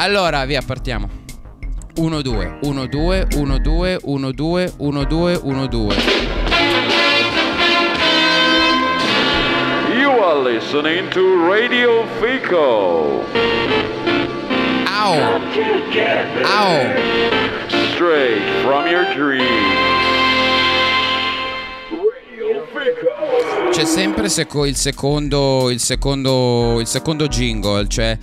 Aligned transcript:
Allora, 0.00 0.44
via, 0.44 0.62
partiamo. 0.62 1.08
1 1.96 2.22
2 2.22 2.58
1 2.62 2.86
2 2.86 3.26
1 3.34 3.58
2 3.58 3.98
1 4.04 4.30
2 4.32 4.72
1 4.76 5.04
2 5.04 5.40
1 5.42 5.66
2 5.66 5.96
You 9.98 10.10
are 10.22 10.38
listening 10.40 11.08
to 11.10 11.50
Radio 11.50 12.06
Fico. 12.20 13.24
Au! 14.86 15.40
Au! 16.44 16.76
Straight 17.94 18.62
from 18.62 18.86
your 18.86 19.04
dreams. 19.16 19.48
Radio 21.90 22.64
Fico. 22.72 23.70
C'è 23.72 23.84
sempre 23.84 24.28
il 24.68 24.76
secondo 24.76 25.70
il 25.70 25.80
secondo 25.80 26.78
il 26.78 26.86
secondo 26.86 27.26
jingle, 27.26 27.88
cioè 27.88 28.16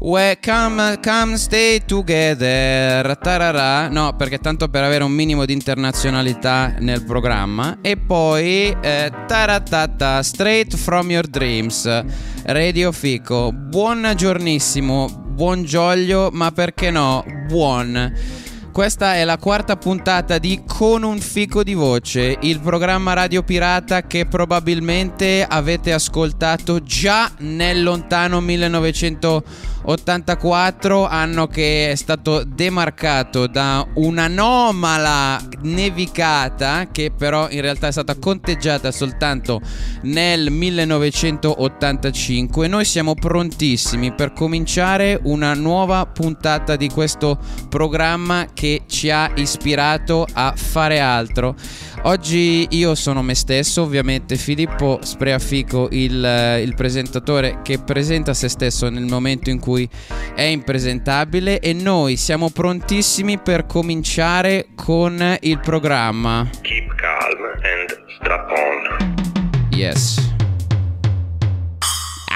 We 0.00 0.38
come, 0.40 1.00
come 1.02 1.36
stay 1.36 1.84
together. 1.84 3.18
Tarara. 3.18 3.88
No, 3.88 4.14
perché 4.14 4.38
tanto 4.38 4.68
per 4.68 4.84
avere 4.84 5.02
un 5.02 5.10
minimo 5.10 5.44
di 5.44 5.52
internazionalità 5.52 6.76
nel 6.78 7.02
programma. 7.04 7.78
E 7.82 7.96
poi 7.96 8.76
eh, 8.80 9.10
taratata, 9.26 10.22
straight 10.22 10.76
from 10.76 11.10
your 11.10 11.26
dreams. 11.26 12.04
Radio 12.44 12.92
Fico. 12.92 13.50
Buon 13.52 14.12
giornissimo, 14.14 15.08
buon 15.08 15.64
gioglio, 15.64 16.30
ma 16.32 16.52
perché 16.52 16.92
no? 16.92 17.24
Buon. 17.48 18.46
Questa 18.78 19.16
è 19.16 19.24
la 19.24 19.38
quarta 19.38 19.76
puntata 19.76 20.38
di 20.38 20.62
Con 20.64 21.02
un 21.02 21.18
fico 21.18 21.64
di 21.64 21.74
voce, 21.74 22.38
il 22.42 22.60
programma 22.60 23.12
radio 23.12 23.42
pirata 23.42 24.02
che 24.02 24.26
probabilmente 24.26 25.44
avete 25.44 25.92
ascoltato 25.92 26.80
già 26.84 27.28
nel 27.38 27.82
lontano 27.82 28.40
1984, 28.40 31.08
anno 31.08 31.48
che 31.48 31.90
è 31.90 31.96
stato 31.96 32.44
demarcato 32.44 33.48
da 33.48 33.84
un'anomala 33.94 35.42
nevicata 35.62 36.86
che 36.92 37.10
però 37.10 37.48
in 37.50 37.62
realtà 37.62 37.88
è 37.88 37.92
stata 37.92 38.14
conteggiata 38.14 38.92
soltanto 38.92 39.60
nel 40.02 40.52
1985. 40.52 42.68
Noi 42.68 42.84
siamo 42.84 43.14
prontissimi 43.14 44.12
per 44.12 44.32
cominciare 44.32 45.18
una 45.24 45.52
nuova 45.54 46.06
puntata 46.06 46.76
di 46.76 46.88
questo 46.88 47.36
programma 47.68 48.46
che 48.54 48.66
ci 48.86 49.10
ha 49.10 49.30
ispirato 49.34 50.26
a 50.32 50.54
fare 50.56 51.00
altro. 51.00 51.54
Oggi 52.02 52.66
io 52.70 52.94
sono 52.94 53.22
me 53.22 53.34
stesso, 53.34 53.82
ovviamente 53.82 54.36
Filippo 54.36 55.00
Spreafico, 55.02 55.88
il, 55.90 56.60
il 56.62 56.74
presentatore 56.74 57.60
che 57.62 57.78
presenta 57.78 58.34
se 58.34 58.48
stesso 58.48 58.88
nel 58.88 59.04
momento 59.04 59.50
in 59.50 59.58
cui 59.58 59.88
è 60.34 60.42
impresentabile 60.42 61.58
e 61.58 61.72
noi 61.72 62.16
siamo 62.16 62.50
prontissimi 62.50 63.38
per 63.38 63.66
cominciare 63.66 64.68
con 64.74 65.36
il 65.40 65.58
programma. 65.58 66.48
Keep 66.62 66.94
calm 66.94 67.42
and 67.62 68.04
strap 68.16 68.50
on. 68.50 69.70
Yes. 69.70 70.32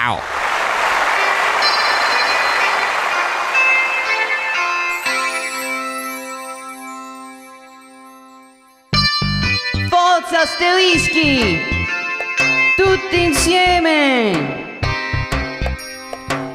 Ow. 0.04 0.51
Forza 10.32 10.50
asterischi! 10.50 11.58
Tutti 12.74 13.22
insieme! 13.22 14.80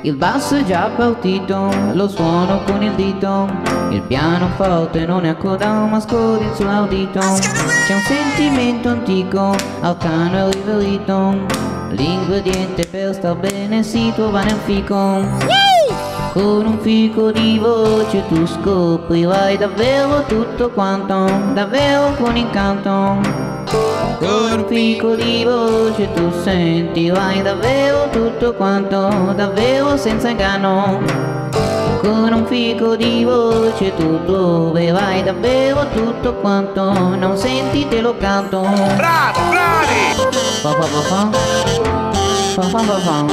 Il 0.02 0.16
basso 0.16 0.56
è 0.56 0.64
già 0.64 0.90
partito, 0.96 1.70
lo 1.94 2.08
suono 2.08 2.64
con 2.64 2.82
il 2.82 2.94
dito. 2.94 3.48
Il 3.92 4.02
pianoforte 4.02 5.06
non 5.06 5.26
è 5.26 5.30
accodato, 5.30 5.86
ma 5.86 6.00
scorri 6.00 6.50
sull'audito. 6.56 7.20
C'è 7.20 7.94
un 7.94 8.02
sentimento 8.02 8.90
antico, 8.90 9.56
arcano 9.82 10.48
e 10.48 10.52
riverito. 10.54 11.46
L'ingrediente 11.90 12.88
per 12.88 13.14
star 13.14 13.36
bene 13.36 13.84
si 13.84 14.12
trova 14.16 14.42
nel 14.42 14.60
fico. 14.66 15.24
Con 16.34 16.66
un 16.66 16.80
fico 16.80 17.32
di 17.32 17.60
voce 17.60 18.26
tu 18.28 18.44
scoprirai 18.44 19.56
davvero 19.58 20.24
tutto 20.24 20.72
quanto, 20.72 21.26
davvero 21.54 22.16
con 22.16 22.36
incanto. 22.36 23.47
Con 23.70 24.60
un 24.60 24.66
fico 24.68 25.16
di 25.16 25.44
voce 25.44 26.12
tu 26.14 26.32
sentirai 26.44 27.42
davvero 27.42 28.08
tutto 28.10 28.54
quanto, 28.54 29.34
davvero 29.36 29.98
senza 29.98 30.30
inganno. 30.30 31.02
Con 32.00 32.32
un 32.32 32.46
fico 32.46 32.96
di 32.96 33.26
voce 33.26 33.94
tu 33.96 34.24
troverai 34.26 35.24
davvero 35.24 35.86
tutto 35.90 36.36
quanto, 36.36 36.94
non 37.16 37.36
senti 37.36 37.88
te 37.88 38.00
lo 38.00 38.16
canto. 38.18 38.62
Bravo, 38.62 39.40
bravi! 39.50 40.16
Fa 40.62 40.72
fa 40.72 40.84
fa 40.84 41.02
fa. 41.02 41.30
Fa 42.54 42.62
fa 42.62 42.80
fa 42.80 42.98
fa. 43.00 43.26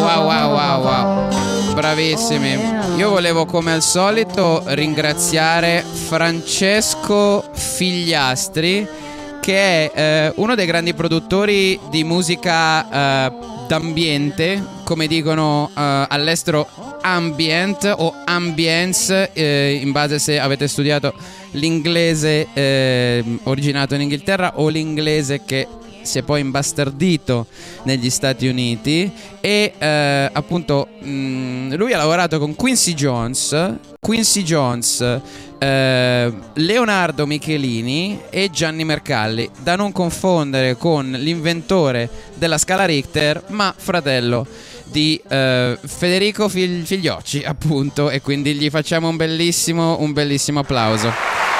wow, 0.00 0.26
wow, 0.26 0.52
wow, 0.52 0.82
wow. 0.82 1.41
Bravissimi. 1.74 2.58
Io 2.96 3.08
volevo 3.08 3.46
come 3.46 3.72
al 3.72 3.82
solito 3.82 4.62
ringraziare 4.66 5.82
Francesco 5.82 7.44
Figliastri 7.52 8.86
che 9.40 9.90
è 9.90 9.92
eh, 9.92 10.32
uno 10.36 10.54
dei 10.54 10.66
grandi 10.66 10.94
produttori 10.94 11.78
di 11.90 12.04
musica 12.04 13.26
eh, 13.26 13.32
d'ambiente, 13.66 14.64
come 14.84 15.08
dicono 15.08 15.68
eh, 15.76 16.06
all'estero 16.08 16.68
ambient 17.00 17.92
o 17.96 18.14
ambience, 18.24 19.32
eh, 19.32 19.80
in 19.82 19.90
base 19.90 20.20
se 20.20 20.38
avete 20.38 20.68
studiato 20.68 21.12
l'inglese 21.52 22.46
eh, 22.52 23.24
originato 23.44 23.96
in 23.96 24.02
Inghilterra 24.02 24.52
o 24.56 24.68
l'inglese 24.68 25.42
che 25.44 25.66
si 26.02 26.18
è 26.18 26.22
poi 26.22 26.40
imbastardito 26.40 27.46
negli 27.84 28.10
Stati 28.10 28.46
Uniti 28.46 29.10
e 29.40 29.72
eh, 29.76 30.30
appunto 30.32 30.88
mh, 31.00 31.74
lui 31.76 31.92
ha 31.92 31.96
lavorato 31.96 32.38
con 32.38 32.54
Quincy 32.54 32.94
Jones, 32.94 33.74
Quincy 34.00 34.42
Jones, 34.42 35.20
eh, 35.58 36.32
Leonardo 36.54 37.26
Michelini 37.26 38.20
e 38.30 38.50
Gianni 38.50 38.84
Mercalli, 38.84 39.48
da 39.62 39.76
non 39.76 39.92
confondere 39.92 40.76
con 40.76 41.10
l'inventore 41.10 42.08
della 42.34 42.58
scala 42.58 42.84
Richter, 42.84 43.44
ma 43.48 43.72
fratello 43.76 44.46
di 44.84 45.20
eh, 45.28 45.78
Federico 45.80 46.48
Fig- 46.48 46.84
Figliocci, 46.84 47.42
appunto, 47.44 48.10
e 48.10 48.20
quindi 48.20 48.54
gli 48.54 48.70
facciamo 48.70 49.08
un 49.08 49.16
bellissimo, 49.16 50.00
un 50.00 50.12
bellissimo 50.12 50.60
applauso. 50.60 51.51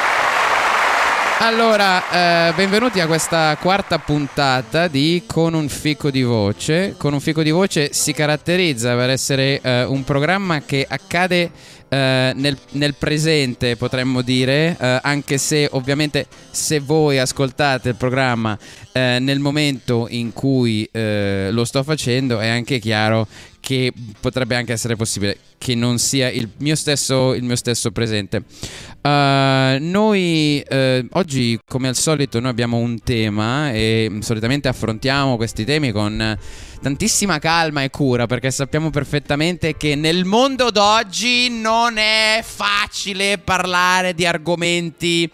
Allora, 1.45 2.51
eh, 2.51 2.53
benvenuti 2.55 3.01
a 3.01 3.09
questa 3.09 3.57
quarta 3.61 3.99
puntata 3.99 4.87
di 4.87 5.25
Con 5.27 5.55
un 5.55 5.69
fico 5.69 6.09
di 6.09 6.23
voce. 6.23 6.95
Con 6.97 7.15
un 7.15 7.21
fico 7.21 7.43
di 7.43 7.51
voce 7.51 7.93
si 7.93 8.13
caratterizza 8.13 8.95
per 8.95 9.11
essere 9.11 9.61
eh, 9.61 9.83
un 9.83 10.05
programma 10.05 10.63
che 10.63 10.87
accade 10.89 11.51
eh, 11.89 12.33
nel, 12.37 12.57
nel 12.71 12.95
presente, 12.95 13.75
potremmo 13.75 14.23
dire, 14.23 14.77
eh, 14.79 15.01
anche 15.03 15.37
se 15.37 15.69
ovviamente 15.73 16.27
se 16.49 16.79
voi 16.79 17.19
ascoltate 17.19 17.89
il 17.89 17.97
programma 17.97 18.57
eh, 18.93 19.19
nel 19.21 19.41
momento 19.41 20.07
in 20.11 20.33
cui 20.33 20.89
eh, 20.93 21.49
lo 21.51 21.65
sto 21.65 21.83
facendo 21.83 22.39
è 22.39 22.47
anche 22.47 22.79
chiaro 22.79 23.27
che 23.63 23.93
potrebbe 24.19 24.57
anche 24.57 24.73
essere 24.73 24.97
possibile 24.97 25.39
che 25.57 25.77
non 25.77 25.99
sia 25.99 26.29
il 26.29 26.49
mio 26.59 26.75
stesso, 26.75 27.33
il 27.33 27.45
mio 27.45 27.55
stesso 27.55 27.93
presente. 27.93 28.43
Uh, 29.01 29.79
noi 29.79 30.61
eh, 30.69 31.07
oggi, 31.13 31.57
come 31.65 31.87
al 31.87 31.95
solito, 31.95 32.41
noi 32.41 32.51
abbiamo 32.51 32.79
un 32.79 33.01
tema 33.05 33.71
e 33.71 34.19
solitamente 34.21 34.67
affrontiamo 34.67 35.37
questi 35.37 35.65
temi 35.65 35.93
con 35.93 36.37
tantissima 36.83 37.39
calma 37.39 37.85
e 37.85 37.91
cura 37.91 38.27
perché 38.27 38.51
sappiamo 38.51 38.91
perfettamente 38.91 39.77
che 39.77 39.95
nel 39.95 40.25
mondo 40.25 40.71
d'oggi 40.71 41.49
non 41.49 41.97
è 41.97 42.43
facile 42.43 43.39
parlare 43.39 44.13
di 44.15 44.27
argomenti 44.27 45.31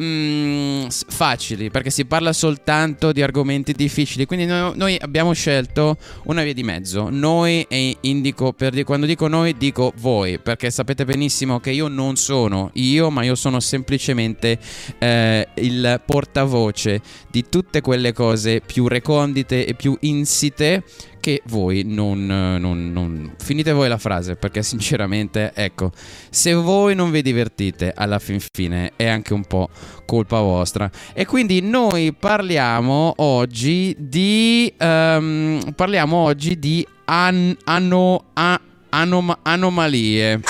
mm, 0.00 0.86
s- 0.86 1.04
facili 1.08 1.70
perché 1.70 1.90
si 1.90 2.04
parla 2.04 2.32
soltanto 2.32 3.12
di 3.12 3.22
argomenti 3.22 3.72
difficili. 3.72 4.26
Quindi 4.26 4.46
no- 4.46 4.72
noi 4.74 4.96
abbiamo 5.00 5.32
scelto 5.32 5.96
una 6.24 6.42
via 6.42 6.54
di 6.54 6.62
mezzo. 6.62 7.08
Noi 7.10 7.64
e 7.68 7.96
indico, 8.00 8.52
per 8.52 8.82
quando 8.84 9.06
dico 9.06 9.28
noi, 9.28 9.56
dico 9.56 9.92
voi 9.96 10.38
perché 10.38 10.70
sapete 10.70 11.04
benissimo 11.04 11.60
che 11.60 11.70
io 11.70 11.88
non 11.88 12.16
sono 12.16 12.70
io, 12.74 13.10
ma 13.10 13.22
io 13.22 13.34
sono 13.34 13.60
semplicemente 13.60 14.58
eh, 14.98 15.48
il 15.56 16.00
portavoce 16.04 17.00
di 17.30 17.48
tutte 17.48 17.80
quelle 17.80 18.12
cose 18.12 18.60
più 18.60 18.88
recondite 18.88 19.66
e 19.66 19.74
più 19.74 19.96
insite 20.00 20.82
che 21.20 21.42
voi 21.46 21.82
non, 21.84 22.26
non, 22.26 22.92
non, 22.92 23.34
Finite 23.38 23.72
voi 23.72 23.88
la 23.88 23.98
frase, 23.98 24.36
perché 24.36 24.62
sinceramente, 24.62 25.52
ecco, 25.54 25.92
se 26.30 26.54
voi 26.54 26.94
non 26.94 27.10
vi 27.10 27.22
divertite 27.22 27.92
alla 27.94 28.18
fin 28.18 28.40
fine 28.52 28.92
è 28.96 29.06
anche 29.06 29.32
un 29.32 29.44
po' 29.44 29.68
colpa 30.06 30.40
vostra. 30.40 30.90
E 31.12 31.26
quindi 31.26 31.60
noi 31.60 32.12
parliamo 32.12 33.14
oggi 33.18 33.94
di... 33.98 34.72
Um, 34.78 35.72
parliamo 35.76 36.16
oggi 36.16 36.58
di 36.58 36.86
an, 37.04 37.56
ano, 37.64 38.24
a, 38.32 38.60
anom, 38.90 39.38
anomalie. 39.42 40.40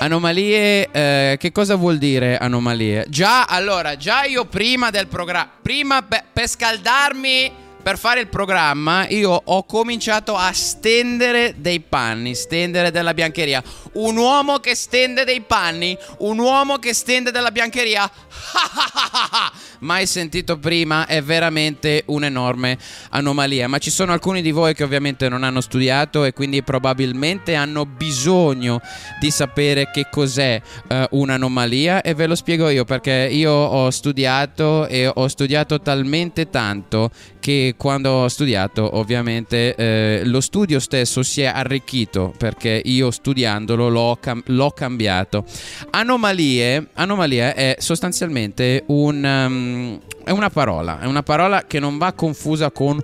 Anomalie, 0.00 0.90
eh, 0.90 1.36
che 1.38 1.50
cosa 1.50 1.76
vuol 1.76 1.96
dire 1.96 2.36
anomalie? 2.36 3.06
Già, 3.08 3.44
allora, 3.44 3.96
già 3.96 4.24
io 4.24 4.44
prima 4.44 4.90
del 4.90 5.06
programma, 5.06 5.48
prima 5.62 6.02
pe- 6.02 6.24
per 6.30 6.46
scaldarmi 6.46 7.63
per 7.84 7.98
fare 7.98 8.20
il 8.20 8.28
programma 8.28 9.06
io 9.08 9.42
ho 9.44 9.64
cominciato 9.64 10.34
a 10.36 10.50
stendere 10.54 11.52
dei 11.58 11.80
panni, 11.80 12.34
stendere 12.34 12.90
della 12.90 13.12
biancheria. 13.12 13.62
Un 13.94 14.16
uomo 14.16 14.58
che 14.58 14.74
stende 14.74 15.24
dei 15.24 15.40
panni, 15.40 15.96
un 16.18 16.38
uomo 16.38 16.78
che 16.78 16.92
stende 16.94 17.30
della 17.30 17.50
biancheria. 17.50 18.10
Mai 19.80 20.06
sentito 20.06 20.58
prima, 20.58 21.06
è 21.06 21.22
veramente 21.22 22.02
un'enorme 22.06 22.78
anomalia. 23.10 23.68
Ma 23.68 23.78
ci 23.78 23.90
sono 23.90 24.12
alcuni 24.12 24.42
di 24.42 24.50
voi 24.50 24.74
che 24.74 24.82
ovviamente 24.82 25.28
non 25.28 25.42
hanno 25.42 25.60
studiato 25.60 26.24
e 26.24 26.32
quindi 26.32 26.62
probabilmente 26.62 27.54
hanno 27.54 27.84
bisogno 27.86 28.80
di 29.20 29.30
sapere 29.30 29.90
che 29.90 30.06
cos'è 30.10 30.60
uh, 30.88 31.04
un'anomalia 31.10 32.02
e 32.02 32.14
ve 32.14 32.26
lo 32.26 32.34
spiego 32.34 32.68
io 32.68 32.84
perché 32.84 33.28
io 33.30 33.52
ho 33.52 33.90
studiato 33.90 34.86
e 34.86 35.10
ho 35.12 35.28
studiato 35.28 35.80
talmente 35.80 36.50
tanto 36.50 37.10
che 37.40 37.74
quando 37.76 38.10
ho 38.10 38.28
studiato 38.28 38.96
ovviamente 38.96 39.74
eh, 39.74 40.22
lo 40.24 40.40
studio 40.40 40.80
stesso 40.80 41.22
si 41.22 41.42
è 41.42 41.46
arricchito 41.46 42.32
perché 42.38 42.80
io 42.84 43.10
studiandolo 43.10 43.83
l'ho, 43.88 44.16
cam- 44.20 44.42
l'ho 44.46 44.70
cambiato. 44.70 45.44
Anomalie, 45.90 46.88
anomalia 46.94 47.54
è 47.54 47.76
sostanzialmente 47.78 48.84
un, 48.86 49.22
um, 49.24 50.00
è 50.24 50.30
una 50.30 50.50
parola, 50.50 51.00
è 51.00 51.06
una 51.06 51.22
parola 51.22 51.64
che 51.66 51.78
non 51.78 51.98
va 51.98 52.12
confusa 52.12 52.70
con 52.70 53.00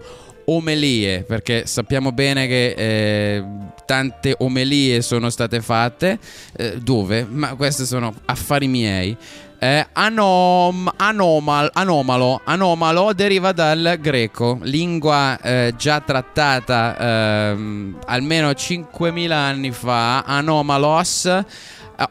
omelie, 0.46 1.22
perché 1.22 1.66
sappiamo 1.66 2.12
bene 2.12 2.46
che 2.46 2.74
eh, 2.76 3.44
tante 3.86 4.34
omelie 4.38 5.00
sono 5.02 5.30
state 5.30 5.60
fatte. 5.60 6.18
Eh, 6.56 6.78
dove? 6.78 7.26
Ma 7.28 7.54
questi 7.54 7.84
sono 7.84 8.12
affari 8.24 8.66
miei. 8.66 9.16
Eh, 9.62 9.86
anom, 9.92 10.90
anomal, 10.96 11.68
anomalo, 11.74 12.40
anomalo 12.44 13.12
deriva 13.12 13.52
dal 13.52 13.98
greco, 14.00 14.58
lingua 14.62 15.38
eh, 15.38 15.74
già 15.76 16.00
trattata 16.00 16.96
eh, 16.96 17.92
almeno 18.06 18.48
5.000 18.52 19.30
anni 19.30 19.70
fa, 19.70 20.20
anomalos. 20.20 21.26
Eh, 21.26 21.44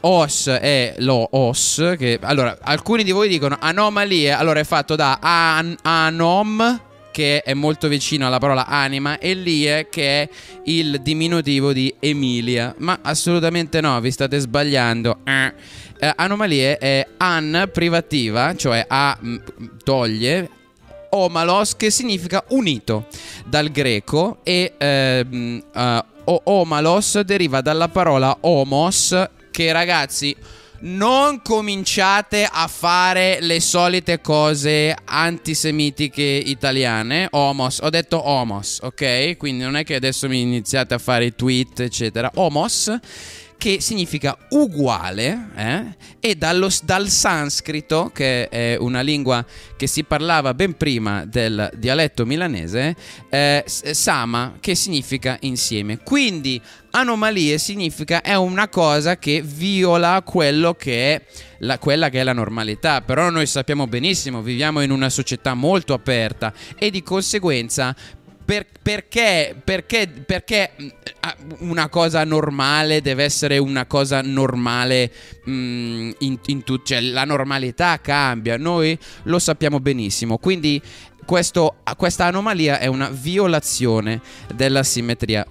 os 0.02 0.46
è 0.46 0.94
lo 0.98 1.26
os, 1.32 1.96
che 1.98 2.20
allora 2.22 2.56
alcuni 2.62 3.02
di 3.02 3.10
voi 3.10 3.26
dicono 3.26 3.56
anomalie, 3.58 4.30
allora 4.30 4.60
è 4.60 4.64
fatto 4.64 4.94
da 4.94 5.18
an, 5.20 5.74
anom, 5.82 6.80
che 7.10 7.42
è 7.42 7.54
molto 7.54 7.88
vicino 7.88 8.28
alla 8.28 8.38
parola 8.38 8.66
anima, 8.66 9.18
e 9.18 9.34
lie, 9.34 9.88
che 9.90 10.22
è 10.22 10.28
il 10.66 11.00
diminutivo 11.02 11.72
di 11.72 11.92
Emilia. 11.98 12.72
Ma 12.78 13.00
assolutamente 13.02 13.80
no, 13.80 14.00
vi 14.00 14.12
state 14.12 14.38
sbagliando. 14.38 15.18
Eh 15.24 15.88
eh, 16.00 16.12
anomalie 16.16 16.78
è 16.78 17.06
an 17.18 17.68
privativa, 17.72 18.54
cioè 18.56 18.84
a 18.88 19.16
m, 19.20 19.36
toglie, 19.84 20.48
omalos 21.10 21.76
che 21.76 21.90
significa 21.90 22.42
unito 22.48 23.06
dal 23.44 23.70
greco 23.70 24.38
e 24.42 24.74
ehm, 24.78 25.62
uh, 25.74 26.40
omalos 26.44 27.20
deriva 27.20 27.60
dalla 27.60 27.88
parola 27.88 28.36
homos 28.40 29.16
che 29.50 29.72
ragazzi 29.72 30.34
non 30.82 31.42
cominciate 31.42 32.48
a 32.50 32.66
fare 32.66 33.38
le 33.42 33.60
solite 33.60 34.22
cose 34.22 34.96
antisemitiche 35.04 36.22
italiane. 36.22 37.28
Homos, 37.32 37.80
ho 37.82 37.90
detto 37.90 38.26
homos, 38.26 38.78
ok? 38.80 39.36
Quindi 39.36 39.62
non 39.62 39.76
è 39.76 39.84
che 39.84 39.96
adesso 39.96 40.26
mi 40.26 40.40
iniziate 40.40 40.94
a 40.94 40.98
fare 40.98 41.26
i 41.26 41.34
tweet, 41.34 41.80
eccetera. 41.80 42.30
Homos 42.36 42.98
che 43.60 43.78
significa 43.82 44.38
uguale, 44.48 45.50
eh? 45.54 45.84
e 46.18 46.34
dallo, 46.34 46.70
dal 46.82 47.08
sanscrito, 47.08 48.10
che 48.10 48.48
è 48.48 48.78
una 48.80 49.02
lingua 49.02 49.44
che 49.76 49.86
si 49.86 50.02
parlava 50.04 50.54
ben 50.54 50.78
prima 50.78 51.26
del 51.26 51.70
dialetto 51.76 52.24
milanese, 52.24 52.96
eh, 53.28 53.62
sama, 53.66 54.56
che 54.60 54.74
significa 54.74 55.36
insieme. 55.40 55.98
Quindi 55.98 56.58
anomalie 56.92 57.58
significa 57.58 58.22
è 58.22 58.34
una 58.34 58.68
cosa 58.68 59.18
che 59.18 59.42
viola 59.44 60.22
quello 60.24 60.72
che 60.72 61.14
è 61.14 61.22
la, 61.58 61.78
quella 61.78 62.08
che 62.08 62.20
è 62.20 62.22
la 62.22 62.32
normalità. 62.32 63.02
Però 63.02 63.28
noi 63.28 63.44
sappiamo 63.44 63.86
benissimo, 63.86 64.40
viviamo 64.40 64.80
in 64.80 64.90
una 64.90 65.10
società 65.10 65.52
molto 65.52 65.92
aperta 65.92 66.52
e 66.78 66.90
di 66.90 67.02
conseguenza 67.02 67.94
per, 68.50 68.66
perché, 68.82 69.54
perché, 69.62 70.08
perché 70.26 70.72
mm, 70.82 70.88
una 71.60 71.88
cosa 71.88 72.24
normale 72.24 73.00
deve 73.00 73.22
essere 73.22 73.58
una 73.58 73.86
cosa 73.86 74.22
normale 74.22 75.12
mh, 75.44 75.52
mm, 75.52 76.10
in, 76.18 76.38
in 76.46 76.64
tu, 76.64 76.82
cioè 76.82 77.00
la 77.00 77.24
normalità 77.24 78.00
cambia, 78.00 78.56
noi 78.56 78.98
lo 79.24 79.38
sappiamo 79.38 79.78
benissimo, 79.78 80.38
quindi 80.38 80.82
questo, 81.24 81.76
questa 81.96 82.24
anomalia 82.24 82.80
è 82.80 82.86
una 82.86 83.08
violazione 83.08 84.20
della 84.52 84.82
simmetria 84.82 85.46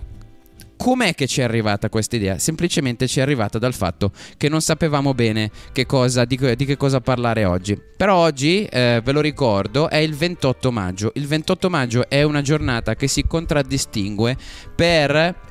Com'è 0.81 1.14
che 1.14 1.28
ci 1.28 1.42
è 1.42 1.44
arrivata 1.44 1.90
questa 1.90 2.16
idea? 2.16 2.38
Semplicemente 2.38 3.06
ci 3.06 3.20
è 3.20 3.22
arrivata 3.22 3.60
dal 3.60 3.74
fatto 3.74 4.14
che 4.38 4.48
non 4.48 4.62
sapevamo 4.62 5.14
bene 5.14 5.52
che 5.74 5.86
cosa, 5.86 6.24
di, 6.24 6.40
di, 6.56 6.64
che 6.64 6.78
cosa 6.78 7.02
parlare 7.02 7.44
oggi. 7.44 7.78
Però 7.98 8.16
oggi, 8.16 8.64
eh, 8.64 9.02
ve 9.04 9.12
lo 9.12 9.20
ricordo, 9.20 9.90
è 9.90 9.98
il 9.98 10.16
28 10.16 10.72
maggio. 10.72 11.12
Il 11.16 11.28
28 11.28 11.70
maggio 11.70 12.10
è 12.10 12.24
una 12.24 12.42
giornata 12.42 12.96
che 12.96 13.10
si 13.10 13.28
contraddistingue 13.28 14.38
per 14.74 15.49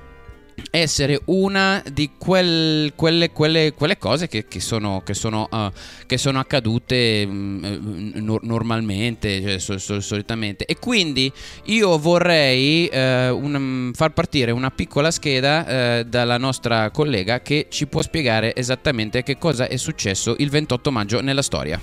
essere 0.71 1.21
una 1.27 1.83
di 1.93 2.11
quel, 2.19 2.93
quelle, 2.95 3.31
quelle, 3.31 3.73
quelle, 3.73 3.99
cose 3.99 4.29
che, 4.29 4.47
che, 4.47 4.61
sono, 4.61 5.03
che, 5.05 5.15
sono, 5.15 5.49
uh, 5.51 5.71
che 6.07 6.19
sono, 6.19 6.39
accadute 6.39 7.25
um, 7.27 8.13
no, 8.15 8.39
normalmente, 8.43 9.41
cioè, 9.41 9.59
sol, 9.59 9.81
sol, 9.81 10.03
solitamente. 10.03 10.65
E 10.67 10.79
quindi 10.79 11.33
io 11.65 11.99
vorrei 11.99 12.89
uh, 12.93 12.97
un, 13.35 13.91
far 13.95 14.13
partire 14.13 14.51
una 14.51 14.71
piccola 14.71 15.11
scheda 15.11 16.01
uh, 16.01 16.03
dalla 16.05 16.39
nostra 16.39 16.91
collega 16.91 17.41
che 17.41 17.67
ci 17.71 17.87
può 17.87 18.03
spiegare 18.03 18.55
esattamente 18.55 19.23
che 19.23 19.39
cosa 19.39 19.69
è 19.69 19.77
successo 19.77 20.35
il 20.39 20.51
28 20.51 20.91
maggio 20.91 21.21
nella 21.21 21.43
storia. 21.43 21.81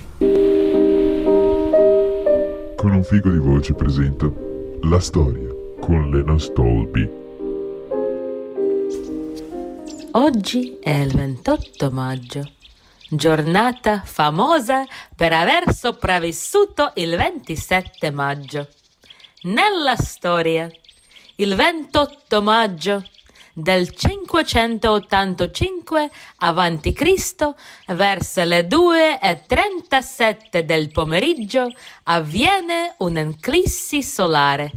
Con 2.76 2.94
un 2.94 3.04
figo 3.04 3.32
di 3.32 3.40
voce 3.40 3.74
presento 3.74 4.80
la 4.84 5.00
storia 5.00 5.48
con 5.80 6.10
Lena 6.10 6.38
Stolby. 6.38 7.25
Oggi 10.18 10.80
è 10.80 10.92
il 10.92 11.14
28 11.14 11.92
maggio, 11.92 12.50
giornata 13.10 14.02
famosa 14.06 14.86
per 15.14 15.34
aver 15.34 15.74
sopravvissuto 15.74 16.94
il 16.96 17.18
27 17.18 18.12
maggio. 18.12 18.70
Nella 19.42 19.98
storia, 19.98 20.72
il 21.36 21.54
28 21.54 22.42
maggio 22.42 23.04
del 23.52 23.94
585 23.94 26.10
a.C., 26.38 27.54
verso 27.88 28.44
le 28.46 28.68
2.37 28.70 30.60
del 30.60 30.92
pomeriggio, 30.92 31.68
avviene 32.04 32.96
un'eclissi 33.00 34.02
solare, 34.02 34.72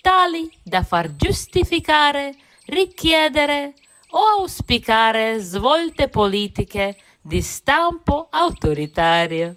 tali 0.00 0.48
da 0.62 0.84
far 0.84 1.16
giustificare, 1.16 2.32
richiedere 2.66 3.74
o 4.10 4.20
auspicare 4.38 5.40
svolte 5.40 6.08
politiche 6.08 6.96
di 7.22 7.40
stampo 7.40 8.26
autoritario. 8.30 9.56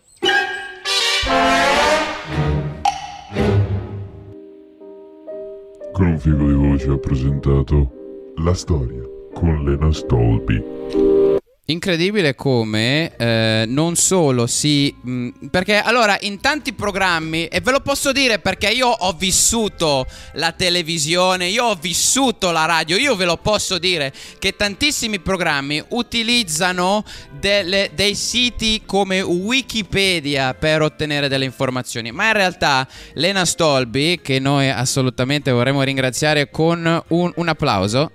Con 5.92 6.06
un 6.06 6.20
figo 6.20 6.46
di 6.46 6.54
voce 6.54 6.90
ha 6.92 6.98
presentato 6.98 7.92
La 8.36 8.54
storia 8.54 9.02
con 9.34 9.64
Lena 9.64 9.92
Stolby. 9.92 11.15
Incredibile 11.68 12.36
come 12.36 13.16
eh, 13.16 13.64
non 13.68 13.96
solo 13.96 14.46
si... 14.46 14.96
Mh, 15.02 15.48
perché 15.50 15.80
allora 15.80 16.16
in 16.20 16.40
tanti 16.40 16.74
programmi, 16.74 17.48
e 17.48 17.60
ve 17.60 17.72
lo 17.72 17.80
posso 17.80 18.12
dire 18.12 18.38
perché 18.38 18.70
io 18.70 18.88
ho 18.88 19.14
vissuto 19.14 20.06
la 20.34 20.52
televisione, 20.52 21.48
io 21.48 21.64
ho 21.64 21.74
vissuto 21.74 22.52
la 22.52 22.66
radio, 22.66 22.98
io 22.98 23.16
ve 23.16 23.26
lo 23.26 23.38
posso 23.38 23.80
dire 23.80 24.14
che 24.38 24.56
tantissimi 24.56 25.18
programmi 25.18 25.84
utilizzano 25.90 27.04
delle, 27.32 27.90
dei 27.96 28.14
siti 28.14 28.84
come 28.86 29.22
Wikipedia 29.22 30.54
per 30.54 30.84
ottenere 30.84 31.28
delle 31.28 31.46
informazioni, 31.46 32.12
ma 32.12 32.28
in 32.28 32.34
realtà 32.34 32.88
Lena 33.14 33.44
Stolby, 33.44 34.22
che 34.22 34.38
noi 34.38 34.70
assolutamente 34.70 35.50
vorremmo 35.50 35.82
ringraziare 35.82 36.52
con 36.52 37.04
un, 37.08 37.32
un 37.34 37.48
applauso, 37.48 38.12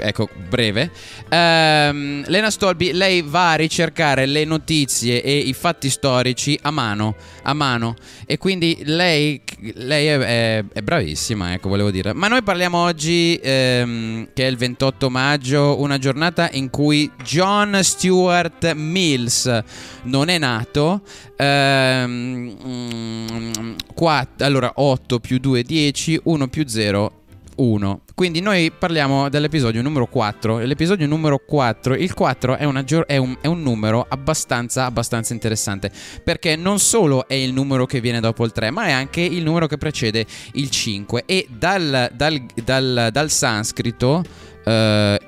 ecco, 0.00 0.28
breve. 0.48 0.90
Ehm, 1.28 2.24
Lena 2.26 2.50
Stolby, 2.50 2.92
lei 2.92 3.22
va 3.22 3.52
a 3.52 3.54
ricercare 3.54 4.26
le 4.26 4.44
notizie 4.44 5.22
e 5.22 5.36
i 5.36 5.52
fatti 5.52 5.88
storici 5.90 6.58
a 6.62 6.70
mano, 6.70 7.14
a 7.42 7.52
mano. 7.52 7.94
E 8.26 8.38
quindi 8.38 8.78
lei, 8.84 9.40
lei 9.74 10.06
è, 10.06 10.18
è, 10.18 10.64
è, 10.72 10.82
bravissima, 10.82 11.52
ecco, 11.52 11.68
volevo 11.68 11.90
dire. 11.90 12.12
Ma 12.12 12.28
noi 12.28 12.42
parliamo 12.42 12.78
oggi, 12.78 13.38
ehm, 13.42 14.28
che 14.34 14.46
è 14.46 14.50
il 14.50 14.56
28 14.56 15.10
maggio, 15.10 15.80
una 15.80 15.98
giornata 15.98 16.48
in 16.52 16.70
cui 16.70 17.10
John 17.22 17.78
Stuart 17.82 18.72
Mills 18.74 19.62
non 20.04 20.28
è 20.28 20.38
nato. 20.38 21.02
Ehm, 21.36 22.56
4, 23.94 24.46
allora 24.46 24.72
8 24.74 25.20
più 25.20 25.38
2 25.38 25.62
10, 25.62 26.20
1 26.24 26.48
più 26.48 26.66
0 26.66 27.19
1. 27.60 28.00
Quindi 28.14 28.40
noi 28.40 28.70
parliamo 28.70 29.28
dell'episodio 29.28 29.82
numero 29.82 30.06
4. 30.06 30.58
L'episodio 30.58 31.06
numero 31.06 31.38
4, 31.38 31.94
il 31.94 32.14
4 32.14 32.56
è, 32.56 32.84
gior- 32.84 33.06
è, 33.06 33.16
un, 33.16 33.36
è 33.40 33.46
un, 33.46 33.62
numero 33.62 34.06
abbastanza, 34.08 34.86
abbastanza 34.86 35.32
interessante 35.32 35.90
perché 36.24 36.56
non 36.56 36.78
solo 36.78 37.28
è 37.28 37.34
il 37.34 37.52
numero 37.52 37.86
che 37.86 38.00
viene 38.00 38.20
dopo 38.20 38.44
il 38.44 38.52
3, 38.52 38.70
ma 38.70 38.86
è 38.86 38.92
anche 38.92 39.20
il 39.20 39.42
numero 39.42 39.66
che 39.66 39.76
precede 39.76 40.26
il 40.52 40.70
5 40.70 41.24
e 41.26 41.46
dal, 41.50 42.10
dal, 42.14 42.42
dal, 42.64 43.08
dal 43.12 43.30
sanscrito 43.30 44.22
eh, 44.64 45.18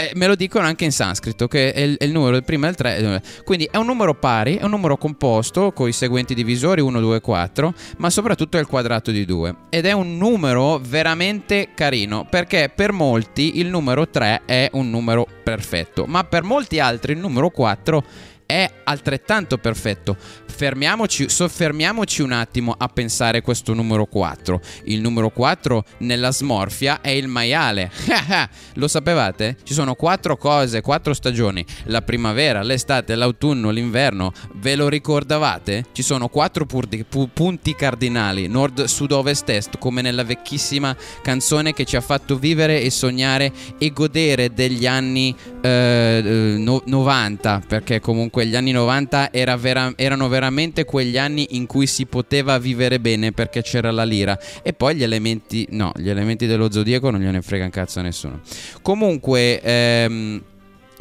eh, 0.00 0.12
me 0.14 0.26
lo 0.26 0.34
dicono 0.34 0.66
anche 0.66 0.84
in 0.84 0.92
sanscrito, 0.92 1.46
che 1.46 1.72
è 1.72 1.80
il, 1.80 1.98
è 1.98 2.04
il 2.04 2.12
numero 2.12 2.32
del 2.32 2.44
primo 2.44 2.64
e 2.64 2.68
del 2.68 2.76
3. 2.76 2.96
Eh, 2.96 3.22
quindi 3.44 3.68
è 3.70 3.76
un 3.76 3.84
numero 3.84 4.14
pari, 4.14 4.56
è 4.56 4.64
un 4.64 4.70
numero 4.70 4.96
composto 4.96 5.72
con 5.72 5.88
i 5.88 5.92
seguenti 5.92 6.32
divisori 6.32 6.80
1, 6.80 7.00
2, 7.00 7.20
4, 7.20 7.74
ma 7.98 8.08
soprattutto 8.08 8.56
è 8.56 8.60
il 8.60 8.66
quadrato 8.66 9.10
di 9.10 9.26
2. 9.26 9.54
Ed 9.68 9.84
è 9.84 9.92
un 9.92 10.16
numero 10.16 10.78
veramente 10.78 11.68
carino, 11.74 12.26
perché 12.28 12.72
per 12.74 12.92
molti 12.92 13.58
il 13.58 13.66
numero 13.66 14.08
3 14.08 14.42
è 14.46 14.70
un 14.72 14.88
numero 14.88 15.26
perfetto, 15.42 16.06
ma 16.06 16.24
per 16.24 16.44
molti 16.44 16.78
altri 16.80 17.12
il 17.12 17.18
numero 17.18 17.50
4 17.50 18.04
è 18.50 18.68
altrettanto 18.82 19.58
perfetto. 19.58 20.16
Fermiamoci, 20.18 21.28
soffermiamoci 21.28 22.20
un 22.20 22.32
attimo 22.32 22.74
a 22.76 22.88
pensare 22.88 23.42
questo 23.42 23.74
numero 23.74 24.06
4. 24.06 24.60
Il 24.86 25.00
numero 25.00 25.30
4 25.30 25.84
nella 25.98 26.32
smorfia 26.32 27.00
è 27.00 27.10
il 27.10 27.28
maiale. 27.28 27.92
Lo 28.74 28.88
sapevate? 28.88 29.56
Ci 29.62 29.72
sono 29.72 29.94
quattro 29.94 30.36
cose, 30.36 30.80
quattro 30.80 31.14
stagioni. 31.14 31.64
La 31.84 32.02
primavera, 32.02 32.62
l'estate, 32.62 33.14
l'autunno, 33.14 33.70
l'inverno. 33.70 34.32
Ve 34.54 34.74
lo 34.74 34.88
ricordavate? 34.88 35.84
Ci 35.92 36.02
sono 36.02 36.26
quattro 36.26 36.66
punti, 36.66 37.06
punti 37.32 37.76
cardinali, 37.76 38.48
nord, 38.48 38.84
sud, 38.84 39.12
ovest, 39.12 39.48
est, 39.48 39.78
come 39.78 40.02
nella 40.02 40.24
vecchissima 40.24 40.96
canzone 41.22 41.72
che 41.72 41.84
ci 41.84 41.94
ha 41.94 42.00
fatto 42.00 42.36
vivere 42.36 42.82
e 42.82 42.90
sognare 42.90 43.52
e 43.78 43.92
godere 43.92 44.52
degli 44.52 44.86
anni 44.86 45.34
eh, 45.62 46.56
no, 46.58 46.82
90, 46.84 47.62
perché 47.68 48.00
comunque 48.00 48.39
quegli 48.40 48.56
anni 48.56 48.70
90 48.70 49.32
era 49.32 49.54
vera- 49.56 49.92
erano 49.96 50.26
veramente 50.28 50.86
quegli 50.86 51.18
anni 51.18 51.48
in 51.50 51.66
cui 51.66 51.86
si 51.86 52.06
poteva 52.06 52.58
vivere 52.58 52.98
bene 52.98 53.32
perché 53.32 53.60
c'era 53.60 53.90
la 53.90 54.04
lira. 54.04 54.38
E 54.62 54.72
poi 54.72 54.94
gli 54.94 55.02
elementi, 55.02 55.66
no, 55.72 55.92
gli 55.94 56.08
elementi 56.08 56.46
dello 56.46 56.72
zodiaco 56.72 57.10
non 57.10 57.20
gliene 57.20 57.42
frega 57.42 57.64
un 57.64 57.70
cazzo 57.70 57.98
a 57.98 58.02
nessuno. 58.02 58.40
Comunque, 58.80 59.60
ehm, 59.60 60.42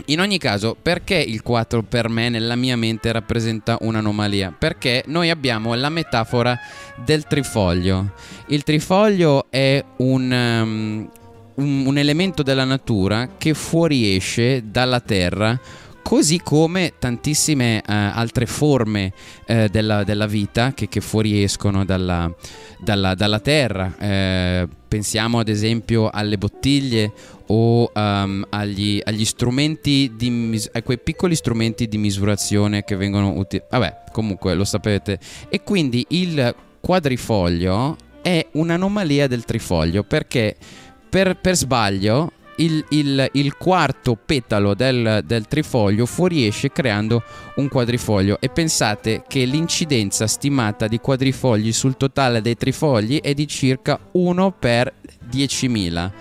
in 0.07 0.19
ogni 0.19 0.37
caso, 0.37 0.75
perché 0.81 1.15
il 1.15 1.41
4 1.41 1.81
per 1.83 2.09
me 2.09 2.27
nella 2.27 2.57
mia 2.57 2.75
mente 2.75 3.09
rappresenta 3.09 3.77
un'anomalia? 3.79 4.53
Perché 4.59 5.05
noi 5.07 5.29
abbiamo 5.29 5.73
la 5.75 5.89
metafora 5.89 6.59
del 7.05 7.23
trifoglio. 7.23 8.15
Il 8.47 8.63
trifoglio 8.63 9.45
è 9.49 9.81
un, 9.99 11.09
um, 11.55 11.85
un 11.87 11.97
elemento 11.97 12.43
della 12.43 12.65
natura 12.65 13.29
che 13.37 13.53
fuoriesce 13.53 14.63
dalla 14.69 14.99
terra 14.99 15.87
così 16.09 16.41
come 16.41 16.93
tantissime 16.97 17.83
uh, 17.85 17.91
altre 17.91 18.47
forme 18.47 19.13
uh, 19.45 19.67
della, 19.67 20.03
della, 20.03 20.25
vita 20.25 20.73
che, 20.73 20.87
che 20.87 21.01
fuoriescono 21.01 21.85
dalla, 21.85 22.33
dalla, 22.79 23.13
dalla 23.13 23.39
terra. 23.39 23.93
Uh, 23.95 24.67
pensiamo 24.87 25.37
ad 25.37 25.49
esempio 25.49 26.09
alle 26.09 26.39
bottiglie 26.39 27.13
o 27.49 27.91
um, 27.93 28.43
agli, 28.49 28.99
agli, 29.03 29.23
strumenti 29.23 30.13
di 30.15 30.31
mis- 30.31 30.71
a 30.73 30.81
quei 30.81 30.97
piccoli 30.97 31.35
strumenti 31.35 31.87
di 31.87 31.99
misurazione 31.99 32.83
che 32.83 32.95
vengono 32.95 33.37
utilizzati. 33.37 33.67
Vabbè, 33.69 34.03
comunque 34.11 34.55
lo 34.55 34.63
sapete. 34.63 35.19
E 35.47 35.61
quindi 35.61 36.03
il 36.09 36.55
quadrifoglio 36.79 37.95
è 38.23 38.47
un'anomalia 38.53 39.27
del 39.27 39.45
trifoglio 39.45 40.01
perché 40.01 40.55
per, 41.07 41.37
per 41.37 41.55
sbaglio 41.55 42.31
il, 42.59 42.83
il, 42.89 43.29
il 43.33 43.55
quarto 43.57 44.17
petalo 44.23 44.73
del, 44.73 45.21
del, 45.25 45.47
trifoglio 45.47 46.05
fuoriesce 46.05 46.71
creando 46.71 47.23
un 47.55 47.67
quadrifoglio 47.67 48.37
e 48.39 48.49
pensate 48.49 49.23
che 49.27 49.45
l'incidenza 49.45 50.27
stimata 50.27 50.87
di 50.87 50.99
quadrifogli 50.99 51.71
sul 51.73 51.97
totale 51.97 52.41
dei 52.41 52.55
trifogli 52.55 53.19
è 53.21 53.33
di 53.33 53.47
circa 53.47 53.99
1 54.11 54.55
per 54.57 54.93
10.000. 55.31 56.11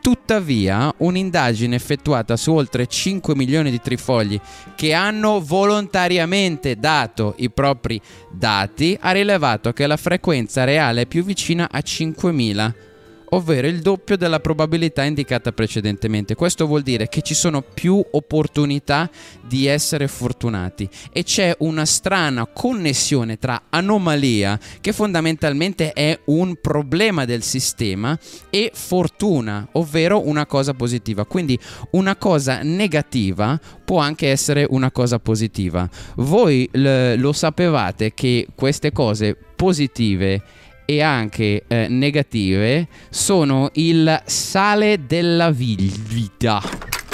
Tuttavia, 0.00 0.92
un'indagine 0.98 1.74
effettuata 1.74 2.36
su 2.36 2.52
oltre 2.52 2.86
5 2.86 3.34
milioni 3.34 3.70
di 3.70 3.80
trifogli 3.80 4.40
che 4.74 4.94
hanno 4.94 5.40
volontariamente 5.40 6.76
dato 6.76 7.34
i 7.38 7.50
propri 7.50 8.00
dati 8.30 8.96
ha 8.98 9.10
rilevato 9.10 9.72
che 9.72 9.86
la 9.86 9.96
frequenza 9.96 10.64
reale 10.64 11.02
è 11.02 11.06
più 11.06 11.24
vicina 11.24 11.68
a 11.70 11.78
5.000 11.78 12.86
ovvero 13.30 13.66
il 13.66 13.80
doppio 13.80 14.16
della 14.16 14.40
probabilità 14.40 15.04
indicata 15.04 15.52
precedentemente. 15.52 16.34
Questo 16.34 16.66
vuol 16.66 16.82
dire 16.82 17.08
che 17.08 17.22
ci 17.22 17.34
sono 17.34 17.62
più 17.62 18.04
opportunità 18.10 19.10
di 19.46 19.66
essere 19.66 20.08
fortunati 20.08 20.88
e 21.12 21.22
c'è 21.22 21.54
una 21.60 21.84
strana 21.84 22.46
connessione 22.46 23.38
tra 23.38 23.64
anomalia, 23.70 24.58
che 24.80 24.92
fondamentalmente 24.92 25.92
è 25.92 26.18
un 26.26 26.56
problema 26.60 27.24
del 27.24 27.42
sistema, 27.42 28.18
e 28.50 28.70
fortuna, 28.74 29.68
ovvero 29.72 30.26
una 30.26 30.46
cosa 30.46 30.74
positiva. 30.74 31.24
Quindi 31.24 31.58
una 31.92 32.16
cosa 32.16 32.60
negativa 32.62 33.58
può 33.84 33.98
anche 33.98 34.28
essere 34.30 34.66
una 34.68 34.90
cosa 34.90 35.18
positiva. 35.18 35.88
Voi 36.16 36.68
lo 36.72 37.32
sapevate 37.32 38.12
che 38.14 38.48
queste 38.54 38.92
cose 38.92 39.36
positive 39.56 40.42
e 40.90 41.02
anche 41.02 41.64
eh, 41.66 41.86
negative 41.90 42.88
sono 43.10 43.68
il 43.74 44.22
sale 44.24 45.04
della 45.06 45.50
vita. 45.50 46.62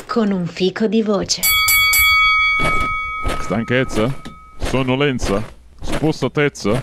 Con 0.07 0.31
un 0.31 0.47
fico 0.47 0.87
di 0.87 1.03
voce. 1.03 1.43
Stanchezza? 3.41 4.15
Sonnolenza? 4.59 5.43
spostatezza? 5.81 6.81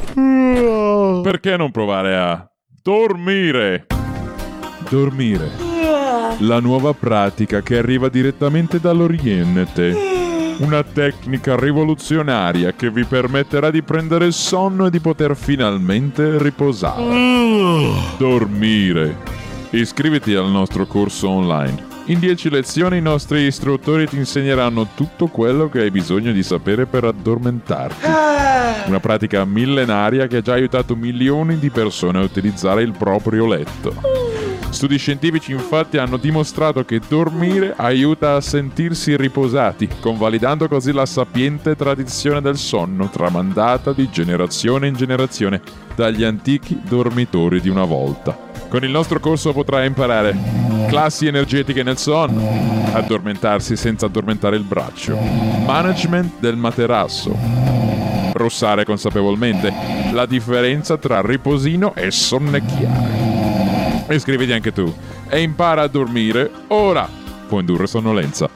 Perché 1.24 1.56
non 1.56 1.72
provare 1.72 2.18
a 2.18 2.46
dormire? 2.82 3.88
Dormire. 4.90 5.50
La 6.40 6.60
nuova 6.60 6.94
pratica 6.94 7.62
che 7.62 7.78
arriva 7.78 8.10
direttamente 8.10 8.82
dall'Oriente. 8.82 10.11
Una 10.62 10.84
tecnica 10.84 11.56
rivoluzionaria 11.56 12.74
che 12.74 12.92
vi 12.92 13.04
permetterà 13.04 13.72
di 13.72 13.82
prendere 13.82 14.30
sonno 14.30 14.86
e 14.86 14.90
di 14.92 15.00
poter 15.00 15.36
finalmente 15.36 16.38
riposare. 16.38 17.04
Dormire. 18.20 19.18
Iscriviti 19.72 20.36
al 20.36 20.52
nostro 20.52 20.86
corso 20.86 21.30
online. 21.30 21.90
In 22.06 22.20
10 22.20 22.52
lezioni 22.52 22.98
i 22.98 23.02
nostri 23.02 23.42
istruttori 23.42 24.08
ti 24.08 24.18
insegneranno 24.18 24.90
tutto 24.94 25.28
quello 25.28 25.68
che 25.68 25.80
hai 25.80 25.90
bisogno 25.90 26.32
di 26.32 26.44
sapere 26.44 26.86
per 26.86 27.06
addormentarti. 27.06 28.06
Una 28.86 29.00
pratica 29.00 29.44
millenaria 29.46 30.28
che 30.28 30.38
ha 30.38 30.42
già 30.42 30.54
aiutato 30.54 30.96
milioni 30.96 31.58
di 31.58 31.72
persone 31.72 32.20
a 32.20 32.24
utilizzare 32.24 32.84
il 32.84 32.94
proprio 32.96 33.48
letto. 33.48 34.31
Studi 34.72 34.98
scientifici 34.98 35.52
infatti 35.52 35.98
hanno 35.98 36.16
dimostrato 36.16 36.86
che 36.86 37.02
dormire 37.06 37.74
aiuta 37.76 38.36
a 38.36 38.42
sentirsi 38.42 39.16
riposati, 39.18 39.88
convalidando 40.00 40.68
così 40.68 40.94
la 40.94 41.06
sapiente 41.06 41.76
tradizione 41.76 42.42
del 42.42 42.58
sonno 42.58 43.10
tramandata 43.10 43.92
di 43.92 44.10
generazione 44.10 44.88
in 44.88 44.96
generazione 44.96 45.62
dagli 45.94 46.24
antichi 46.24 46.82
dormitori 46.88 47.60
di 47.60 47.68
una 47.68 47.84
volta. 47.84 48.36
Con 48.70 48.84
il 48.86 48.90
nostro 48.90 49.20
corso 49.20 49.52
potrai 49.52 49.88
imparare 49.88 50.36
classi 50.88 51.28
energetiche 51.28 51.84
nel 51.84 51.98
sonno, 51.98 52.42
addormentarsi 52.94 53.76
senza 53.76 54.06
addormentare 54.06 54.56
il 54.56 54.64
braccio, 54.64 55.18
management 55.66 56.40
del 56.40 56.56
materasso, 56.56 57.38
rossare 58.34 58.86
consapevolmente, 58.86 59.74
la 60.14 60.26
differenza 60.26 60.98
tra 60.98 61.22
riposino 61.22 61.94
e 61.94 62.10
sonnecchiare. 62.10 63.31
Iscriviti 64.16 64.52
anche 64.52 64.72
tu 64.72 64.94
e 65.30 65.42
impara 65.42 65.84
a 65.84 65.88
dormire 65.88 66.50
ora. 66.68 67.08
Può 67.48 67.60
indurre 67.60 67.88
sonnolenza. 67.88 68.50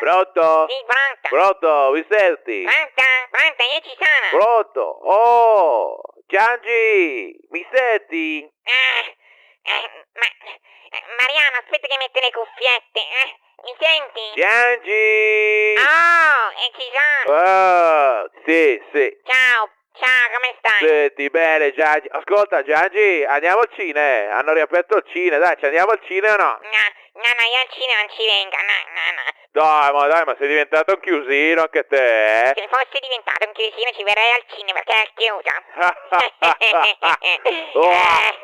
Pronto? 0.00 0.66
Sì, 0.66 0.84
pronto. 0.86 1.28
Pronto, 1.28 1.90
mi 1.92 2.06
senti? 2.08 2.64
Pronto? 2.64 3.02
Pronto, 3.30 3.62
io 3.62 3.80
ci 3.84 3.96
sono. 4.00 4.42
Pronto? 4.42 4.80
Oh, 4.80 6.00
Giangi, 6.26 7.36
mi 7.50 7.66
senti? 7.70 8.40
Eh, 8.40 9.16
eh, 9.62 10.06
ma, 10.14 10.26
eh, 10.26 11.02
Mariano, 11.18 11.56
aspetta 11.62 11.86
che 11.86 11.96
metto 11.98 12.18
le 12.18 12.30
cuffiette. 12.32 13.00
Eh, 13.00 13.38
mi 13.62 13.74
senti? 13.78 14.40
Giangi! 14.40 15.74
Oh, 15.76 16.48
e 16.48 16.72
ci 16.78 16.86
sono. 16.96 17.36
Ah, 17.36 18.30
sì, 18.46 18.82
sì. 18.92 19.20
Ciao, 19.22 19.68
ciao, 20.00 20.30
come 20.32 20.54
stai? 20.58 20.88
Senti, 20.88 21.28
bene, 21.28 21.74
Giangi. 21.74 22.08
Ascolta, 22.10 22.62
Giangi, 22.62 23.22
andiamo 23.24 23.60
al 23.60 23.70
cinema. 23.74 24.34
Hanno 24.38 24.54
riaperto 24.54 24.96
il 24.96 25.04
cinema, 25.12 25.44
dai, 25.44 25.58
ci 25.58 25.66
andiamo 25.66 25.90
al 25.90 26.00
cinema 26.06 26.32
o 26.32 26.36
no? 26.38 26.58
No, 26.62 26.79
no, 27.14 27.30
no, 27.36 27.44
io 27.46 27.58
al 27.60 27.70
cinema 27.70 28.00
non 28.00 28.10
ci 28.10 28.24
vengo, 28.24 28.56
no, 28.56 28.78
no, 28.94 29.06
no. 29.18 29.26
Dai, 29.52 29.92
ma 29.92 30.06
dai, 30.06 30.24
ma 30.24 30.36
sei 30.38 30.46
diventato 30.46 30.94
un 30.94 31.00
chiusino 31.00 31.62
anche 31.62 31.84
te, 31.86 31.98
eh? 31.98 32.52
Se 32.54 32.68
fossi 32.70 33.02
diventato 33.02 33.46
un 33.46 33.52
chiusino 33.52 33.90
ci 33.96 34.04
verrei 34.04 34.30
al 34.30 34.44
cinema 34.46 34.78
perché 34.78 34.94
è 34.94 35.10
chiuso. 35.18 35.42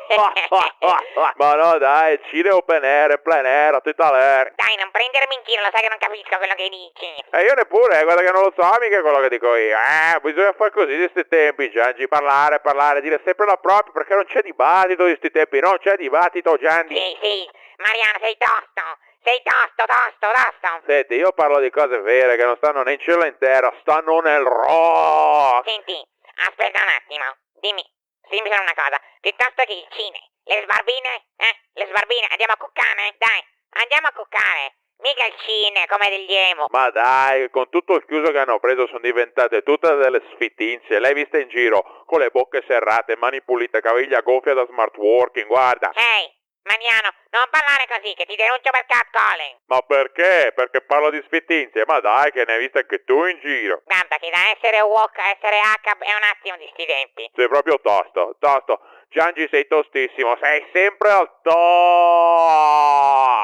ma 1.35 1.53
no, 1.55 1.77
dai, 1.77 2.13
il 2.13 2.21
cinema 2.29 2.55
open 2.55 2.83
air, 2.83 3.11
è 3.11 3.19
plein 3.19 3.45
air, 3.45 3.75
a 3.75 3.79
tutta 3.79 4.11
l'air. 4.11 4.51
Dai, 4.55 4.75
non 4.75 4.91
prendermi 4.91 5.35
in 5.35 5.41
giro, 5.45 5.61
lo 5.61 5.69
sai 5.71 5.81
che 5.81 5.87
non 5.87 5.97
capisco 5.97 6.37
quello 6.37 6.55
che 6.55 6.69
dici. 6.69 7.23
E 7.31 7.41
io 7.43 7.53
neppure, 7.53 8.01
eh, 8.01 8.03
guarda 8.03 8.23
che 8.23 8.31
non 8.31 8.43
lo 8.43 8.53
so 8.55 8.77
mica 8.79 9.01
quello 9.01 9.19
che 9.19 9.29
dico 9.29 9.55
io. 9.55 9.77
Eh, 9.77 10.19
bisogna 10.19 10.53
fare 10.53 10.71
così 10.71 10.97
di 10.97 11.07
sti 11.09 11.27
tempi, 11.27 11.71
Giangi, 11.71 12.07
parlare, 12.09 12.59
parlare, 12.59 12.99
dire 13.01 13.21
sempre 13.23 13.45
la 13.45 13.55
propria, 13.55 13.93
perché 13.93 14.13
non 14.13 14.25
c'è 14.25 14.41
dibattito 14.41 15.05
di 15.05 15.15
sti 15.15 15.31
tempi, 15.31 15.59
non 15.59 15.77
c'è 15.79 15.95
dibattito, 15.95 16.57
Gianni. 16.57 16.95
Sì, 16.95 17.17
sì, 17.21 17.49
Mariano, 17.77 18.17
sei 18.19 18.37
tosto. 18.37 18.81
Sei 19.23 19.41
tosto, 19.43 19.83
tosto, 19.85 20.27
tosto. 20.31 20.81
Senti, 20.85 21.15
io 21.15 21.31
parlo 21.33 21.59
di 21.59 21.69
cose 21.69 21.99
vere 21.99 22.37
che 22.37 22.45
non 22.45 22.55
stanno 22.57 22.83
né 22.83 22.93
in 22.93 22.99
cielo 22.99 23.21
né 23.21 23.27
in 23.27 23.37
terra, 23.37 23.73
stanno 23.81 24.19
nel 24.21 24.43
rock. 24.43 25.69
Senti, 25.69 25.99
aspetta 26.47 26.81
un 26.81 26.89
attimo. 26.89 27.25
Dimmi, 27.59 27.83
dimmi 28.29 28.49
solo 28.49 28.61
una 28.61 28.73
cosa. 28.73 29.01
Piuttosto 29.19 29.63
che 29.65 29.73
il 29.73 29.87
cine, 29.91 30.19
le 30.43 30.61
sbarbine, 30.63 31.25
eh? 31.37 31.53
Le 31.73 31.85
sbarbine, 31.87 32.27
andiamo 32.29 32.53
a 32.53 32.57
cuccare? 32.57 33.15
Dai, 33.17 33.43
andiamo 33.81 34.07
a 34.07 34.11
cuccare. 34.11 34.75
Mica 34.99 35.25
il 35.25 35.35
cine 35.45 35.85
come 35.87 36.09
degli 36.09 36.33
emo. 36.33 36.65
Ma 36.69 36.89
dai, 36.89 37.49
con 37.51 37.69
tutto 37.69 37.93
il 37.93 38.05
chiuso 38.05 38.31
che 38.31 38.39
hanno 38.39 38.59
preso 38.59 38.87
sono 38.87 38.99
diventate 38.99 39.61
tutte 39.61 39.93
delle 39.95 40.23
sfitinze. 40.33 40.99
L'hai 40.99 41.13
vista 41.13 41.37
in 41.37 41.49
giro, 41.49 42.03
con 42.05 42.19
le 42.19 42.29
bocche 42.29 42.63
serrate, 42.65 43.15
mani 43.15 43.43
pulite, 43.43 43.81
caviglia 43.81 44.21
gonfia 44.21 44.53
da 44.55 44.65
smart 44.65 44.95
working, 44.97 45.45
guarda. 45.45 45.91
Ehi, 45.93 46.33
Mariano, 46.67 47.09
non 47.31 47.47
parlare 47.49 47.87
così 47.87 48.13
che 48.13 48.25
ti 48.25 48.35
denuncio 48.35 48.69
per 48.69 48.85
catcalling. 48.85 49.59
Ma 49.67 49.81
perché? 49.81 50.51
Perché 50.53 50.81
parlo 50.81 51.09
di 51.09 51.23
sfitinze? 51.25 51.83
Ma 51.87 51.99
dai, 51.99 52.31
che 52.31 52.43
ne 52.45 52.53
hai 52.53 52.59
viste 52.59 52.79
anche 52.79 53.03
tu 53.03 53.23
in 53.25 53.39
giro. 53.39 53.81
Guarda 53.85 54.17
che 54.17 54.29
da 54.29 54.51
essere 54.51 54.81
walk 54.81 55.17
a 55.17 55.29
essere 55.29 55.59
H 55.59 55.95
è 55.97 56.13
un 56.13 56.23
attimo 56.23 56.57
di 56.57 56.67
sti 56.73 56.85
tempi. 56.85 57.31
Sei 57.33 57.47
proprio 57.47 57.79
tosto, 57.79 58.35
tosto. 58.39 58.81
Giangi 59.09 59.47
sei 59.49 59.65
tostissimo, 59.67 60.37
sei 60.41 60.67
sempre 60.73 61.09
al 61.09 61.31
top. 61.41 61.55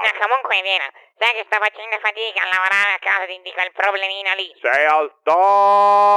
Ma 0.04 0.12
comunque 0.20 0.62
vieni, 0.62 0.84
sai 1.18 1.32
che 1.34 1.46
sto 1.48 1.58
facendo 1.58 1.98
fatica 2.04 2.42
a 2.44 2.48
lavorare 2.52 2.94
a 2.94 3.00
causa 3.00 3.26
di, 3.26 3.42
di 3.42 3.52
quel 3.54 3.72
problemino 3.72 4.34
lì. 4.36 4.54
Sei 4.62 4.86
al 4.86 5.10
top. 5.24 6.12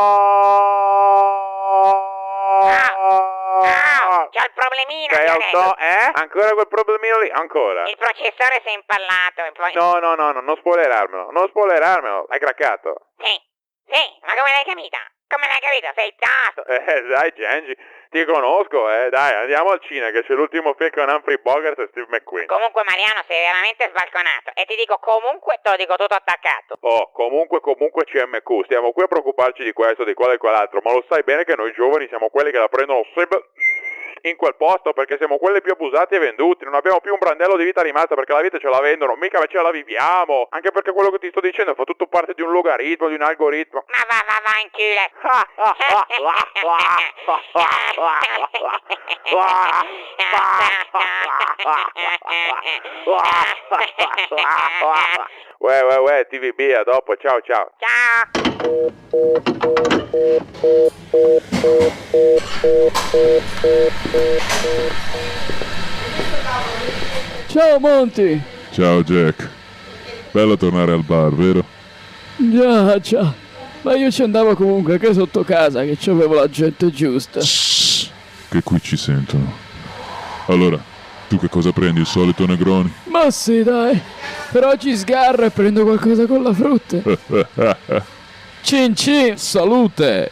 Ah, 3.63 4.29
c'ho 4.31 4.45
il 4.45 4.53
problemino. 4.77 5.17
Detto. 5.17 5.59
top, 5.59 5.79
eh? 5.81 6.11
Ancora 6.21 6.51
quel 6.53 6.69
problemino 6.69 7.21
lì? 7.21 7.31
Ancora? 7.31 7.89
Il 7.89 7.97
processore 7.97 8.61
si 8.63 8.69
è 8.69 8.73
impallato 8.73 9.45
e 9.45 9.53
poi... 9.53 9.73
No, 9.75 9.99
no, 9.99 10.15
no, 10.15 10.33
no, 10.33 10.41
non 10.41 10.57
spoilerarmelo, 10.57 11.31
non 11.31 11.49
spoilerarmelo, 11.49 12.27
hai 12.29 12.39
craccato. 12.39 13.13
Sì, 13.19 13.41
sì, 13.89 14.05
ma 14.23 14.35
come 14.35 14.51
l'hai 14.51 14.65
capito? 14.65 14.99
Come 15.29 15.47
l'hai 15.47 15.61
capito? 15.61 15.91
Sei 15.95 16.15
tasto. 16.17 16.65
Eh, 16.67 17.03
dai, 17.03 17.33
Genji, 17.35 17.77
ti 18.11 18.25
conosco, 18.25 18.89
eh, 18.93 19.09
dai, 19.11 19.35
andiamo 19.35 19.71
al 19.71 19.81
cinema, 19.83 20.11
che 20.11 20.23
c'è 20.23 20.35
l'ultimo 20.35 20.75
film 20.79 20.91
con 20.91 21.09
Humphrey 21.09 21.39
Bogart 21.39 21.79
e 21.81 21.89
Steve 21.91 22.07
McQueen. 22.09 22.47
Comunque 22.47 22.85
Mariano 22.85 23.25
sei 23.27 23.43
veramente 23.43 23.89
sbalconato 23.89 24.53
e 24.55 24.65
ti 24.67 24.77
dico 24.77 24.99
comunque 24.99 25.59
te 25.63 25.71
lo 25.71 25.77
dico 25.77 25.97
tutto 25.97 26.15
attaccato. 26.15 26.79
Oh, 26.81 27.11
comunque, 27.11 27.61
comunque 27.61 28.05
CMQ, 28.05 28.65
stiamo 28.67 28.93
qui 28.93 29.03
a 29.03 29.09
preoccuparci 29.09 29.65
di 29.65 29.73
questo, 29.73 30.05
di 30.05 30.15
quello 30.15 30.35
e 30.35 30.39
quell'altro, 30.39 30.81
ma 30.85 30.93
lo 30.93 31.05
sai 31.09 31.25
bene 31.25 31.43
che 31.43 31.57
noi 31.57 31.73
giovani 31.73 32.07
siamo 32.07 32.29
quelli 32.29 32.53
che 32.53 32.59
la 32.59 32.69
prendono 32.69 33.05
sempre 33.15 33.51
in 34.23 34.37
quel 34.37 34.55
posto 34.57 34.93
perché 34.93 35.17
siamo 35.19 35.39
quelli 35.39 35.61
più 35.61 35.73
abusati 35.73 36.15
e 36.15 36.19
venduti, 36.19 36.65
non 36.65 36.75
abbiamo 36.75 37.01
più 37.01 37.13
un 37.13 37.19
brandello 37.19 37.57
di 37.57 37.65
vita 37.65 37.83
rimasta 37.83 38.15
perché 38.15 38.33
la 38.33 38.41
vita 38.41 38.59
ce 38.59 38.69
la 38.69 38.81
vendono, 38.81 39.15
mica 39.17 39.45
ce 39.47 39.61
la 39.61 39.71
viviamo, 39.71 40.47
anche 40.51 40.71
perché 40.73 40.93
quello 40.93 41.11
che 41.11 41.19
ti 41.19 41.29
sto 41.31 41.41
dicendo 41.41 41.75
fa 41.75 41.85
tutto 41.85 42.07
parte 42.07 42.35
di 42.35 42.43
un 42.43 42.51
logaritmo, 42.51 43.09
di 43.09 43.15
un 43.15 43.23
algoritmo. 43.23 43.85
Ma 43.87 44.05
va 44.09 44.25
va 44.27 44.41
va 44.43 44.59
in 44.63 44.71
culo. 44.71 45.05
Uè, 55.59 55.83
uè, 55.83 55.99
uè, 55.99 56.27
TVB, 56.27 56.75
a 56.77 56.83
dopo, 56.85 57.17
ciao, 57.17 57.41
ciao. 57.41 57.73
Ciao. 57.79 58.45
Ciao 67.49 67.79
Monti! 67.79 68.41
Ciao 68.73 69.03
Jack. 69.03 69.49
Bello 70.31 70.57
tornare 70.57 70.93
al 70.93 71.03
bar, 71.03 71.35
vero? 71.35 71.65
Già, 72.37 72.99
già. 73.01 73.33
Ma 73.83 73.95
io 73.95 74.11
ci 74.11 74.23
andavo 74.23 74.55
comunque 74.55 74.99
che 74.99 75.13
sotto 75.13 75.45
casa, 75.45 75.83
che 75.83 75.97
c'avevo 75.99 76.35
la 76.35 76.49
gente 76.49 76.91
giusta. 76.91 77.41
Che 77.41 78.63
qui 78.63 78.81
ci 78.81 78.97
sentono. 78.97 79.53
Allora, 80.47 80.79
tu 81.29 81.39
che 81.39 81.49
cosa 81.49 81.73
prendi? 81.73 82.01
Il 82.01 82.07
solito 82.07 82.47
Negroni? 82.47 82.93
Ma 83.05 83.31
sì, 83.31 83.63
dai. 83.63 84.01
Per 84.51 84.65
oggi 84.65 84.97
sgarro 84.97 85.45
e 85.45 85.51
prendo 85.51 85.85
qualcosa 85.85 86.27
con 86.27 86.43
la 86.43 86.53
frutta. 86.55 88.05
Cin 88.63 88.97
cin, 88.97 89.37
salute! 89.37 90.29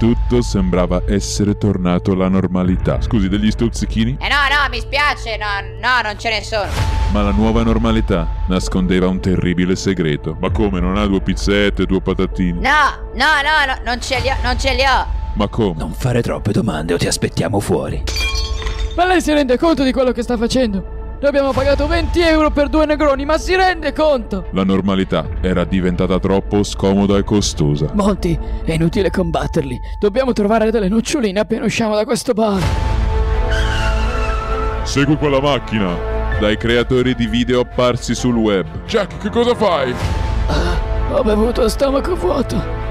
Tutto 0.00 0.40
sembrava 0.40 1.02
essere 1.06 1.58
tornato 1.58 2.12
alla 2.12 2.28
normalità. 2.28 3.02
Scusi, 3.02 3.28
degli 3.28 3.50
stuzzichini? 3.50 4.16
Eh 4.18 4.28
no, 4.28 4.36
no, 4.48 4.66
mi 4.70 4.80
spiace, 4.80 5.36
no, 5.36 5.46
no, 5.78 6.00
non 6.02 6.18
ce 6.18 6.30
ne 6.30 6.42
sono. 6.42 6.70
Ma 7.12 7.20
la 7.20 7.32
nuova 7.32 7.62
normalità 7.62 8.26
nascondeva 8.48 9.08
un 9.08 9.20
terribile 9.20 9.76
segreto. 9.76 10.38
Ma 10.40 10.50
come, 10.50 10.80
non 10.80 10.96
ha 10.96 11.04
due 11.04 11.20
pizzette, 11.20 11.84
due 11.84 12.00
patatine? 12.00 12.58
No, 12.60 13.10
no, 13.12 13.26
no, 13.42 13.74
no, 13.74 13.78
non 13.84 14.00
ce 14.00 14.20
li 14.20 14.30
ho, 14.30 14.36
non 14.42 14.58
ce 14.58 14.72
li 14.72 14.80
ho. 14.80 15.06
Ma 15.34 15.48
come? 15.48 15.74
Non 15.76 15.92
fare 15.92 16.22
troppe 16.22 16.52
domande 16.52 16.94
o 16.94 16.96
ti 16.96 17.06
aspettiamo 17.06 17.60
fuori. 17.60 18.02
Ma 18.96 19.04
lei 19.04 19.20
si 19.20 19.34
rende 19.34 19.58
conto 19.58 19.84
di 19.84 19.92
quello 19.92 20.12
che 20.12 20.22
sta 20.22 20.38
facendo? 20.38 20.99
Noi 21.20 21.28
abbiamo 21.28 21.52
pagato 21.52 21.86
20 21.86 22.18
euro 22.22 22.50
per 22.50 22.70
due 22.70 22.86
negroni, 22.86 23.26
ma 23.26 23.36
si 23.36 23.54
rende 23.54 23.92
conto? 23.92 24.46
La 24.52 24.64
normalità 24.64 25.28
era 25.42 25.64
diventata 25.64 26.18
troppo 26.18 26.62
scomoda 26.62 27.18
e 27.18 27.24
costosa. 27.24 27.90
Monty, 27.92 28.38
è 28.64 28.72
inutile 28.72 29.10
combatterli. 29.10 29.78
Dobbiamo 29.98 30.32
trovare 30.32 30.70
delle 30.70 30.88
noccioline 30.88 31.40
appena 31.40 31.66
usciamo 31.66 31.94
da 31.94 32.06
questo 32.06 32.32
bar. 32.32 32.62
Segui 34.84 35.18
quella 35.18 35.42
macchina! 35.42 35.94
Dai 36.40 36.56
creatori 36.56 37.14
di 37.14 37.26
video 37.26 37.60
apparsi 37.60 38.14
sul 38.14 38.36
web. 38.36 38.86
Jack, 38.86 39.18
che 39.18 39.28
cosa 39.28 39.54
fai? 39.54 39.94
Ho 41.12 41.22
bevuto 41.22 41.60
a 41.60 41.68
stomaco 41.68 42.14
vuoto. 42.14 42.89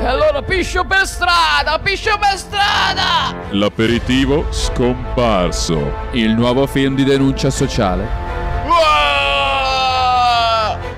E 0.00 0.04
allora 0.06 0.42
piscio 0.42 0.84
per 0.84 1.06
strada, 1.06 1.78
piscio 1.82 2.16
per 2.18 2.38
strada! 2.38 3.34
L'aperitivo 3.50 4.46
scomparso. 4.52 5.92
Il 6.12 6.30
nuovo 6.34 6.66
film 6.66 6.94
di 6.94 7.04
denuncia 7.04 7.50
sociale. 7.50 8.06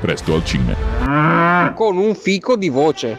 Presto 0.00 0.34
al 0.34 0.44
cinema. 0.44 1.72
Con 1.74 1.96
un 1.96 2.14
fico 2.14 2.56
di 2.56 2.68
voce. 2.68 3.18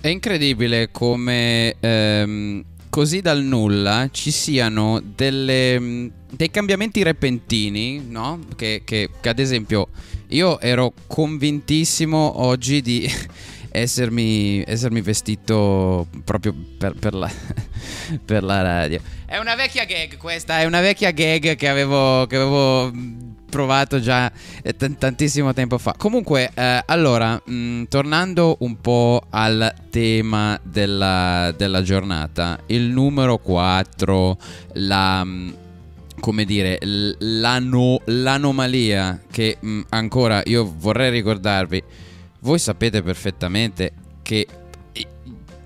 È 0.00 0.08
incredibile 0.08 0.90
come 0.92 1.74
ehm, 1.80 2.62
così 2.88 3.20
dal 3.20 3.42
nulla 3.42 4.08
ci 4.10 4.30
siano 4.30 5.00
delle, 5.04 5.78
mh, 5.78 6.10
dei 6.30 6.50
cambiamenti 6.50 7.02
repentini, 7.02 8.04
no? 8.08 8.38
Che, 8.56 8.82
che- 8.84 9.10
che 9.20 9.28
ad 9.28 9.38
esempio 9.38 9.88
io 10.28 10.60
ero 10.60 10.92
convintissimo 11.06 12.42
oggi 12.42 12.80
di 12.82 13.10
essermi, 13.70 14.62
essermi 14.66 15.00
vestito 15.00 16.06
proprio 16.24 16.54
per, 16.78 16.94
per 16.94 17.14
la, 17.14 17.30
per 18.24 18.42
la 18.42 18.62
radio. 18.62 19.00
È 19.26 19.36
una 19.38 19.54
vecchia 19.54 19.84
gag 19.84 20.16
questa, 20.16 20.60
è 20.60 20.64
una 20.64 20.80
vecchia 20.80 21.10
gag 21.10 21.54
che 21.56 21.68
avevo, 21.68 22.26
che 22.26 22.36
avevo 22.36 22.92
mh, 22.92 23.34
provato 23.48 24.00
già 24.00 24.30
eh, 24.62 24.74
t- 24.76 24.96
tantissimo 24.96 25.52
tempo 25.52 25.78
fa. 25.78 25.94
Comunque, 25.96 26.50
eh, 26.54 26.82
allora, 26.86 27.40
mh, 27.44 27.84
tornando 27.84 28.56
un 28.60 28.80
po' 28.80 29.22
al 29.30 29.74
tema 29.90 30.58
della, 30.62 31.52
della 31.56 31.82
giornata, 31.82 32.58
il 32.66 32.82
numero 32.82 33.38
4, 33.38 34.38
la... 34.74 35.24
mh, 35.24 35.54
come 36.20 36.44
dire, 36.44 36.78
l'ano- 36.80 38.00
l'anomalia 38.06 39.20
che 39.30 39.56
mh, 39.60 39.80
ancora 39.90 40.42
io 40.46 40.72
vorrei 40.76 41.10
ricordarvi, 41.10 41.82
voi 42.40 42.58
sapete 42.58 43.02
perfettamente 43.02 43.92
che 44.22 44.46
i- 44.92 45.06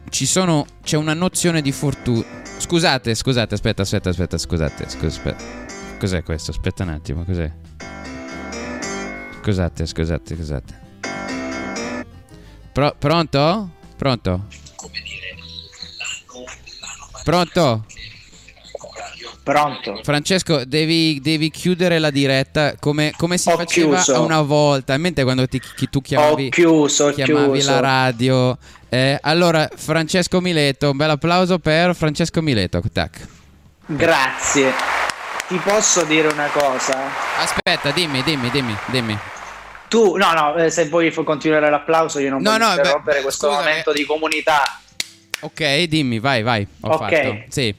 ci 0.08 0.26
sono, 0.26 0.66
c'è 0.82 0.96
una 0.96 1.14
nozione 1.14 1.62
di 1.62 1.72
fortuna. 1.72 2.24
Scusate, 2.58 3.14
scusate, 3.14 3.54
aspetta, 3.54 3.82
aspetta, 3.82 4.10
aspetta, 4.10 4.38
scusate, 4.38 4.88
scusa, 4.88 5.06
aspetta. 5.06 5.44
Cos'è 5.98 6.22
questo? 6.22 6.50
Aspetta 6.50 6.82
un 6.84 6.90
attimo, 6.90 7.24
cos'è? 7.24 7.50
Scusate, 9.40 9.86
scusate, 9.86 10.34
scusate. 10.36 10.80
Pro- 12.72 12.94
pronto? 12.98 13.70
Pronto? 13.96 14.46
Pronto? 17.24 17.86
Pronto? 19.42 20.00
Francesco, 20.04 20.64
devi, 20.64 21.20
devi 21.20 21.50
chiudere 21.50 21.98
la 21.98 22.10
diretta 22.10 22.74
come, 22.78 23.12
come 23.16 23.38
si 23.38 23.48
Ho 23.48 23.56
faceva 23.56 23.96
chiuso. 24.00 24.22
una 24.22 24.40
volta. 24.40 24.94
In 24.94 25.00
mente 25.00 25.24
quando 25.24 25.48
ti- 25.48 25.60
chi- 25.60 25.88
tu 25.90 26.00
chiamavi, 26.00 26.46
Ho 26.46 26.50
chiuso, 26.50 27.06
ho 27.06 27.10
chiamavi 27.12 27.52
chiuso. 27.58 27.70
la 27.72 27.80
radio. 27.80 28.56
Eh, 28.88 29.18
allora, 29.20 29.68
Francesco 29.74 30.40
Mileto, 30.40 30.90
un 30.90 30.96
bel 30.96 31.10
applauso 31.10 31.58
per 31.58 31.94
Francesco 31.96 32.40
Mileto. 32.40 32.80
Tac. 32.92 33.26
Grazie. 33.86 34.72
Ti 35.48 35.56
posso 35.58 36.04
dire 36.04 36.28
una 36.28 36.46
cosa? 36.52 36.98
Aspetta, 37.38 37.90
dimmi, 37.90 38.22
dimmi, 38.22 38.48
dimmi, 38.50 38.76
dimmi. 38.86 39.18
Tu, 39.88 40.16
no, 40.16 40.32
no, 40.32 40.54
eh, 40.56 40.70
se 40.70 40.88
vuoi 40.88 41.12
continuare 41.12 41.68
l'applauso, 41.68 42.18
io 42.18 42.30
non 42.30 42.40
No, 42.42 42.52
voglio 42.52 42.62
no, 42.64 42.70
beh, 42.70 42.76
interrompere 42.76 43.20
questo 43.22 43.46
scusami. 43.48 43.64
momento 43.68 43.92
di 43.92 44.04
comunità. 44.06 44.80
Ok, 45.40 45.82
dimmi, 45.82 46.18
vai, 46.20 46.42
vai. 46.42 46.66
Ho 46.82 46.90
Ok. 46.90 46.98
fatto. 46.98 47.42
Sì. 47.48 47.74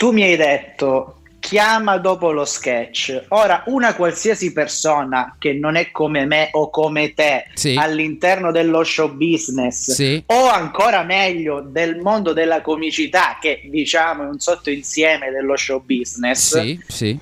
Tu 0.00 0.12
mi 0.12 0.22
hai 0.22 0.34
detto 0.34 1.16
chiama 1.40 1.98
dopo 1.98 2.30
lo 2.32 2.46
sketch. 2.46 3.24
Ora, 3.28 3.64
una 3.66 3.94
qualsiasi 3.94 4.50
persona 4.50 5.36
che 5.38 5.52
non 5.52 5.76
è 5.76 5.90
come 5.90 6.24
me 6.24 6.48
o 6.52 6.70
come 6.70 7.12
te 7.12 7.48
Sì. 7.52 7.74
all'interno 7.76 8.50
dello 8.50 8.82
show 8.82 9.12
business 9.14 9.90
Sì. 9.90 10.22
o 10.24 10.48
ancora 10.48 11.02
meglio 11.02 11.60
del 11.60 11.98
mondo 11.98 12.32
della 12.32 12.62
comicità, 12.62 13.36
che 13.38 13.60
diciamo 13.66 14.22
è 14.22 14.26
un 14.26 14.38
sottoinsieme 14.38 15.30
dello 15.30 15.54
show 15.58 15.82
business, 15.84 16.78
Sì, 16.88 17.18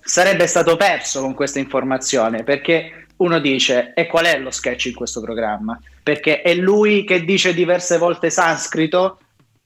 sarebbe 0.00 0.46
stato 0.46 0.76
perso 0.76 1.20
con 1.20 1.34
questa 1.34 1.58
informazione 1.58 2.44
perché 2.44 3.08
uno 3.16 3.40
dice 3.40 3.92
e 3.94 4.06
qual 4.06 4.24
è 4.24 4.38
lo 4.38 4.50
sketch 4.50 4.86
in 4.86 4.94
questo 4.94 5.20
programma? 5.20 5.78
Perché 6.02 6.40
è 6.40 6.54
lui 6.54 7.04
che 7.04 7.24
dice 7.26 7.52
diverse 7.52 7.98
volte 7.98 8.30
sanscrito? 8.30 9.18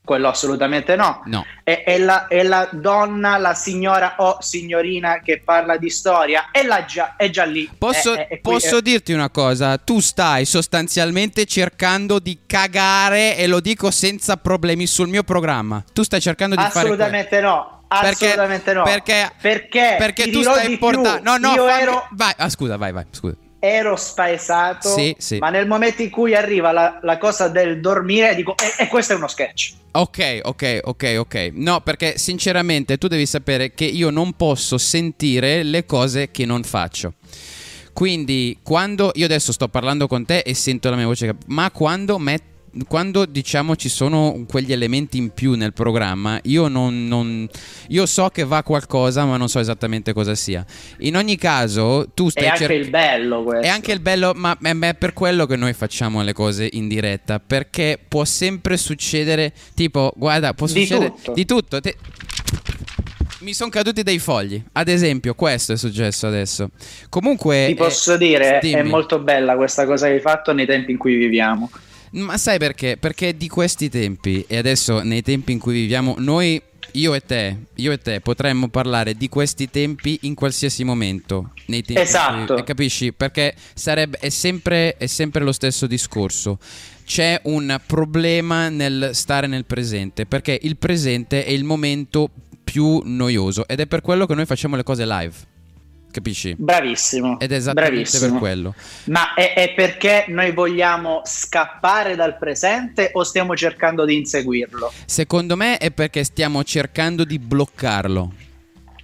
Quello 0.07 0.29
assolutamente 0.29 0.95
no. 0.95 1.23
No. 1.25 1.45
È, 1.65 1.83
è 1.85 1.99
la, 1.99 2.29
è 2.29 2.45
la 2.45 2.69
donna, 2.71 3.39
la 3.39 3.55
signora 3.55 4.15
o 4.19 4.37
signorina 4.41 5.19
che 5.19 5.41
parla 5.45 5.77
di 5.79 5.91
storia? 5.91 6.51
È, 6.53 6.63
la 6.63 6.85
già, 6.85 7.17
è 7.17 7.29
già 7.29 7.43
lì. 7.43 7.69
Posso, 7.77 8.15
qui- 8.15 8.39
posso 8.41 8.81
dirti 8.81 9.13
una 9.13 9.31
cosa? 9.31 9.77
Tu 9.79 9.99
stai 9.99 10.45
sostanzialmente 10.45 11.45
cercando 11.45 12.21
di 12.21 12.39
cagare 12.47 13.37
e 13.37 13.49
lo 13.49 13.59
dico 13.59 13.91
senza 13.91 14.37
problemi 14.37 14.87
sul 14.87 15.09
mio 15.09 15.25
programma. 15.25 15.83
Tu 15.93 16.05
stai 16.05 16.21
cercando 16.21 16.55
di 16.55 16.63
fare 16.63 16.87
questo. 16.87 17.03
Assolutamente 17.03 17.41
no. 17.41 17.81
Perché- 17.89 18.27
Assolutamente 18.27 18.73
no. 18.73 18.83
perché- 18.85 19.33
perché, 19.41 19.95
Perché 19.99 20.31
tu 20.31 20.41
stai 20.43 20.79
portando. 20.79 21.21
No, 21.25 21.37
no, 21.37 21.53
Io 21.55 21.67
fammi- 21.67 21.83
ero, 21.83 22.07
Vai, 22.13 22.33
ah, 22.37 22.49
scusa, 22.49 22.77
vai, 22.77 22.93
vai. 22.93 23.07
Scusa. 23.11 23.35
Ero 23.59 23.97
spaesato, 23.97 24.89
Sì, 24.89 25.15
sì. 25.19 25.39
ma 25.39 25.51
nel 25.51 25.67
momento 25.67 26.03
in 26.03 26.11
cui 26.11 26.35
arriva 26.35 26.73
la, 26.73 26.99
la 27.03 27.19
cosa 27.19 27.49
del 27.49 27.81
dormire, 27.81 28.35
dico, 28.35 28.55
e, 28.57 28.85
e 28.85 28.87
questo 28.89 29.15
è 29.15 29.17
uno 29.17 29.29
sketch. 29.29 29.73
Ok, 29.93 30.41
ok, 30.43 30.81
ok, 30.85 31.15
ok. 31.19 31.51
No, 31.55 31.81
perché 31.81 32.19
sinceramente 32.19 32.99
tu 32.99 33.09
devi 33.09 33.25
sapere 33.27 33.73
che 33.73 33.85
io 33.87 34.11
non 34.11 34.35
posso 34.35 34.77
sentire 34.77 35.63
le 35.63 35.87
cose 35.87 36.31
che 36.31 36.45
non 36.45 36.63
faccio. 36.65 37.15
Quindi 37.93 38.59
quando 38.63 39.11
io 39.15 39.25
adesso 39.25 39.53
sto 39.53 39.69
parlando 39.69 40.07
con 40.07 40.27
te 40.27 40.41
e 40.41 40.53
sento 40.55 40.91
la 40.91 40.97
mia 40.97 41.07
voce, 41.07 41.35
ma 41.47 41.71
quando 41.71 42.19
met- 42.19 42.43
quando 42.89 43.25
diciamo 43.27 43.75
ci 43.77 43.89
sono 43.89 44.45
quegli 44.49 44.73
elementi 44.73 45.17
in 45.19 45.31
più 45.31 45.55
nel 45.55 45.73
programma, 45.73 46.39
io 46.45 46.69
non, 46.69 47.07
non- 47.09 47.49
io 47.89 48.07
so 48.07 48.29
che 48.29 48.45
va 48.45 48.63
qualcosa, 48.63 49.25
ma 49.25 49.37
non 49.37 49.49
so 49.49 49.59
esattamente 49.61 50.13
cosa 50.13 50.35
sia. 50.35 50.65
In 50.99 51.17
ogni 51.17 51.37
caso, 51.37 52.09
tu 52.15 52.27
È 52.27 52.31
stai 52.31 52.47
anche 52.49 52.59
cercando 52.59 52.85
il 52.85 52.91
bello 52.91 53.43
questo. 53.43 53.65
è 53.67 53.69
anche 53.69 53.93
il 53.93 54.01
bello, 54.01 54.33
ma 54.35 54.57
è 54.61 54.95
per 54.95 55.13
quello 55.13 55.47
che 55.47 55.57
noi 55.57 55.73
facciamo 55.73 56.23
le 56.23 56.33
cose 56.33 56.69
in 56.73 56.89
diretta. 56.89 57.41
Perché 57.41 57.99
può 58.07 58.25
sempre 58.25 58.77
succedere, 58.77 59.53
tipo, 59.75 60.13
guarda, 60.17 60.53
può 60.55 60.67
Di 60.67 60.73
succedere 60.81 61.11
tutto. 61.15 61.33
di 61.33 61.45
tutto. 61.45 61.81
Te- 61.81 61.97
Mi 63.41 63.53
sono 63.55 63.71
caduti 63.71 64.03
dei 64.03 64.19
fogli. 64.19 64.61
Ad 64.73 64.89
esempio, 64.89 65.35
questo 65.35 65.73
è 65.75 65.77
successo 65.77 66.27
adesso. 66.27 66.71
Comunque. 67.09 67.67
Ti 67.67 67.73
eh, 67.73 67.75
posso 67.77 68.17
dire, 68.17 68.59
è 68.59 68.61
dimmi. 68.61 68.89
molto 68.89 69.21
bella 69.21 69.55
questa 69.57 69.87
cosa 69.87 70.07
che 70.07 70.15
hai 70.15 70.21
fatto 70.21 70.53
nei 70.53 70.67
tempi 70.67 70.91
in 70.91 70.99
cui 70.99 71.15
viviamo. 71.15 71.71
Ma 72.17 72.39
sai 72.39 72.59
perché? 72.59 72.97
Perché 72.97 73.37
di 73.37 73.49
questi 73.49 73.89
tempi, 73.91 74.45
e 74.49 74.57
adesso 74.57 75.03
nei 75.03 75.23
tempi 75.23 75.53
in 75.53 75.59
cui 75.59 75.75
viviamo, 75.75 76.15
noi, 76.19 76.61
io 76.93 77.13
e 77.13 77.21
te, 77.21 77.57
io 77.75 77.93
e 77.93 77.99
te 77.99 78.21
potremmo 78.21 78.69
parlare 78.69 79.15
di 79.15 79.29
questi 79.29 79.69
tempi 79.69 80.21
in 80.23 80.35
qualsiasi 80.35 80.83
momento. 80.83 81.53
Nei 81.67 81.83
tempi 81.83 82.01
Esatto. 82.01 82.55
cui- 82.55 82.65
capisci? 82.65 83.13
Perché 83.13 83.55
sarebbe, 83.75 84.17
è, 84.19 84.31
sempre, 84.31 84.97
è 84.97 85.07
sempre 85.07 85.45
lo 85.45 85.53
stesso 85.53 85.87
discorso. 85.87 86.59
C'è 87.05 87.39
un 87.45 87.79
problema 87.87 88.71
nel 88.71 89.11
stare 89.13 89.47
nel 89.47 89.67
presente, 89.67 90.25
perché 90.25 90.59
il 90.63 90.77
presente 90.77 91.45
è 91.45 91.51
il 91.51 91.65
momento 91.65 92.31
più 92.65 93.01
noioso 93.05 93.69
ed 93.69 93.81
è 93.81 93.87
per 93.87 94.01
quello 94.01 94.27
che 94.27 94.35
noi 94.35 94.47
facciamo 94.47 94.75
le 94.75 94.83
cose 94.83 95.07
live. 95.07 95.35
Capisci? 96.17 96.55
Bravissimo. 96.57 97.39
Ed 97.39 97.53
è 97.53 97.57
esattamente 97.57 97.95
bravissimo. 97.95 98.31
per 98.31 98.39
quello. 98.41 98.75
Ma 99.05 99.35
è, 99.35 99.53
è 99.53 99.75
perché 99.75 100.25
noi 100.29 100.51
vogliamo 100.53 101.21
scappare 101.27 102.17
dal 102.17 102.39
presente 102.39 103.11
o 103.13 103.23
stiamo 103.23 103.55
cercando 103.55 104.07
di 104.07 104.17
inseguirlo? 104.17 104.91
Secondo 105.05 105.57
me 105.57 105.77
è 105.77 105.91
perché 105.91 106.25
stiamo 106.25 106.65
cercando 106.65 107.23
di 107.25 107.39
bloccarlo. 107.39 108.33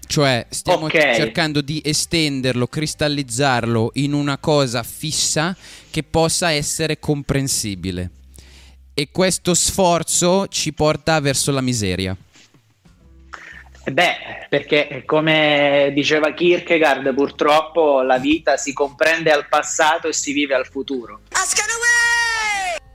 Cioè, 0.07 0.47
stiamo 0.49 0.87
Ok. 0.87 0.93
cercando 1.15 1.61
di 1.61 1.83
estenderlo, 1.85 2.67
cristallizzarlo 2.67 3.91
in 3.95 4.15
una 4.15 4.39
cosa 4.39 4.83
fissa 4.83 5.55
che 5.91 6.03
possa 6.03 6.51
essere 6.51 6.99
comprensibile. 6.99 8.11
e 8.95 9.09
questo 9.11 9.55
sforzo 9.55 10.47
ci 10.49 10.73
porta 10.75 11.19
verso 11.21 11.51
la 11.51 11.63
miseria. 11.63 12.15
Beh, 13.85 14.47
perché 14.49 15.03
come 15.05 15.91
diceva 15.95 16.33
Kierkegaard, 16.33 17.13
purtroppo 17.15 18.03
la 18.03 18.19
vita 18.19 18.57
si 18.57 18.73
comprende 18.73 19.31
al 19.33 19.49
passato 19.49 20.09
e 20.09 20.13
si 20.13 20.33
vive 20.33 20.55
al 20.55 20.67
futuro. 20.67 21.23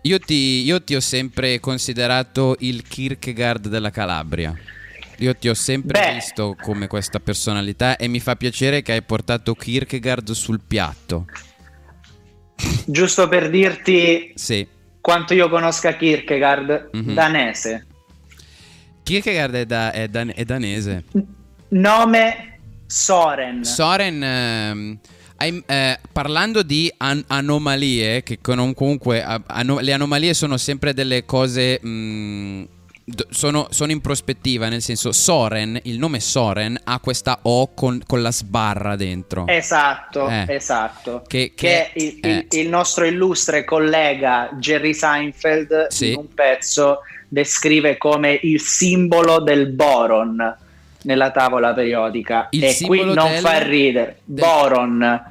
Io 0.04 0.20
ti, 0.20 0.64
io 0.64 0.82
ti 0.82 0.96
ho 0.96 1.02
sempre 1.02 1.60
considerato 1.60 2.56
il 2.60 2.84
Kierkegaard 2.88 3.68
della 3.68 3.90
Calabria. 3.90 4.56
Io 5.18 5.36
ti 5.36 5.50
ho 5.50 5.54
sempre 5.54 6.00
Beh. 6.00 6.14
visto 6.14 6.56
come 6.62 6.88
questa 6.88 7.20
personalità 7.20 7.98
e 7.98 8.08
mi 8.08 8.20
fa 8.22 8.36
piacere 8.36 8.82
che 8.82 8.94
hai 8.94 9.02
portato 9.02 9.56
Kierkegaard 9.56 10.32
sul 10.32 10.62
piatto. 10.66 11.26
Giusto 12.86 13.28
per 13.28 13.50
dirti 13.50 14.32
Sì. 14.36 14.66
quanto 15.02 15.34
io 15.34 15.50
conosca 15.50 15.96
Kierkegaard, 15.98 16.90
Mhm. 16.94 17.14
danese. 17.14 17.87
Kierkegaard 19.08 19.54
è, 19.56 19.66
da- 19.66 19.92
è 19.94 20.10
dan- 20.10 20.34
è 20.36 20.44
danese. 20.44 21.06
Nome 21.70 22.60
Soren. 22.88 23.64
Soren, 23.64 24.22
ehm, 24.22 25.00
eh, 25.66 26.00
parlando 26.12 26.62
di 26.62 26.92
an- 26.98 27.24
anomalie, 27.28 28.22
che 28.24 28.40
comunque 28.42 29.24
a- 29.24 29.42
ano- 29.48 29.80
le 29.80 29.94
anomalie 29.94 30.34
sono 30.34 30.58
sempre 30.58 30.94
delle 30.94 31.24
cose... 31.24 31.80
mh, 31.82 32.68
d- 33.06 33.26
sono, 33.30 33.68
sono 33.70 33.94
in 33.94 34.02
prospettiva, 34.02 34.68
nel 34.68 34.82
senso 34.82 35.14
Soren, 35.14 35.80
il 35.84 35.98
nome 35.98 36.20
Soren 36.20 36.78
ha 36.84 37.00
questa 37.00 37.40
O 37.44 37.74
con, 37.74 38.02
con 38.06 38.22
la 38.22 38.32
sbarra 38.34 38.98
dentro. 38.98 39.46
Esatto, 39.48 40.28
Eh. 40.28 40.46
esatto. 40.50 41.24
Che- 41.26 41.54
Che, 41.56 41.92
che- 41.94 42.00
il, 42.04 42.20
eh. 42.22 42.48
il 42.52 42.68
nostro 42.68 43.06
illustre 43.06 43.64
collega 43.64 44.50
Jerry 44.60 44.94
Seinfeld 44.94 45.88
Sì. 45.88 46.12
in 46.12 46.18
un 46.18 46.34
pezzo 46.34 47.00
descrive 47.28 47.98
come 47.98 48.40
il 48.42 48.60
simbolo 48.62 49.40
del 49.42 49.68
boron 49.68 50.56
nella 51.04 51.32
tavola 51.32 51.74
periodica. 51.74 52.48
Il 52.52 52.64
e 52.64 52.76
qui 52.86 53.04
non 53.04 53.30
del- 53.30 53.40
fa 53.42 53.60
ridere. 53.64 54.20
del- 54.26 54.44
Boron. 54.46 55.24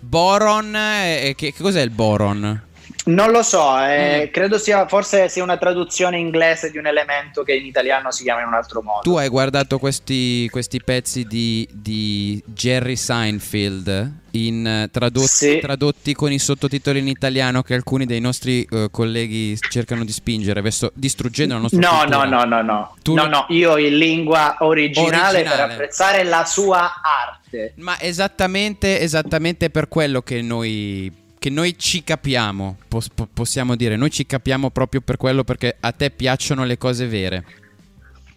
Boron, 0.00 0.74
eh, 0.76 1.34
che, 1.36 1.52
che 1.52 1.62
cos'è 1.62 1.80
il 1.80 1.90
boron? 1.90 2.60
Non 3.04 3.32
lo 3.32 3.42
so, 3.42 3.78
eh, 3.80 4.26
Mm. 4.28 4.32
credo 4.32 4.58
sia 4.58 4.86
forse 4.86 5.28
sia 5.28 5.42
una 5.42 5.56
traduzione 5.56 6.18
inglese 6.18 6.70
di 6.70 6.78
un 6.78 6.86
elemento 6.86 7.42
che 7.42 7.52
in 7.54 7.66
italiano 7.66 8.12
si 8.12 8.22
chiama 8.22 8.42
in 8.42 8.46
un 8.46 8.54
altro 8.54 8.80
modo. 8.80 9.00
Tu 9.00 9.16
hai 9.16 9.28
guardato 9.28 9.78
questi, 9.80 10.48
questi 10.50 10.80
pezzi 10.84 11.24
di, 11.24 11.68
di 11.72 12.40
Jerry 12.46 12.94
Seinfeld 12.94 14.12
in, 14.34 14.64
eh, 14.66 14.88
tradot- 14.92 15.24
Sì. 15.26 15.58
tradotti 15.58 16.14
con 16.14 16.30
i 16.30 16.38
sottotitoli 16.38 17.00
in 17.00 17.08
italiano 17.08 17.62
che 17.62 17.74
alcuni 17.74 18.06
dei 18.06 18.20
nostri 18.20 18.66
eh, 18.70 18.86
colleghi 18.92 19.58
cercano 19.68 20.04
di 20.04 20.12
spingere 20.12 20.60
verso 20.60 20.92
distruggendo 20.94 21.54
la 21.54 21.60
nostra 21.60 21.80
No, 21.80 21.98
cultura. 21.98 22.24
no, 22.24 22.44
no, 22.44 22.44
no, 22.44 22.62
no. 22.62 22.94
Tu 23.02 23.14
no, 23.14 23.26
no, 23.26 23.46
io 23.48 23.78
in 23.78 23.98
lingua 23.98 24.58
originale, 24.60 25.42
per 25.42 25.46
Originale. 25.50 25.72
apprezzare 25.72 26.22
la 26.22 26.44
sua 26.44 26.92
arte. 27.02 27.72
Ma 27.78 28.00
esattamente, 28.00 29.00
esattamente 29.00 29.70
per 29.70 29.88
quello 29.88 30.22
che 30.22 30.40
noi, 30.40 31.12
che 31.42 31.50
noi 31.50 31.76
ci 31.76 32.04
capiamo, 32.04 32.76
pos- 32.86 33.08
po- 33.08 33.26
possiamo 33.26 33.74
dire, 33.74 33.96
noi 33.96 34.12
ci 34.12 34.24
capiamo 34.24 34.70
proprio 34.70 35.00
per 35.00 35.16
quello 35.16 35.42
perché 35.42 35.76
a 35.80 35.90
te 35.90 36.12
piacciono 36.12 36.62
le 36.62 36.78
cose 36.78 37.08
vere. 37.08 37.44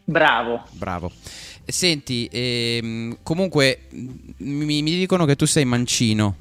Bravo. 0.04 0.64
Bravo. 0.72 1.12
Senti, 1.64 2.28
ehm, 2.32 3.20
comunque 3.22 3.82
mi, 4.38 4.82
mi 4.82 4.96
dicono 4.96 5.26
che 5.26 5.36
tu 5.36 5.46
sei 5.46 5.66
mancino, 5.66 6.36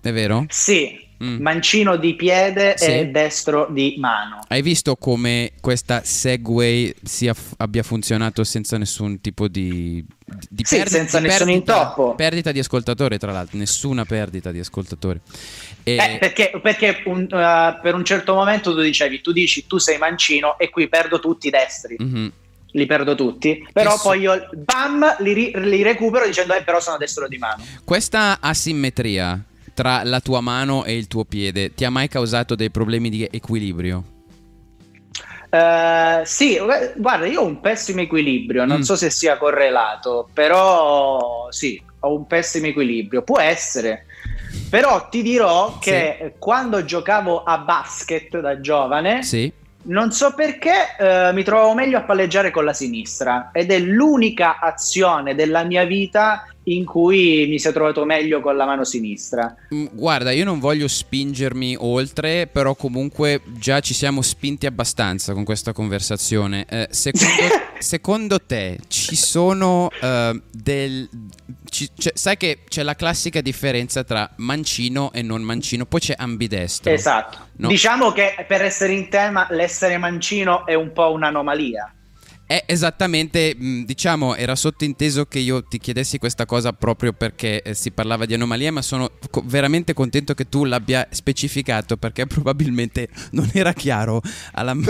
è 0.00 0.10
vero? 0.10 0.46
Sì, 0.48 1.05
Mm. 1.22 1.40
mancino 1.40 1.96
di 1.96 2.14
piede 2.14 2.74
Sì. 2.76 2.84
e 2.90 3.06
destro 3.06 3.68
di 3.70 3.94
mano. 3.98 4.40
Hai 4.48 4.60
visto 4.60 4.96
come 4.96 5.52
questa 5.60 6.02
Segway 6.04 6.94
sia 7.02 7.32
f- 7.32 7.54
abbia 7.56 7.82
funzionato 7.82 8.44
senza 8.44 8.76
nessun 8.76 9.20
tipo 9.22 9.48
di, 9.48 10.04
di 10.50 10.62
Sì, 10.64 10.76
perdi- 10.76 10.90
senza 10.90 11.18
di 11.18 11.26
nessun 11.26 11.46
perdita- 11.46 11.74
intoppo. 11.76 12.14
Perdita 12.14 12.52
di 12.52 12.58
ascoltatori, 12.58 13.16
tra 13.18 13.32
l'altro, 13.32 13.56
nessuna 13.56 14.04
perdita 14.04 14.50
di 14.52 14.58
ascoltatori. 14.58 15.18
E- 15.82 15.96
Eh, 15.96 16.16
perché 16.18 16.52
perché 16.62 17.02
un- 17.06 17.22
uh, 17.30 17.80
per 17.80 17.94
un 17.94 18.04
certo 18.04 18.34
momento 18.34 18.74
tu 18.74 18.82
dicevi, 18.82 19.20
tu 19.22 19.32
dici 19.32 19.66
tu 19.66 19.78
sei 19.78 19.96
mancino 19.98 20.58
e 20.58 20.68
qui 20.68 20.86
perdo 20.88 21.18
tutti 21.18 21.46
i 21.46 21.50
destri, 21.50 21.96
Mhm. 21.98 22.32
li 22.72 22.84
perdo 22.86 23.14
tutti, 23.14 23.66
però 23.72 23.92
Che 23.92 23.96
so- 23.96 24.02
poi 24.08 24.20
io 24.20 24.48
bam 24.54 25.16
li, 25.20 25.50
li 25.54 25.82
recupero 25.82 26.26
dicendo 26.26 26.52
eh 26.54 26.62
però 26.62 26.78
sono 26.80 26.98
destro 26.98 27.26
di 27.26 27.38
mano. 27.38 27.64
Questa 27.84 28.38
asimmetria 28.40 29.40
tra 29.76 30.02
la 30.04 30.20
tua 30.20 30.40
mano 30.40 30.84
e 30.84 30.96
il 30.96 31.06
tuo 31.06 31.24
piede 31.26 31.74
ti 31.74 31.84
ha 31.84 31.90
mai 31.90 32.08
causato 32.08 32.54
dei 32.54 32.70
problemi 32.70 33.10
di 33.10 33.28
equilibrio? 33.30 34.02
Eh, 35.50 36.22
sì, 36.24 36.58
gu- 36.58 36.94
guarda, 36.96 37.26
io 37.26 37.42
ho 37.42 37.44
un 37.44 37.60
pessimo 37.60 38.00
equilibrio, 38.00 38.64
non 38.64 38.78
Mm. 38.78 38.82
so 38.82 38.96
se 38.96 39.10
sia 39.10 39.36
correlato, 39.36 40.28
però 40.32 41.46
sì, 41.50 41.80
ho 42.00 42.14
un 42.14 42.26
pessimo 42.26 42.66
equilibrio, 42.66 43.20
può 43.20 43.38
essere. 43.38 44.06
Però 44.70 45.08
ti 45.10 45.20
dirò 45.20 45.76
che 45.78 46.16
eh, 46.18 46.34
quando 46.38 46.82
giocavo 46.82 47.42
a 47.42 47.58
basket 47.58 48.40
da 48.40 48.58
giovane, 48.60 49.22
Sì. 49.22 49.52
non 49.82 50.10
so 50.10 50.32
perché 50.34 50.96
eh, 50.98 51.32
mi 51.34 51.42
trovavo 51.44 51.74
meglio 51.74 51.98
a 51.98 52.02
palleggiare 52.02 52.50
con 52.50 52.64
la 52.64 52.72
sinistra 52.72 53.50
ed 53.52 53.70
è 53.70 53.78
l'unica 53.78 54.58
azione 54.58 55.34
della 55.34 55.64
mia 55.64 55.84
vita 55.84 56.46
in 56.68 56.84
cui 56.84 57.46
mi 57.48 57.58
si 57.58 57.68
è 57.68 57.72
trovato 57.72 58.04
meglio 58.04 58.40
con 58.40 58.56
la 58.56 58.64
mano 58.66 58.84
sinistra. 58.84 59.54
Mm, 59.72 59.86
Guarda, 59.92 60.32
io 60.32 60.44
non 60.44 60.58
voglio 60.58 60.88
spingermi 60.88 61.76
oltre, 61.78 62.46
però 62.48 62.74
comunque 62.74 63.40
già 63.58 63.80
ci 63.80 63.94
siamo 63.94 64.20
spinti 64.22 64.66
abbastanza 64.66 65.32
con 65.32 65.44
questa 65.44 65.72
conversazione. 65.72 66.64
Eh, 66.68 66.88
secondo, 66.90 67.26
secondo 67.78 68.40
te 68.40 68.78
ci 68.88 69.14
sono 69.14 69.90
eh, 70.00 70.40
del... 70.50 71.08
ci- 71.70 71.90
c'è- 71.96 72.12
sai 72.14 72.36
che 72.36 72.60
c'è 72.68 72.82
la 72.82 72.94
classica 72.96 73.40
differenza 73.40 74.02
tra 74.02 74.28
mancino 74.36 75.12
e 75.12 75.22
non 75.22 75.42
mancino, 75.42 75.86
poi 75.86 76.00
c'è 76.00 76.14
ambidestro. 76.16 76.90
Esatto. 76.92 77.38
No. 77.58 77.68
Diciamo 77.68 78.10
che 78.12 78.44
per 78.46 78.62
essere 78.62 78.92
in 78.92 79.08
tema, 79.08 79.46
l'essere 79.50 79.98
mancino 79.98 80.66
è 80.66 80.74
un 80.74 80.92
po' 80.92 81.12
un'anomalia. 81.12 81.90
È 82.48 82.62
esattamente, 82.66 83.56
mh, 83.58 83.82
diciamo, 83.86 84.36
era 84.36 84.54
sottinteso 84.54 85.26
che 85.26 85.40
io 85.40 85.64
ti 85.64 85.78
chiedessi 85.78 86.18
questa 86.18 86.46
cosa 86.46 86.72
proprio 86.72 87.12
perché 87.12 87.60
eh, 87.60 87.74
si 87.74 87.90
parlava 87.90 88.24
di 88.24 88.34
anomalie, 88.34 88.70
ma 88.70 88.82
sono 88.82 89.10
veramente 89.46 89.94
contento 89.94 90.32
che 90.32 90.48
tu 90.48 90.64
l'abbia 90.64 91.08
specificato 91.10 91.96
perché 91.96 92.26
probabilmente 92.28 93.08
non 93.32 93.50
era 93.52 93.72
chiaro. 93.72 94.20
Alla... 94.52 94.74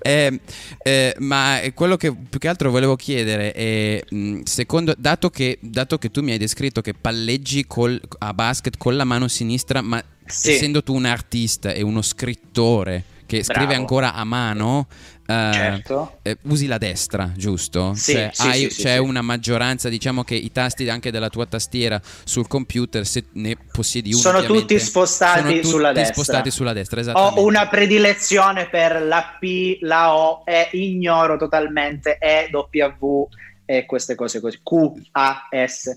Eh, 0.00 0.40
eh, 0.82 1.14
ma 1.18 1.60
quello 1.74 1.96
che 1.96 2.10
più 2.12 2.38
che 2.38 2.48
altro 2.48 2.70
volevo 2.70 2.96
chiedere 2.96 3.52
è, 3.52 4.02
mh, 4.08 4.40
secondo, 4.44 4.94
dato 4.96 5.28
che, 5.28 5.58
dato 5.60 5.98
che 5.98 6.10
tu 6.10 6.22
mi 6.22 6.30
hai 6.32 6.38
descritto 6.38 6.80
che 6.80 6.94
palleggi 6.94 7.66
col- 7.66 8.00
a 8.18 8.32
basket 8.32 8.78
con 8.78 8.96
la 8.96 9.04
mano 9.04 9.28
sinistra, 9.28 9.82
ma 9.82 10.02
Sì. 10.24 10.52
essendo 10.52 10.82
tu 10.82 10.94
un 10.94 11.04
artista 11.04 11.72
e 11.72 11.82
uno 11.82 12.00
scrittore 12.00 13.04
che 13.28 13.44
scrive 13.44 13.66
Bravo. 13.66 13.80
ancora 13.82 14.14
a 14.14 14.24
mano, 14.24 14.86
eh, 15.26 15.50
Certo. 15.52 16.18
eh, 16.22 16.38
usi 16.44 16.66
la 16.66 16.78
destra, 16.78 17.30
giusto? 17.36 17.92
Sì, 17.94 18.12
Cioè, 18.12 18.30
sì, 18.32 18.46
hai- 18.46 18.70
sì, 18.70 18.80
c'è 18.82 18.96
una 18.96 19.20
maggioranza, 19.20 19.90
diciamo 19.90 20.24
che 20.24 20.34
i 20.34 20.50
tasti 20.50 20.88
anche 20.88 21.10
della 21.10 21.28
tua 21.28 21.44
tastiera 21.44 22.00
sul 22.24 22.48
computer, 22.48 23.04
se 23.06 23.26
ne 23.34 23.54
possiedi 23.70 24.12
uno, 24.14 24.22
Sono 24.22 24.42
tutti 24.42 24.78
spostati 24.78 25.40
sono 25.40 25.52
tutti 25.52 25.66
sulla 25.68 25.92
destra. 25.92 26.14
spostati 26.14 26.50
sulla 26.50 26.72
destra. 26.72 27.12
Ho 27.12 27.44
una 27.44 27.68
predilezione 27.68 28.70
per 28.70 29.02
la 29.02 29.36
P, 29.38 29.76
la 29.82 30.14
O 30.16 30.42
e 30.46 30.70
ignoro 30.72 31.36
totalmente 31.36 32.16
E, 32.16 32.48
W 32.50 33.28
e 33.66 33.84
queste 33.84 34.14
cose 34.14 34.40
così. 34.40 34.58
Q, 34.62 34.92
A, 35.12 35.48
S. 35.66 35.94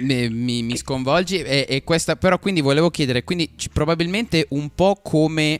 Mi, 0.00 0.28
mi- 0.28 0.62
mi 0.62 0.76
sconvolgi 0.76 1.38
e, 1.40 1.64
e 1.66 1.82
questa 1.82 2.16
però 2.16 2.38
quindi 2.38 2.60
volevo 2.60 2.90
chiedere 2.90 3.24
quindi 3.24 3.50
probabilmente 3.72 4.46
un 4.50 4.68
po' 4.74 5.00
come 5.02 5.58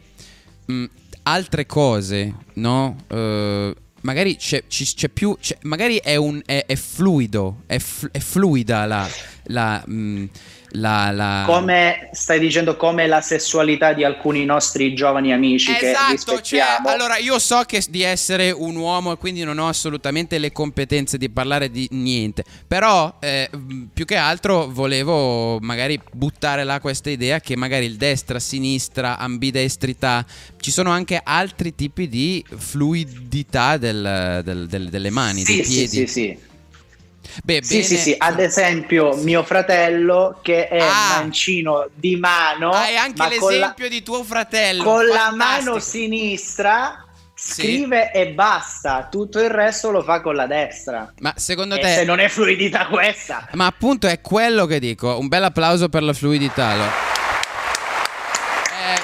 mh, 0.69 0.85
altre 1.25 1.67
cose 1.67 2.35
no? 2.55 2.97
Eh, 3.09 3.75
magari 4.03 4.37
c'è, 4.37 4.65
c'è 4.67 5.09
più 5.09 5.37
c'è- 5.41 5.59
magari 5.63 5.97
è 5.97 6.17
un 6.17 6.41
è, 6.47 6.65
è 6.67 6.77
fluido 6.77 7.63
è, 7.67 7.79
f- 7.79 8.09
è 8.11 8.19
fluida 8.21 8.87
la 8.87 9.09
la, 9.51 9.83
mh, 9.85 10.25
la, 10.73 11.11
la- 11.11 11.45
Come 11.47 12.11
stai 12.13 12.39
dicendo, 12.39 12.77
come 12.77 13.07
la 13.07 13.21
sessualità 13.21 13.93
di 13.95 14.05
alcuni 14.05 14.45
nostri 14.45 14.95
giovani 14.95 15.33
amici 15.33 15.73
che 15.75 15.91
Esatto, 15.91 16.41
cioè, 16.41 16.61
allora 16.85 17.17
io 17.17 17.39
so 17.39 17.63
che 17.67 17.83
di 17.89 18.03
essere 18.03 18.51
un 18.51 18.77
uomo 18.77 19.13
e 19.13 19.17
quindi 19.17 19.45
non 19.45 19.59
ho 19.59 19.69
assolutamente 19.69 20.39
le 20.39 20.53
competenze 20.53 21.17
di 21.17 21.31
parlare 21.31 21.71
di 21.71 21.89
niente, 21.93 22.45
però 22.67 23.17
eh, 23.21 23.49
più 23.93 24.05
che 24.05 24.17
altro 24.17 24.67
volevo 24.69 25.59
magari 25.61 25.99
buttare 26.13 26.65
là 26.65 26.81
questa 26.81 27.09
idea 27.11 27.41
che 27.41 27.57
magari 27.57 27.87
il 27.87 27.97
destra, 27.97 28.39
sinistra, 28.39 29.17
ambidestrità, 29.19 30.25
ci 30.61 30.71
sono 30.71 30.91
anche 30.91 31.21
altri 31.23 31.75
tipi 31.75 32.09
di 32.09 32.45
fluidità 32.57 33.77
del- 33.77 34.43
del- 34.45 34.67
del- 34.67 34.89
delle 34.89 35.11
mani, 35.11 35.45
sì, 35.45 35.57
dei 35.57 35.65
sì, 35.65 35.71
piedi. 35.75 35.89
sì, 35.89 36.07
sì. 36.07 36.39
Beh, 37.45 37.61
Sì, 37.62 37.83
sì, 37.83 37.97
sì, 37.97 38.14
ad 38.17 38.41
esempio 38.41 39.14
mio 39.17 39.43
fratello 39.43 40.38
che 40.43 40.69
è 40.69 40.81
Ah. 40.81 41.17
mancino 41.21 41.88
di 41.95 42.17
mano, 42.17 42.71
Hai 42.73 42.97
anche 42.97 43.17
ma 43.19 43.29
con 43.38 43.53
la, 43.53 43.59
l'esempio 43.59 43.88
di 43.88 44.03
tuo 44.03 44.25
fratello. 44.25 44.83
con 44.83 45.07
la 45.07 45.14
fantastico. 45.29 45.37
mano 45.71 45.79
sinistra 45.79 47.05
scrive 47.35 48.11
e 48.11 48.31
basta, 48.31 49.07
tutto 49.09 49.38
il 49.38 49.49
resto 49.49 49.91
lo 49.93 50.03
fa 50.03 50.21
con 50.21 50.35
la 50.35 50.47
destra. 50.47 51.12
Ma 51.21 51.33
secondo 51.37 51.77
E 51.77 51.81
te... 51.81 51.95
se 51.95 52.05
non 52.05 52.19
è 52.19 52.29
fluidità 52.29 52.87
questa, 52.87 53.47
Ma 53.53 53.67
appunto 53.67 54.09
è 54.09 54.21
quello 54.21 54.67
che 54.67 54.81
dico. 54.81 55.17
Un 55.19 55.29
bel 55.29 55.45
applauso 55.45 55.88
per 55.88 56.03
la 56.03 56.12
fluidità. 56.12 56.75
lo- 56.75 56.85
Eh, 58.81 59.01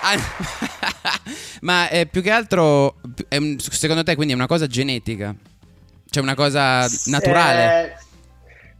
ah, 0.00 0.16
Ma 1.62 1.88
è 1.88 2.06
più 2.06 2.22
che 2.22 2.30
altro, 2.32 2.96
è 3.28 3.38
secondo 3.58 4.02
te, 4.02 4.16
quindi 4.16 4.32
è 4.32 4.36
una 4.36 4.46
cosa 4.48 4.66
genetica? 4.66 5.32
Cioè 6.12 6.22
una 6.22 6.34
cosa 6.34 6.86
naturale? 7.06 7.84
Eh, 7.84 7.92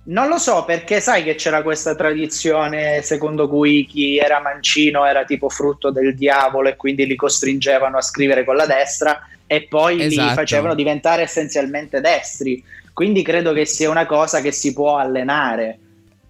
non 0.04 0.28
lo 0.28 0.36
so 0.36 0.66
perché 0.66 1.00
sai 1.00 1.24
che 1.24 1.34
c'era 1.34 1.62
questa 1.62 1.94
tradizione 1.94 3.00
secondo 3.00 3.48
cui 3.48 3.86
chi 3.86 4.18
era 4.18 4.38
mancino 4.38 5.06
era 5.06 5.24
tipo 5.24 5.48
frutto 5.48 5.90
del 5.90 6.14
diavolo 6.14 6.68
e 6.68 6.76
quindi 6.76 7.06
li 7.06 7.16
costringevano 7.16 7.96
a 7.96 8.02
scrivere 8.02 8.44
con 8.44 8.56
la 8.56 8.66
destra 8.66 9.26
e 9.46 9.66
poi 9.66 10.02
Esatto. 10.02 10.28
li 10.28 10.34
facevano 10.34 10.74
diventare 10.74 11.22
essenzialmente 11.22 12.02
destri. 12.02 12.62
Quindi 12.92 13.22
credo 13.22 13.54
che 13.54 13.64
sia 13.64 13.88
una 13.88 14.04
cosa 14.04 14.42
che 14.42 14.52
si 14.52 14.74
può 14.74 14.98
allenare. 14.98 15.78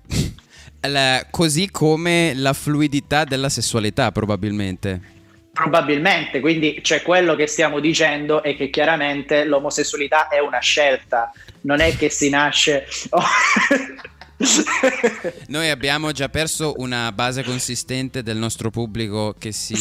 Così 1.30 1.68
come 1.68 2.32
la 2.36 2.52
fluidità 2.52 3.24
della 3.24 3.48
sessualità, 3.48 4.12
probabilmente. 4.12 5.00
Probabilmente, 5.52 6.40
quindi 6.40 6.80
c'è 6.80 7.02
quello 7.02 7.34
che 7.34 7.46
stiamo 7.46 7.78
dicendo 7.78 8.42
è 8.42 8.56
che 8.56 8.70
chiaramente 8.70 9.44
l'omosessualità 9.44 10.28
è 10.28 10.38
una 10.38 10.60
scelta, 10.60 11.30
non 11.62 11.80
è 11.80 11.94
che 11.96 12.08
si 12.08 12.28
nasce... 12.30 12.86
Noi 15.48 15.70
abbiamo 15.70 16.12
già 16.12 16.28
perso 16.28 16.74
una 16.78 17.12
base 17.12 17.42
consistente 17.42 18.22
del 18.22 18.36
nostro 18.36 18.70
pubblico 18.70 19.34
che 19.38 19.52
si. 19.52 19.74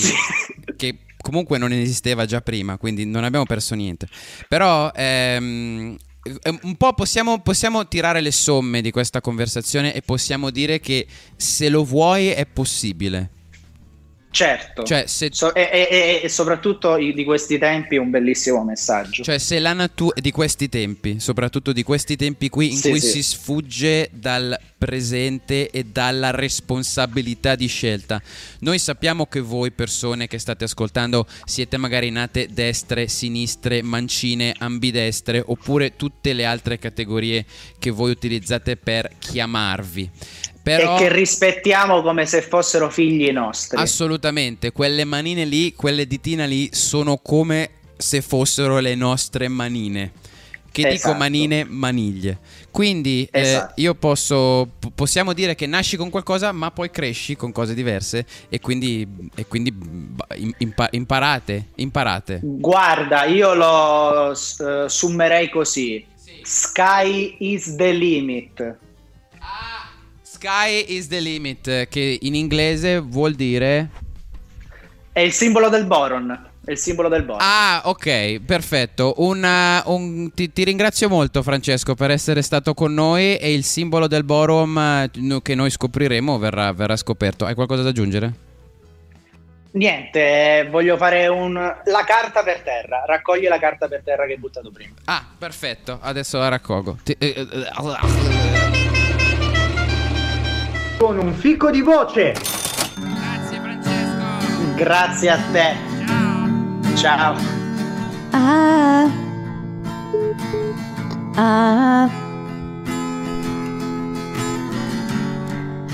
che 0.76 1.00
comunque 1.22 1.58
non 1.58 1.72
esisteva 1.72 2.26
già 2.26 2.42
prima, 2.42 2.78
quindi 2.78 3.06
non 3.06 3.24
abbiamo 3.24 3.46
perso 3.46 3.76
niente. 3.76 4.08
Però. 4.48 4.92
ehm, 4.94 5.98
eh, 6.24 6.60
un 6.62 6.76
po' 6.76 6.94
possiamo, 6.94 7.40
possiamo 7.40 7.88
tirare 7.88 8.22
le 8.22 8.30
somme 8.30 8.82
di 8.82 8.92
questa 8.92 9.22
conversazione 9.22 9.92
e 9.92 10.04
possiamo 10.04 10.52
dire 10.52 10.80
che 10.80 11.08
se 11.36 11.68
lo 11.68 11.84
vuoi 11.84 12.28
è 12.28 12.46
possibile. 12.46 13.30
Certo, 14.32 14.84
Cioè, 14.84 15.04
se 15.08 15.28
So- 15.34 15.54
e, 15.54 15.70
e- 15.72 16.22
e- 16.24 16.30
soprattutto 16.30 16.96
di 16.96 17.24
questi 17.26 17.58
tempi 17.58 17.98
un 17.98 18.10
bellissimo 18.10 18.64
messaggio. 18.64 19.24
Cioè, 19.24 19.38
se 19.38 19.60
la 19.60 19.74
natura 19.74 20.20
di 20.22 20.32
questi 20.32 20.70
tempi, 20.70 21.20
soprattutto 21.20 21.74
di 21.74 21.84
questi 21.84 22.16
tempi 22.16 22.48
qui 22.48 22.72
in 22.72 22.78
Sì, 22.78 22.90
cui 22.92 23.00
sì. 23.02 23.10
si 23.10 23.24
sfugge 23.24 24.10
dal 24.14 24.58
presente 24.78 25.70
e 25.70 25.84
dalla 25.84 26.32
responsabilità 26.32 27.56
di 27.56 27.68
scelta. 27.68 28.22
Noi 28.60 28.80
sappiamo 28.80 29.26
che 29.28 29.42
voi 29.42 29.72
persone 29.72 30.28
che 30.28 30.40
state 30.40 30.64
ascoltando 30.64 31.28
siete 31.44 31.76
magari 31.78 32.10
nate 32.10 32.48
destre, 32.52 33.08
sinistre, 33.08 33.82
mancine, 33.84 34.56
ambidestre 34.58 35.44
oppure 35.46 35.96
tutte 35.98 36.34
le 36.34 36.46
altre 36.46 36.80
categorie 36.80 37.46
che 37.78 37.92
voi 37.92 38.12
utilizzate 38.12 38.78
per 38.78 39.12
chiamarvi. 39.20 40.10
Però 40.64 40.96
E 40.96 41.00
che 41.00 41.14
rispettiamo 41.14 42.02
come 42.02 42.26
se 42.26 42.42
fossero 42.42 42.90
figli 42.90 43.30
nostri. 43.32 43.78
Assolutamente, 43.80 44.72
quelle 44.72 45.06
manine 45.06 45.46
lì, 45.46 45.74
quelle 45.74 46.06
ditine 46.06 46.46
lì 46.48 46.70
sono 46.72 47.18
come 47.18 47.70
se 47.98 48.22
fossero 48.22 48.80
le 48.80 48.96
nostre 48.96 49.48
manine. 49.48 50.12
Che 50.72 50.84
dico 50.84 50.94
Esatto. 50.94 51.18
manine, 51.18 51.66
maniglie. 51.66 52.38
Quindi 52.72 53.28
eh, 53.30 53.42
Esatto. 53.42 53.74
io 53.82 53.94
posso, 53.94 54.70
po- 54.80 54.90
possiamo 54.96 55.34
dire 55.34 55.54
che 55.54 55.66
nasci 55.66 55.98
con 55.98 56.10
qualcosa, 56.10 56.54
ma 56.54 56.72
poi 56.72 56.90
cresci 56.90 57.36
con 57.36 57.52
cose 57.52 57.74
diverse 57.74 58.26
e 58.48 58.62
quindi, 58.62 59.06
e 59.36 59.46
quindi 59.48 59.76
impa- 60.60 60.88
imparate, 60.92 61.68
imparate. 61.76 62.40
Guarda, 62.42 63.26
io 63.26 63.54
lo 63.54 64.32
eh, 64.32 64.88
summerei 64.88 65.50
così. 65.50 66.06
Sky 66.44 67.36
is 67.40 67.76
the 67.76 67.92
limit. 67.92 68.78
Sky 70.44 70.86
is 70.88 71.08
the 71.08 71.20
limit, 71.20 71.88
che 71.88 72.18
in 72.20 72.34
inglese 72.34 72.98
vuol 72.98 73.36
dire... 73.36 73.90
È 75.12 75.20
il 75.20 75.34
simbolo 75.34 75.70
del 75.70 75.86
boron. 75.86 76.50
È 76.66 76.72
il 76.72 76.80
simbolo 76.80 77.10
del 77.10 77.22
boron. 77.22 77.42
Ah, 77.44 77.84
ok, 77.86 78.40
perfetto. 78.44 79.14
Una- 79.18 79.84
un- 79.86 80.32
ti, 80.34 80.52
ti 80.52 80.64
ringrazio 80.64 81.10
molto, 81.10 81.44
Francesco, 81.44 81.94
per 81.94 82.10
essere 82.10 82.42
stato 82.42 82.74
con 82.74 82.92
noi. 82.92 83.36
E 83.38 83.54
il 83.54 83.64
simbolo 83.64 84.08
del 84.08 84.24
Borom 84.24 84.76
eh, 84.80 85.12
no- 85.18 85.42
che 85.42 85.54
noi 85.54 85.70
scopriremo 85.70 86.40
verrà, 86.40 86.74
verrà 86.74 86.96
scoperto. 86.96 87.46
Hai 87.46 87.54
qualcosa 87.54 87.84
da 87.84 87.90
aggiungere? 87.90 88.34
Niente, 89.74 90.20
eh, 90.58 90.68
voglio 90.72 90.98
fare 90.98 91.28
un... 91.28 91.54
la 91.54 92.04
carta 92.04 92.42
per 92.42 92.62
terra. 92.62 93.04
Raccogli 93.06 93.48
la 93.48 93.60
carta 93.60 93.88
per 93.88 94.02
terra 94.04 94.26
che 94.26 94.32
hai 94.34 94.40
buttato 94.40 94.72
prima. 94.72 94.94
Ah, 95.06 95.24
perfetto. 95.38 96.00
Adesso 96.02 96.40
la 96.40 96.48
raccolgo. 96.48 96.98
Ti- 97.04 97.16
eh, 97.20 97.36
eh, 97.38 97.70
Con 101.02 101.18
un 101.18 101.34
fico 101.34 101.72
di 101.72 101.82
voce. 101.82 102.36
Grazie 104.76 105.30
a 105.32 105.40
te. 105.52 105.76
Ciao. 106.94 107.36
Ah. 108.30 109.10
Ah. 111.34 112.10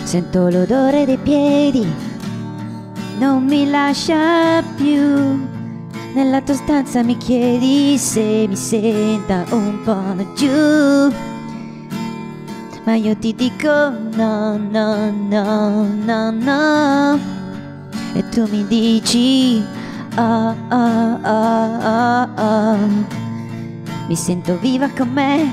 Sento 0.04 0.50
l'odore 0.50 1.06
dei 1.06 1.18
piedi, 1.18 1.88
non 3.18 3.46
mi 3.46 3.70
lascia 3.70 4.62
più. 4.76 5.48
Nella 6.16 6.42
tua 6.42 6.56
stanza 6.56 7.02
mi 7.02 7.16
chiedi 7.16 7.98
se 7.98 8.46
mi 8.46 8.58
senta 8.58 9.46
un 9.52 9.84
po' 9.86 10.34
giù. 10.34 11.37
Ma 12.88 12.96
io 12.96 13.18
ti 13.18 13.36
dico 13.36 13.68
no, 14.16 14.56
no, 14.56 15.12
no, 15.12 15.84
no, 16.06 16.32
no. 16.32 17.20
E 18.14 18.30
tu 18.30 18.48
mi 18.50 18.66
dici 18.66 19.62
ah, 20.16 20.56
ah, 20.70 21.20
ah, 21.22 21.80
ah, 21.82 22.30
ah. 22.34 22.78
Mi 24.08 24.16
sento 24.16 24.58
viva 24.60 24.88
con 24.88 25.10
me 25.10 25.52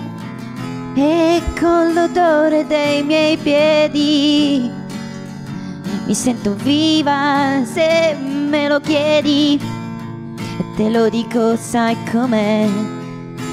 e 0.94 1.42
con 1.58 1.92
l'odore 1.92 2.68
dei 2.68 3.02
miei 3.02 3.36
piedi. 3.36 4.70
Mi 6.06 6.14
sento 6.14 6.54
viva 6.54 7.64
se 7.64 8.16
me 8.16 8.68
lo 8.68 8.78
chiedi. 8.78 9.60
E 10.38 10.64
te 10.76 10.88
lo 10.88 11.08
dico, 11.08 11.56
sai 11.56 11.96
com'è. 12.12 12.68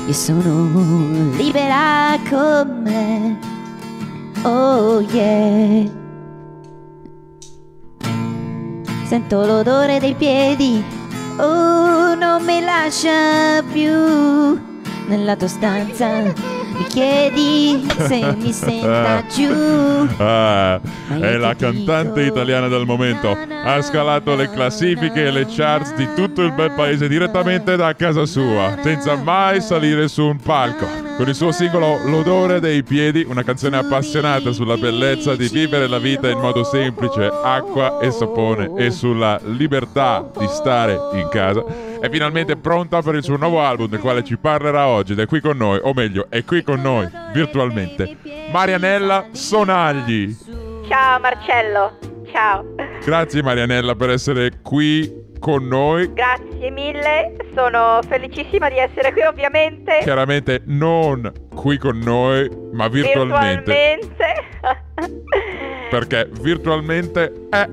Io 0.06 0.14
sono 0.14 1.32
libera 1.36 2.16
con 2.30 2.82
me. 2.84 3.61
Oh 4.44 5.02
yeah. 5.02 5.88
Sento 9.06 9.46
l'odore 9.46 10.00
dei 10.00 10.16
piedi, 10.16 10.84
oh 11.38 12.16
non 12.16 12.44
mi 12.44 12.62
lascia 12.62 13.62
più 13.72 14.60
nella 15.08 15.36
tua 15.36 15.48
stanza. 15.48 16.08
Mi 16.74 16.86
chiedi 16.88 17.88
se 18.08 18.36
mi 18.36 18.52
senta 18.52 19.24
giù. 19.30 20.08
Ah, 20.18 20.80
è 21.20 21.36
la 21.36 21.54
cantante 21.56 22.24
dico, 22.24 22.36
italiana 22.36 22.68
del 22.68 22.86
momento. 22.86 23.38
Ha 23.64 23.80
scalato 23.82 24.36
le 24.36 24.50
classifiche 24.50 25.26
e 25.26 25.32
le 25.32 25.46
charts 25.46 25.94
di 25.94 26.08
tutto 26.16 26.42
il 26.42 26.54
bel 26.54 26.72
paese 26.72 27.08
direttamente 27.08 27.76
da 27.76 27.94
casa 27.94 28.26
sua, 28.26 28.78
senza 28.82 29.16
mai 29.18 29.62
salire 29.62 30.08
su 30.08 30.24
un 30.24 30.38
palco. 30.38 31.11
Con 31.22 31.30
il 31.30 31.36
suo 31.36 31.52
singolo 31.52 32.00
L'odore 32.04 32.60
dei 32.60 32.82
piedi, 32.82 33.24
una 33.30 33.44
canzone 33.44 33.78
appassionata 33.78 34.52
sulla 34.52 34.76
bellezza 34.76 35.36
di 35.36 35.50
vivere 35.50 35.86
la 35.86 36.00
vita 36.00 36.28
in 36.28 36.40
modo 36.40 36.64
semplice, 36.64 37.32
acqua 37.44 38.00
e 38.00 38.10
sapone 38.10 38.72
e 38.76 38.90
sulla 38.90 39.40
libertà 39.44 40.28
di 40.36 40.48
stare 40.48 40.98
in 41.14 41.28
casa. 41.30 41.64
È 42.00 42.10
finalmente 42.10 42.58
pronta 42.58 43.04
per 43.04 43.14
il 43.14 43.24
suo 43.24 43.38
nuovo 43.38 43.62
album, 43.62 43.88
del 43.88 44.00
quale 44.00 44.24
ci 44.24 44.36
parlerà 44.36 44.88
oggi 44.88 45.12
ed 45.12 45.20
è 45.20 45.28
qui 45.28 45.42
con 45.42 45.58
noi, 45.58 45.80
o 45.84 45.94
meglio, 45.94 46.26
è 46.28 46.44
qui 46.44 46.64
con 46.64 46.82
noi 46.82 47.08
virtualmente. 47.32 48.18
Marianella 48.52 49.28
Sonagli. 49.32 50.36
Ciao 50.88 51.20
Marcello, 51.20 52.00
ciao. 52.32 52.66
Grazie 53.06 53.44
Marianella 53.44 53.94
per 53.94 54.10
essere 54.10 54.54
qui 54.64 55.30
con 55.42 55.68
noi. 55.68 56.14
Grazie 56.14 56.70
mille, 56.70 57.36
sono 57.56 58.00
felicissima 58.08 58.70
di 58.70 58.78
essere 58.78 59.12
qui 59.12 59.24
ovviamente. 59.24 59.98
Chiaramente 60.04 60.62
non 60.68 61.30
qui 61.54 61.78
con 61.80 61.98
noi, 61.98 62.48
ma 62.72 62.88
virtualmente. 62.88 63.98
Virtualmente. 64.00 65.20
Perché 65.90 66.30
virtualmente 66.40 67.48
è 67.50 67.68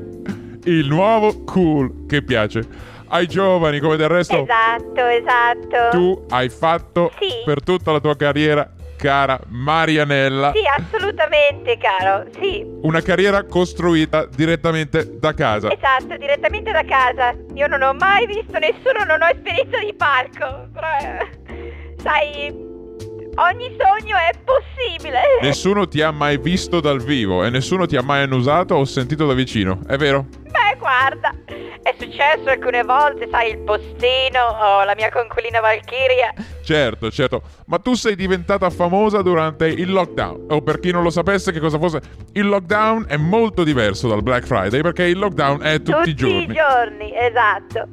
il 0.65 0.87
nuovo 0.89 1.45
cool 1.45 2.07
che 2.09 2.23
piace 2.23 2.67
ai 3.09 3.27
giovani, 3.27 3.79
come 3.81 3.97
del 3.97 4.09
resto 4.09 4.43
Esatto, 4.43 5.07
esatto. 5.07 5.89
tu 5.91 6.25
hai 6.31 6.49
fatto 6.49 7.11
Sì. 7.21 7.29
per 7.45 7.63
tutta 7.63 7.93
la 7.93 8.01
tua 8.01 8.17
carriera, 8.17 8.69
cara 8.99 9.39
Marianella. 9.47 10.53
Sì, 10.53 10.63
assolutamente, 10.77 11.79
caro. 11.79 12.25
Sì, 12.39 12.65
Una 12.83 13.01
carriera 13.01 13.45
costruita 13.45 14.27
direttamente 14.27 15.19
da 15.19 15.33
casa. 15.33 15.71
esatto, 15.73 16.17
direttamente 16.19 16.73
da 16.73 16.83
casa. 16.85 17.35
Io 17.55 17.67
non 17.69 17.81
ho 17.83 17.95
mai 17.95 18.27
visto 18.27 18.59
nessuno, 18.59 19.05
non 19.07 19.23
ho 19.23 19.27
esperienza 19.29 19.79
di 19.79 19.95
palco. 19.95 20.69
Però, 20.73 20.87
eh, 21.01 21.95
sai, 22.03 22.49
ogni 22.51 23.77
sogno 23.79 24.17
è 24.17 24.33
possibile. 24.45 25.21
Nessuno 25.41 25.87
ti 25.87 26.03
ha 26.03 26.11
mai 26.11 26.37
visto 26.39 26.81
dal 26.81 27.01
vivo 27.01 27.45
e 27.45 27.51
nessuno 27.51 27.87
ti 27.87 27.97
ha 27.97 28.03
mai 28.03 28.23
annusato 28.23 28.75
o 28.75 28.85
sentito 28.85 29.27
da 29.27 29.33
vicino, 29.35 29.79
è 29.87 29.97
vero? 29.97 30.27
Beh, 30.69 30.77
guarda, 30.79 31.35
è 31.83 31.95
successo 31.99 32.51
alcune 32.51 32.83
volte, 32.83 33.27
sai, 33.31 33.53
il 33.53 33.59
postino 33.61 34.43
o 34.43 34.85
la 34.85 34.95
mia 34.95 35.09
conculina 35.11 35.61
Valchiria. 35.61 36.35
Certo, 36.63 37.11
certo. 37.11 37.43
Ma 37.67 37.79
tu 37.79 37.95
sei 37.95 38.15
diventata 38.15 38.69
famosa 38.69 39.23
durante 39.23 39.67
il 39.67 39.91
lockdown. 39.91 40.47
O 40.51 40.61
per 40.61 40.79
chi 40.81 40.91
non 40.91 41.03
lo 41.03 41.11
sapesse 41.11 41.53
che 41.53 41.61
cosa 41.61 41.79
fosse, 41.79 42.01
il 42.33 42.47
lockdown 42.47 43.07
è 43.09 43.17
molto 43.17 43.65
diverso 43.65 44.09
dal 44.09 44.23
Black 44.23 44.47
Friday 44.47 44.83
perché 44.83 45.05
il 45.05 45.19
lockdown 45.19 45.63
è 45.63 45.81
tutti, 45.81 46.11
i 46.11 46.15
giorni. 46.15 46.43
i 46.43 46.47
giorni, 46.53 47.13
esatto. 47.17 47.89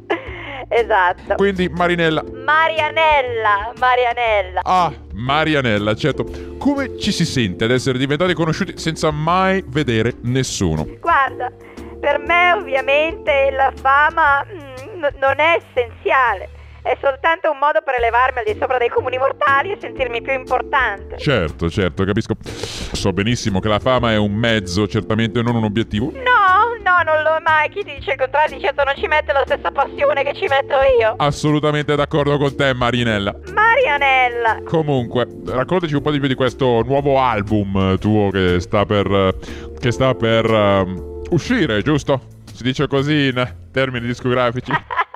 Esatto. 0.68 1.36
Quindi 1.36 1.70
Marinella, 1.70 2.24
Marianella, 2.24 3.72
Marianella. 3.78 4.62
ah, 4.64 4.92
Marianella, 5.14 5.96
certo. 5.96 6.26
Come 6.58 6.98
ci 6.98 7.12
si 7.12 7.24
sente 7.24 7.66
ad 7.66 7.72
essere 7.72 7.98
diventati 8.00 8.34
conosciuti 8.34 8.74
senza 8.78 9.12
mai 9.12 9.64
vedere 9.68 10.16
nessuno? 10.22 10.88
Guarda, 11.00 11.52
per 12.00 12.20
me 12.20 12.54
ovviamente 12.54 13.50
la 13.52 13.72
fama 13.82 14.44
mm, 14.46 15.00
n- 15.02 15.14
non 15.20 15.40
è 15.40 15.62
essenziale. 15.62 16.50
È 16.86 16.96
soltanto 17.02 17.50
un 17.50 17.58
modo 17.58 17.82
per 17.82 17.96
elevarmi 17.96 18.40
al 18.40 18.46
di 18.46 18.56
sopra 18.60 18.78
dei 18.78 18.90
comuni 18.90 19.18
mortali 19.18 19.72
e 19.72 19.78
sentirmi 19.82 20.22
più 20.22 20.34
importante. 20.34 21.18
Certo, 21.18 21.68
certo, 21.68 22.04
capisco. 22.04 22.36
So 22.44 23.12
benissimo 23.12 23.60
che 23.60 23.68
la 23.70 23.80
fama 23.80 24.12
è 24.12 24.18
un 24.18 24.34
mezzo, 24.34 24.88
certamente 24.88 25.42
non 25.42 25.56
un 25.56 25.64
obiettivo. 25.64 26.12
No, 26.14 26.78
no, 26.84 27.02
non 27.04 27.24
lo 27.24 27.38
è 27.38 27.40
mai. 27.42 27.70
Chi 27.70 27.82
dice 27.82 28.12
il 28.12 28.18
contrario 28.20 28.56
di 28.56 28.62
certo 28.62 28.84
non 28.84 28.94
ci 28.98 29.08
mette 29.08 29.34
la 29.34 29.42
stessa 29.46 29.72
passione 29.72 30.24
che 30.24 30.36
ci 30.36 30.46
metto 30.46 30.76
io. 31.00 31.16
Assolutamente 31.18 31.96
d'accordo 31.96 32.38
con 32.38 32.56
te, 32.56 32.76
Marinella. 32.76 33.34
Marianella. 33.52 34.60
Comunque, 34.64 35.28
raccontaci 35.48 35.96
un 35.96 36.04
po' 36.04 36.12
di 36.12 36.20
più 36.20 36.28
di 36.28 36.36
questo 36.36 36.84
nuovo 36.86 37.20
album 37.20 37.94
eh, 37.94 37.98
tuo 37.98 38.30
che 38.30 38.60
sta 38.60 38.86
per. 38.86 39.08
eh, 39.12 39.34
che 39.80 39.90
sta 39.92 40.14
per. 40.14 41.15
Uscire, 41.36 41.82
giusto? 41.82 42.28
Si 42.52 42.64
dice 42.64 42.88
così 42.88 43.28
in 43.28 43.56
termini 43.72 44.08
discografici. 44.08 44.72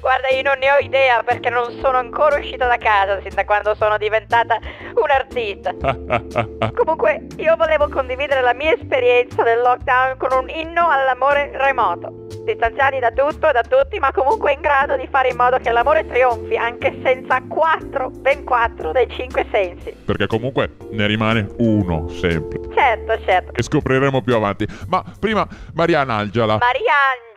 Guarda, 0.00 0.28
io 0.28 0.42
non 0.42 0.58
ne 0.58 0.70
ho 0.70 0.78
idea 0.78 1.22
perché 1.22 1.50
non 1.50 1.78
sono 1.80 1.98
ancora 1.98 2.38
uscita 2.38 2.66
da 2.66 2.76
casa 2.76 3.20
sin 3.22 3.34
da 3.34 3.44
quando 3.44 3.74
sono 3.74 3.96
diventata 3.98 4.58
un 4.94 5.10
artista. 5.10 5.74
Comunque, 6.74 7.26
io 7.36 7.56
volevo 7.56 7.88
condividere 7.88 8.40
la 8.40 8.54
mia 8.54 8.74
esperienza 8.74 9.42
del 9.42 9.60
lockdown 9.60 10.16
con 10.16 10.32
un 10.32 10.48
inno 10.48 10.88
all'amore 10.88 11.50
remoto. 11.54 12.26
Distanziati 12.44 12.98
da 12.98 13.10
tutto 13.10 13.48
e 13.48 13.52
da 13.52 13.62
tutti, 13.62 13.98
ma 13.98 14.10
comunque 14.10 14.52
in 14.52 14.60
grado 14.60 14.96
di 14.96 15.06
fare 15.10 15.28
in 15.28 15.36
modo 15.36 15.58
che 15.58 15.70
l'amore 15.70 16.06
trionfi 16.06 16.56
anche 16.56 16.98
senza 17.02 17.42
quattro, 17.46 18.08
ben 18.10 18.44
quattro 18.44 18.92
dei 18.92 19.06
cinque 19.10 19.46
sensi. 19.50 19.94
Perché 20.04 20.26
comunque 20.26 20.76
ne 20.92 21.06
rimane 21.06 21.46
uno 21.58 22.08
sempre. 22.08 22.60
Certo, 22.74 23.22
certo. 23.24 23.52
Che 23.52 23.62
scopriremo 23.62 24.22
più 24.22 24.34
avanti. 24.34 24.66
Ma 24.86 25.04
prima, 25.20 25.46
Mariana 25.74 26.14
Angela. 26.14 26.58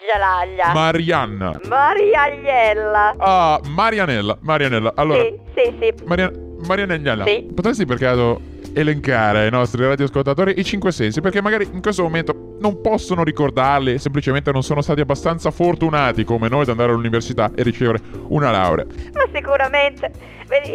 Mariangela. 0.06 0.74
Marianna. 0.74 1.60
Mariagliella. 1.68 3.14
Ah, 3.18 3.60
Marianella. 3.70 4.38
Marianella. 4.42 4.94
Allora, 4.96 5.22
Sì, 5.22 5.40
sì, 5.56 5.76
sì. 5.80 5.94
Maria- 6.06 6.32
Marianella, 6.66 7.26
Sì. 7.26 7.48
potresti 7.54 7.86
per 7.86 7.98
caso 7.98 8.40
elencare 8.74 9.40
ai 9.42 9.50
nostri 9.52 9.84
radioascoltatori 9.86 10.54
i 10.60 10.64
cinque 10.64 10.92
sensi? 10.92 11.22
Perché 11.22 11.42
magari 11.42 11.68
in 11.72 11.82
questo 11.82 12.02
momento 12.04 12.56
non 12.60 12.82
possono 12.82 13.24
ricordarli, 13.24 13.98
semplicemente 14.00 14.52
non 14.52 14.64
sono 14.64 14.82
stati 14.82 15.02
abbastanza 15.02 15.52
fortunati 15.52 16.24
come 16.24 16.48
noi 16.50 16.62
ad 16.64 16.70
andare 16.70 16.92
all'università 16.92 17.52
e 17.56 17.62
ricevere 17.64 18.00
una 18.30 18.50
laurea. 18.52 18.86
Ma 19.14 19.24
sicuramente. 19.34 20.12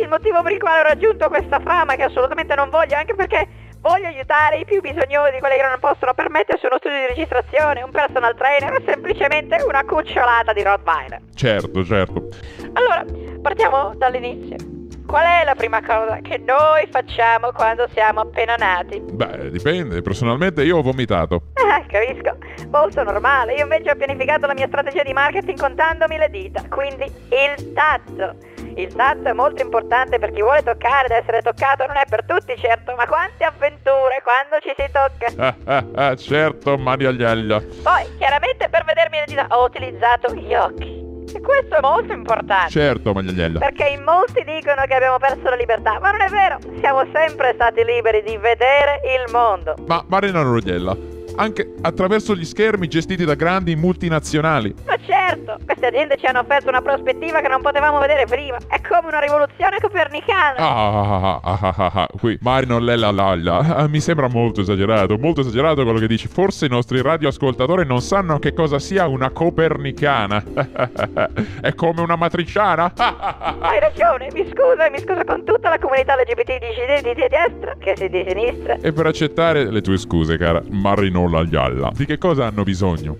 Il 0.00 0.08
motivo 0.08 0.40
per 0.42 0.52
il 0.52 0.58
quale 0.58 0.80
ho 0.80 0.82
raggiunto 0.84 1.28
questa 1.28 1.60
fama 1.60 1.96
che 1.96 2.04
assolutamente 2.04 2.54
non 2.54 2.70
voglio, 2.70 2.96
anche 2.96 3.14
perché 3.14 3.46
voglio 3.86 4.08
aiutare 4.08 4.58
i 4.58 4.64
più 4.64 4.80
bisognosi, 4.80 5.38
quelli 5.38 5.56
che 5.56 5.62
non 5.62 5.78
possono 5.78 6.12
permettersi 6.12 6.66
uno 6.66 6.76
studio 6.78 6.98
di 6.98 7.06
registrazione, 7.06 7.82
un 7.82 7.90
personal 7.90 8.34
trainer 8.34 8.72
o 8.72 8.82
semplicemente 8.84 9.62
una 9.62 9.84
cucciolata 9.84 10.52
di 10.52 10.62
Rottweiler. 10.62 11.20
Certo, 11.34 11.84
certo. 11.84 12.28
Allora, 12.72 13.04
partiamo 13.40 13.94
dall'inizio. 13.96 14.74
Qual 15.06 15.24
è 15.24 15.44
la 15.44 15.54
prima 15.54 15.80
cosa 15.82 16.18
che 16.20 16.38
noi 16.38 16.88
facciamo 16.90 17.52
quando 17.52 17.86
siamo 17.92 18.22
appena 18.22 18.56
nati? 18.56 18.98
Beh, 18.98 19.50
dipende. 19.52 20.02
Personalmente 20.02 20.64
io 20.64 20.78
ho 20.78 20.82
vomitato. 20.82 21.42
Ah, 21.54 21.80
capisco, 21.86 22.36
molto 22.70 23.04
normale. 23.04 23.54
Io 23.54 23.62
invece 23.62 23.92
ho 23.92 23.94
pianificato 23.94 24.48
la 24.48 24.54
mia 24.54 24.66
strategia 24.66 25.04
di 25.04 25.12
marketing 25.12 25.56
contandomi 25.56 26.18
le 26.18 26.28
dita, 26.28 26.64
quindi 26.68 27.04
il 27.04 27.72
tatto. 27.72 28.34
Il 28.76 28.94
tatto 28.94 29.28
è 29.28 29.32
molto 29.32 29.62
importante 29.62 30.18
per 30.18 30.32
chi 30.32 30.42
vuole 30.42 30.62
toccare 30.62 31.06
ed 31.06 31.12
essere 31.12 31.40
toccato, 31.40 31.86
non 31.86 31.96
è 31.96 32.04
per 32.06 32.26
tutti 32.26 32.54
certo, 32.58 32.94
ma 32.94 33.06
quante 33.06 33.42
avventure 33.44 34.22
quando 34.22 34.60
ci 34.60 34.74
si 34.76 34.84
tocca. 34.92 35.56
Ah, 35.64 35.76
ah, 35.76 36.08
ah, 36.08 36.16
certo, 36.16 36.76
Mariagliella. 36.76 37.58
Poi, 37.82 38.16
chiaramente 38.18 38.68
per 38.68 38.84
vedermi 38.84 39.16
ho 39.48 39.64
utilizzato 39.64 40.34
gli 40.34 40.54
occhi. 40.54 41.04
E 41.34 41.40
questo 41.40 41.76
è 41.76 41.80
molto 41.80 42.12
importante. 42.12 42.70
Certo, 42.70 43.14
Mariagliella. 43.14 43.60
Perché 43.60 43.86
in 43.88 44.02
molti 44.02 44.44
dicono 44.44 44.84
che 44.86 44.94
abbiamo 44.94 45.16
perso 45.16 45.48
la 45.48 45.56
libertà, 45.56 45.98
ma 45.98 46.10
non 46.10 46.20
è 46.20 46.28
vero. 46.28 46.58
Siamo 46.80 47.06
sempre 47.14 47.52
stati 47.54 47.82
liberi 47.82 48.22
di 48.22 48.36
vedere 48.36 49.00
il 49.04 49.32
mondo. 49.32 49.74
Ma 49.86 50.04
Marina 50.06 50.42
Rogliella, 50.42 50.94
anche 51.36 51.74
attraverso 51.82 52.34
gli 52.34 52.44
schermi 52.44 52.88
gestiti 52.88 53.24
da 53.24 53.34
grandi 53.34 53.76
multinazionali. 53.76 54.74
Ma 54.84 54.96
certo, 55.04 55.58
queste 55.64 55.86
aziende 55.86 56.16
ci 56.16 56.26
hanno 56.26 56.40
offerto 56.40 56.68
una 56.68 56.82
prospettiva 56.82 57.40
che 57.40 57.48
non 57.48 57.62
potevamo 57.62 57.98
vedere 57.98 58.26
prima. 58.26 58.56
È 58.66 58.80
come 58.80 59.08
una 59.08 59.20
rivoluzione 59.20 59.78
copernicana. 59.80 60.56
Ah, 60.56 61.00
ah, 61.00 61.40
ah, 61.42 61.58
ah, 61.60 61.74
ah, 61.76 61.92
ah, 61.94 62.08
qui 62.18 62.38
Marino 62.40 62.78
Lella 62.78 63.10
Lalla. 63.10 63.58
Ah, 63.58 63.88
Mi 63.88 64.00
sembra 64.00 64.28
molto 64.28 64.60
esagerato, 64.60 65.18
molto 65.18 65.40
esagerato 65.40 65.82
quello 65.84 65.98
che 65.98 66.06
dici. 66.06 66.28
Forse 66.28 66.66
i 66.66 66.68
nostri 66.68 67.00
radioascoltatori 67.02 67.84
non 67.86 68.00
sanno 68.00 68.38
che 68.38 68.52
cosa 68.52 68.78
sia 68.78 69.06
una 69.06 69.30
copernicana. 69.30 70.42
È 71.60 71.74
come 71.74 72.00
una 72.00 72.16
matriciana. 72.16 72.92
Hai 72.96 73.80
ragione, 73.80 74.28
mi 74.32 74.44
scuso 74.44 74.82
e 74.82 74.90
mi 74.90 74.98
scuso 74.98 75.20
con 75.24 75.44
tutta 75.44 75.68
la 75.68 75.78
comunità 75.78 76.14
LGBT 76.14 76.58
dissidenti 76.58 77.14
di 77.14 77.26
destra 77.28 77.74
che 77.78 77.94
si 77.96 78.08
di 78.08 78.24
sinistra. 78.26 78.78
E 78.80 78.92
per 78.92 79.06
accettare 79.06 79.70
le 79.70 79.80
tue 79.80 79.98
scuse, 79.98 80.36
cara 80.38 80.62
Marino 80.68 81.25
Lalla, 81.28 81.90
di 81.94 82.06
che 82.06 82.18
cosa 82.18 82.46
hanno 82.46 82.62
bisogno? 82.62 83.16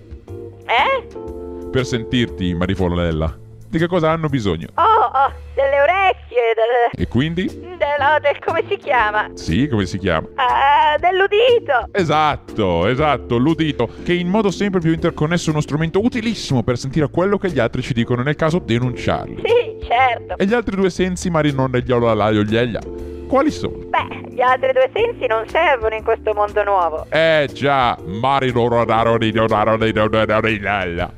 Eh? 0.65 1.07
Per 1.71 1.85
sentirti, 1.85 2.53
Marifolella, 2.53 3.37
di 3.69 3.77
che 3.77 3.87
cosa 3.87 4.11
hanno 4.11 4.27
bisogno? 4.29 4.67
Oh, 4.75 4.81
oh, 4.81 5.31
delle 5.53 5.81
orecchie, 5.81 6.53
del... 6.55 7.01
E 7.01 7.07
quindi? 7.07 7.45
dello- 7.45 8.19
del 8.21 8.39
come 8.43 8.63
si 8.67 8.77
chiama? 8.77 9.29
Sì, 9.33 9.67
come 9.67 9.85
si 9.85 9.97
chiama? 9.97 10.27
Ah, 10.35 10.97
dell'udito. 10.99 11.89
Esatto, 11.91 12.87
esatto, 12.87 13.37
l'udito, 13.37 13.89
che 14.03 14.13
in 14.13 14.27
modo 14.27 14.51
sempre 14.51 14.79
più 14.79 14.91
interconnesso 14.91 15.49
è 15.49 15.51
uno 15.51 15.61
strumento 15.61 16.03
utilissimo 16.03 16.63
per 16.63 16.77
sentire 16.77 17.09
quello 17.09 17.37
che 17.37 17.49
gli 17.51 17.59
altri 17.59 17.81
ci 17.81 17.93
dicono 17.93 18.23
nel 18.23 18.35
caso 18.35 18.59
denunciarli. 18.59 19.41
Sì, 19.43 19.85
certo. 19.87 20.37
E 20.37 20.45
gli 20.45 20.53
altri 20.53 20.75
due 20.75 20.89
sensi, 20.89 21.29
Marinon 21.29 21.75
e 21.75 21.81
Gliela, 21.81 22.79
quali 23.27 23.51
sono? 23.51 23.77
Beh, 23.77 24.29
gli 24.29 24.41
altri 24.41 24.71
due 24.73 24.89
sensi 24.93 25.27
non 25.27 25.47
servono 25.47 25.95
in 25.95 26.03
questo 26.03 26.33
mondo 26.33 26.63
nuovo. 26.63 27.05
Eh 27.09 27.49
già, 27.53 27.97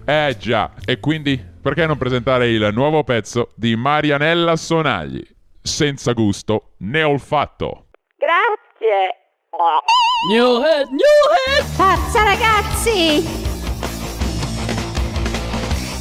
Eh 0.05 0.35
già, 0.37 0.71
e 0.85 0.99
quindi 0.99 1.41
perché 1.61 1.85
non 1.85 1.97
presentare 1.97 2.49
il 2.49 2.69
nuovo 2.73 3.03
pezzo 3.03 3.49
di 3.55 3.75
Marianella 3.75 4.55
Sonagli? 4.55 5.25
Senza 5.61 6.13
gusto 6.13 6.71
né 6.79 7.03
olfatto. 7.03 7.85
Grazie. 8.17 9.15
New 10.31 10.61
head, 10.61 10.87
new 10.89 11.23
head! 11.47 11.63
Forza 11.75 12.23
ragazzi! 12.23 13.21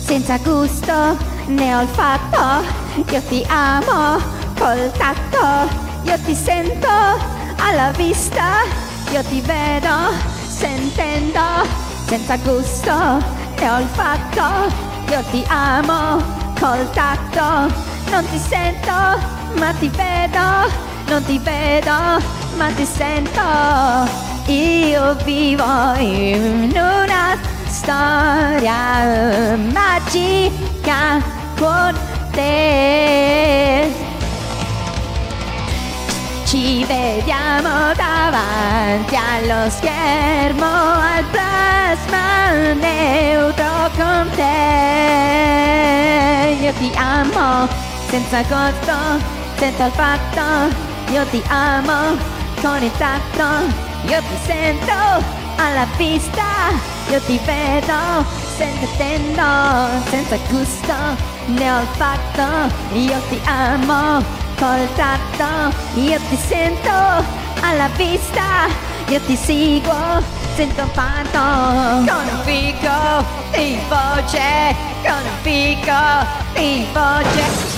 Senza 0.08 0.38
gusto 0.38 1.16
né 1.48 1.74
olfatto, 1.74 3.12
io 3.12 3.22
ti 3.28 3.44
amo 3.48 4.18
col 4.58 4.90
tatto, 4.92 5.87
io 6.02 6.18
ti 6.24 6.34
sento 6.34 6.88
alla 7.58 7.90
vista, 7.96 8.62
io 9.10 9.22
ti 9.24 9.40
vedo 9.40 10.12
sentendo, 10.48 11.40
senza 12.06 12.36
gusto 12.36 12.94
né 13.58 13.70
olfatto, 13.70 14.72
io 15.10 15.22
ti 15.30 15.44
amo 15.48 16.22
col 16.58 16.90
tatto, 16.92 17.72
non 18.10 18.24
ti 18.30 18.38
sento 18.38 19.36
ma 19.58 19.72
ti 19.78 19.88
vedo, 19.88 20.70
non 21.06 21.24
ti 21.24 21.38
vedo 21.38 21.92
ma 22.56 22.70
ti 22.74 22.84
sento. 22.84 24.26
Io 24.46 25.14
vivo 25.24 25.94
in 25.98 26.72
una 26.72 27.36
storia 27.66 29.56
magica 29.56 31.22
con 31.58 31.94
te. 32.32 34.17
Ci 36.48 36.82
vediamo 36.86 37.92
davanti 37.92 39.14
allo 39.14 39.68
schermo, 39.68 40.64
al 40.64 41.22
plasma 41.30 42.72
neutro 42.72 43.90
con 43.94 44.30
te. 44.34 44.46
Io 46.58 46.72
ti 46.78 46.90
amo 46.96 47.68
senza 48.08 48.42
costo, 48.44 48.96
senza 49.58 49.84
il 49.84 49.92
fatto. 49.92 50.74
Io 51.12 51.26
ti 51.26 51.42
amo 51.48 52.16
con 52.62 52.82
il 52.82 52.92
tatto, 52.96 53.44
io 54.06 54.18
ti 54.18 54.38
sento 54.46 55.37
alla 55.58 55.86
vista, 55.96 56.70
io 57.10 57.20
ti 57.20 57.38
vedo 57.44 58.24
sentendo 58.56 59.42
senza 60.08 60.36
gusto 60.48 61.36
ne 61.48 61.70
ho 61.70 61.80
fatto, 61.96 62.74
io 62.94 63.18
ti 63.28 63.40
amo 63.44 64.22
col 64.58 64.88
tatto, 64.94 65.76
io 65.94 66.18
ti 66.28 66.36
sento 66.36 66.90
alla 67.60 67.88
vista, 67.96 68.66
io 69.06 69.20
ti 69.20 69.36
seguo, 69.36 70.22
sento 70.54 70.82
un 70.82 70.90
fatto, 70.90 72.10
con 72.10 72.28
un 72.28 72.40
fico 72.44 73.24
in 73.58 73.78
voce, 73.88 74.74
con 75.02 75.22
un 75.22 75.38
fico 75.42 76.60
in 76.60 76.86
voce. 76.92 77.77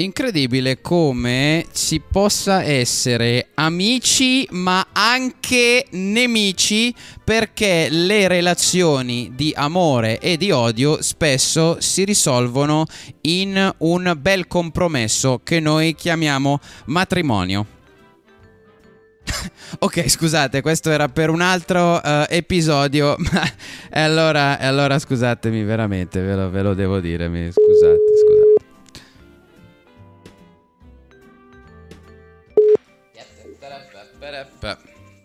Incredibile 0.00 0.80
come 0.80 1.64
si 1.72 2.00
possa 2.00 2.62
essere 2.62 3.48
amici 3.54 4.46
ma 4.52 4.86
anche 4.92 5.86
nemici 5.90 6.94
perché 7.24 7.88
le 7.90 8.28
relazioni 8.28 9.32
di 9.34 9.52
amore 9.56 10.20
e 10.20 10.36
di 10.36 10.52
odio 10.52 11.02
spesso 11.02 11.78
si 11.80 12.04
risolvono 12.04 12.86
in 13.22 13.74
un 13.78 14.16
bel 14.20 14.46
compromesso 14.46 15.40
che 15.42 15.58
noi 15.58 15.96
chiamiamo 15.96 16.60
matrimonio. 16.84 17.66
ok, 19.80 20.08
scusate, 20.08 20.62
questo 20.62 20.90
era 20.90 21.08
per 21.08 21.28
un 21.28 21.40
altro 21.40 22.00
eh, 22.00 22.24
episodio, 22.30 23.16
ma 23.32 23.42
allora, 23.90 24.60
allora 24.60 24.96
scusatemi 24.96 25.64
veramente, 25.64 26.20
ve 26.20 26.36
lo, 26.36 26.50
ve 26.50 26.62
lo 26.62 26.74
devo 26.74 27.00
dire, 27.00 27.26
scusate, 27.26 27.52
scusate. 27.52 28.47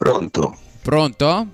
Pronto? 0.04 0.54
Pronto? 0.82 1.48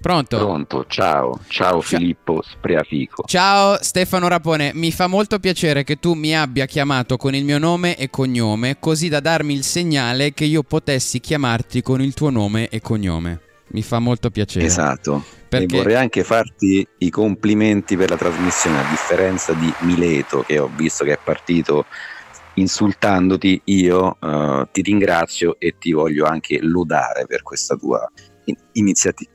Pronto? 0.00 0.36
Pronto, 0.38 0.86
ciao, 0.88 1.38
ciao 1.46 1.80
Filippo 1.80 2.42
Spreafico. 2.42 3.22
Ciao 3.28 3.78
Stefano 3.80 4.26
Rapone, 4.26 4.72
mi 4.74 4.90
fa 4.90 5.06
molto 5.06 5.38
piacere 5.38 5.84
che 5.84 6.00
tu 6.00 6.14
mi 6.14 6.36
abbia 6.36 6.66
chiamato 6.66 7.16
con 7.16 7.36
il 7.36 7.44
mio 7.44 7.58
nome 7.58 7.96
e 7.96 8.10
cognome, 8.10 8.78
così 8.80 9.08
da 9.08 9.20
darmi 9.20 9.54
il 9.54 9.62
segnale 9.62 10.34
che 10.34 10.44
io 10.46 10.64
potessi 10.64 11.20
chiamarti 11.20 11.80
con 11.80 12.00
il 12.02 12.12
tuo 12.12 12.30
nome 12.30 12.68
e 12.70 12.80
cognome. 12.80 13.40
Mi 13.68 13.82
fa 13.82 14.00
molto 14.00 14.30
piacere. 14.30 14.64
Esatto. 14.64 15.22
Perché- 15.48 15.76
E 15.76 15.78
vorrei 15.78 15.94
anche 15.94 16.24
farti 16.24 16.84
i 16.98 17.10
complimenti 17.10 17.96
per 17.96 18.10
la 18.10 18.16
trasmissione, 18.16 18.80
a 18.80 18.90
differenza 18.90 19.52
di 19.52 19.72
Mileto, 19.82 20.42
che 20.44 20.58
ho 20.58 20.68
visto 20.74 21.04
che 21.04 21.12
è 21.12 21.18
partito 21.22 21.84
insultandoti, 22.56 23.60
io 23.64 24.16
eh, 24.20 24.68
ti 24.72 24.82
ringrazio 24.82 25.56
e 25.58 25.76
ti 25.78 25.92
voglio 25.92 26.26
anche 26.26 26.58
lodare 26.60 27.26
per 27.26 27.42
questa 27.42 27.76
tua 27.76 28.06
in- 28.44 28.56
iniziati- 28.72 29.28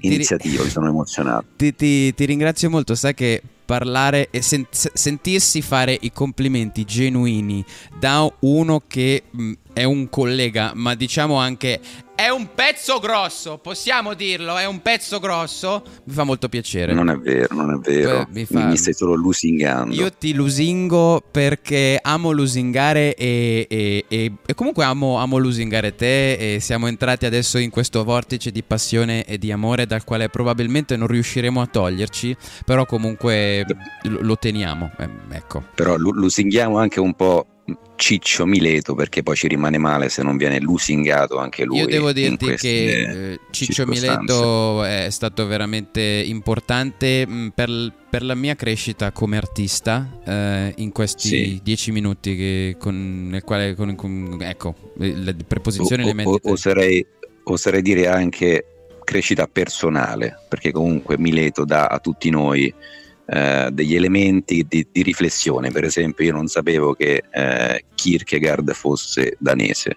iniziativa, 0.00 0.62
mi 0.62 0.68
sono 0.70 0.88
emozionato. 0.88 1.46
Ti, 1.56 1.74
ti- 1.74 2.14
ti 2.14 2.24
ringrazio 2.24 2.70
molto, 2.70 2.94
sai 2.94 3.14
che 3.14 3.42
parlare 3.64 4.28
e 4.30 4.42
sen- 4.42 4.66
sentirsi 4.70 5.62
fare 5.62 5.96
i 6.00 6.10
complimenti 6.12 6.84
genuini 6.84 7.64
da 7.98 8.28
uno 8.40 8.82
che 8.86 9.22
mh, 9.30 9.52
è 9.72 9.84
un 9.84 10.08
collega, 10.08 10.72
ma 10.74 10.94
diciamo 10.94 11.36
anche 11.36 11.80
è 12.20 12.28
un 12.28 12.48
pezzo 12.54 12.98
grosso, 12.98 13.56
possiamo 13.56 14.12
dirlo, 14.12 14.58
è 14.58 14.66
un 14.66 14.82
pezzo 14.82 15.18
grosso, 15.20 15.82
mi 16.04 16.12
fa 16.12 16.22
molto 16.22 16.50
piacere. 16.50 16.92
Non 16.92 17.08
è 17.08 17.16
vero, 17.16 17.54
non 17.54 17.72
è 17.72 17.78
vero, 17.78 18.26
mi 18.30 18.44
fa- 18.44 18.66
mi 18.66 18.76
stai 18.76 18.92
solo 18.92 19.14
lusingando. 19.14 19.94
Io 19.94 20.12
ti 20.12 20.34
lusingo 20.34 21.22
perché 21.30 21.98
amo 22.02 22.30
lusingare 22.32 23.14
e, 23.14 23.66
e- 23.70 24.04
e- 24.06 24.32
e 24.44 24.54
comunque 24.54 24.84
amo, 24.84 25.16
amo 25.16 25.38
lusingare 25.38 25.94
te 25.94 26.56
e 26.56 26.60
siamo 26.60 26.88
entrati 26.88 27.24
adesso 27.24 27.56
in 27.56 27.70
questo 27.70 28.04
vortice 28.04 28.50
di 28.50 28.62
passione 28.62 29.24
e 29.24 29.38
di 29.38 29.50
amore 29.50 29.86
dal 29.86 30.04
quale 30.04 30.28
probabilmente 30.28 30.98
non 30.98 31.06
riusciremo 31.06 31.58
a 31.62 31.66
toglierci, 31.66 32.36
però 32.66 32.84
comunque 32.84 33.64
lo, 34.02 34.36
teniamo, 34.36 34.90
eh, 34.98 35.08
ecco. 35.30 35.64
Però 35.74 35.96
lu- 35.96 36.12
lusinghiamo 36.12 36.76
anche 36.76 37.00
un 37.00 37.14
po' 37.14 37.46
Ciccio 37.94 38.46
Mileto 38.46 38.94
perché 38.94 39.22
poi 39.22 39.36
ci 39.36 39.46
rimane 39.46 39.76
male 39.78 40.08
se 40.08 40.22
non 40.22 40.36
viene 40.36 40.58
lusingato 40.58 41.38
anche 41.38 41.64
lui. 41.64 41.78
Io 41.80 41.86
devo 41.86 42.12
dirti 42.12 42.54
che 42.54 43.32
eh, 43.32 43.40
Ciccio. 43.50 43.86
Mileto 43.86 44.82
è 44.84 45.08
stato 45.10 45.46
veramente 45.46 46.00
importante 46.00 47.26
mh, 47.26 47.48
per, 47.54 47.92
per 48.08 48.22
la 48.24 48.34
mia 48.34 48.54
crescita 48.56 49.12
come 49.12 49.36
artista 49.36 50.18
eh, 50.24 50.72
in 50.76 50.92
questi 50.92 51.28
Sì. 51.28 51.60
dieci 51.62 51.92
minuti 51.92 52.34
che, 52.36 52.76
con, 52.78 53.28
nel 53.28 53.44
quale 53.44 53.74
con, 53.74 53.94
con- 53.94 54.38
ecco 54.40 54.74
le 54.96 55.36
preposizioni 55.46 56.02
O- 56.02 56.06
le 56.06 56.12
o- 56.12 56.14
metti 56.14 56.40
te. 56.40 56.50
oserei, 56.50 57.06
oserei 57.44 57.82
dire 57.82 58.08
anche 58.08 58.64
crescita 59.04 59.46
personale, 59.46 60.36
perché 60.48 60.70
comunque 60.72 61.18
Mileto 61.18 61.64
dà 61.64 61.86
a 61.86 61.98
tutti 61.98 62.30
noi 62.30 62.72
eh, 63.32 63.68
degli 63.72 63.94
elementi 63.94 64.66
di, 64.68 64.86
di 64.90 65.02
riflessione. 65.02 65.70
Per 65.70 65.84
esempio, 65.84 66.24
io 66.24 66.32
non 66.32 66.48
sapevo 66.48 66.94
che 66.94 67.22
eh, 67.30 67.84
Kierkegaard 67.94 68.72
fosse 68.72 69.36
danese. 69.38 69.96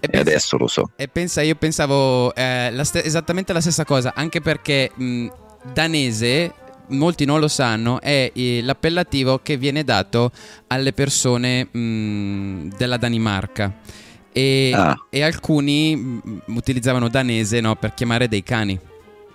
E, 0.00 0.06
pensa- 0.08 0.20
adesso 0.30 0.56
lo 0.56 0.68
so. 0.68 0.90
E 0.96 1.08
pensa, 1.08 1.42
io 1.42 1.56
pensavo 1.56 2.32
eh, 2.34 2.70
la 2.70 2.84
ste- 2.84 3.02
esattamente 3.04 3.52
la 3.52 3.60
stessa 3.60 3.84
cosa, 3.84 4.12
anche 4.14 4.40
perché 4.40 4.92
mh, 4.94 5.26
danese, 5.72 6.52
molti 6.90 7.24
non 7.24 7.40
lo 7.40 7.48
sanno, 7.48 8.00
è 8.00 8.30
l'appellativo 8.62 9.40
che 9.42 9.56
viene 9.56 9.82
dato 9.82 10.30
alle 10.68 10.92
persone 10.92 11.64
mh, 11.64 12.76
della 12.76 12.96
Danimarca. 12.96 13.74
E, 14.30 14.70
Ah. 14.72 14.94
e 15.10 15.22
alcuni 15.22 15.96
mh, 15.96 16.42
utilizzavano 16.54 17.08
danese 17.08 17.60
no, 17.60 17.74
per 17.74 17.92
chiamare 17.94 18.28
dei 18.28 18.44
cani. 18.44 18.78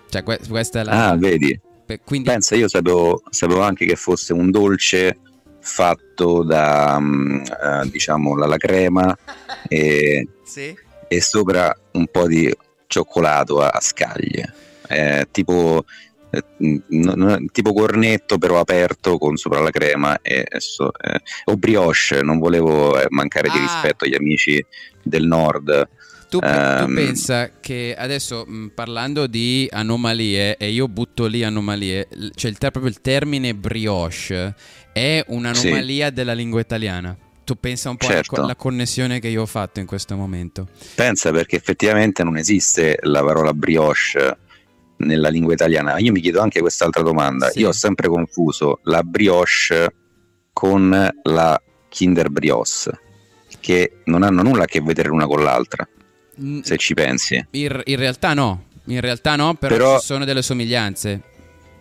Cioè, 0.08 0.22
que- 0.22 0.40
questa 0.48 0.80
è 0.80 0.84
la. 0.84 1.08
Ah, 1.10 1.16
vedi? 1.16 1.60
Quindi- 2.04 2.28
Pensa, 2.28 2.54
io 2.56 2.68
sapevo, 2.68 3.22
sapevo 3.30 3.62
anche 3.62 3.84
che 3.86 3.96
fosse 3.96 4.32
un 4.32 4.50
dolce 4.50 5.18
fatto 5.60 6.42
da, 6.42 6.98
mm, 7.00 7.36
eh, 7.44 7.90
diciamo, 7.90 8.36
la, 8.36 8.46
la 8.46 8.56
crema 8.56 9.16
e, 9.68 10.28
Sì. 10.44 10.76
e 11.08 11.20
sopra 11.20 11.74
un 11.92 12.06
po' 12.10 12.26
di 12.26 12.52
cioccolato 12.86 13.60
a, 13.60 13.68
a 13.68 13.80
scaglie. 13.80 14.52
Eh, 14.88 15.26
tipo, 15.30 15.84
eh, 16.30 16.42
mm, 16.62 16.76
no- 16.88 17.14
no- 17.14 17.44
tipo 17.52 17.72
cornetto 17.72 18.36
però 18.38 18.60
aperto 18.60 19.16
con 19.18 19.36
sopra 19.36 19.60
la 19.60 19.70
crema 19.70 20.18
e, 20.20 20.46
e 20.48 20.60
so- 20.60 20.92
eh, 20.98 21.20
o 21.44 21.56
brioche, 21.56 22.22
non 22.22 22.38
volevo 22.38 22.98
eh, 23.00 23.06
mancare 23.10 23.48
di 23.48 23.56
Ah. 23.58 23.60
rispetto 23.60 24.04
agli 24.04 24.14
amici 24.14 24.64
del 25.02 25.26
nord. 25.26 25.88
Tu, 26.34 26.40
tu 26.40 26.46
Ehm, 26.46 26.94
pensa 26.94 27.50
che 27.60 27.94
adesso 27.96 28.44
mh, 28.44 28.72
parlando 28.74 29.28
di 29.28 29.68
anomalie, 29.70 30.56
e 30.56 30.70
io 30.70 30.88
butto 30.88 31.26
lì 31.26 31.44
anomalie, 31.44 32.08
cioè 32.34 32.50
il 32.50 32.56
proprio 32.58 32.86
il 32.86 33.00
termine 33.00 33.54
brioche 33.54 34.52
è 34.92 35.22
un'anomalia 35.28 36.10
della 36.10 36.32
lingua 36.32 36.58
italiana. 36.60 37.16
Tu 37.44 37.54
pensa 37.60 37.90
un 37.90 37.96
po' 37.98 38.06
alla 38.06 38.14
Certo. 38.16 38.40
alla 38.42 38.56
connessione 38.56 39.20
che 39.20 39.28
io 39.28 39.42
ho 39.42 39.46
fatto 39.46 39.78
in 39.78 39.86
questo 39.86 40.16
momento. 40.16 40.66
Pensa 40.96 41.30
perché 41.30 41.54
effettivamente 41.56 42.24
non 42.24 42.36
esiste 42.36 42.96
la 43.02 43.22
parola 43.22 43.52
brioche 43.52 44.38
nella 44.96 45.28
lingua 45.28 45.52
italiana. 45.52 45.98
Io 45.98 46.10
mi 46.10 46.20
chiedo 46.20 46.40
anche 46.40 46.58
quest'altra 46.60 47.02
domanda. 47.02 47.50
Io 47.54 47.68
ho 47.68 47.72
sempre 47.72 48.08
confuso 48.08 48.80
la 48.84 49.02
brioche 49.04 49.94
con 50.52 51.10
la 51.22 51.62
Kinder 51.88 52.28
Brioche, 52.30 52.90
che 53.60 53.98
non 54.06 54.22
hanno 54.24 54.42
nulla 54.42 54.64
a 54.64 54.66
che 54.66 54.80
vedere 54.80 55.08
l'una 55.10 55.26
con 55.26 55.42
l'altra, 55.44 55.86
se 56.62 56.76
ci 56.76 56.94
pensi. 56.94 57.34
In, 57.52 57.80
in 57.84 57.96
realtà 57.96 58.34
no, 58.34 58.64
in 58.86 59.00
realtà 59.00 59.36
no, 59.36 59.54
però, 59.54 59.76
Però- 59.76 59.98
ci 59.98 60.06
sono 60.06 60.24
delle 60.24 60.42
somiglianze. 60.42 61.20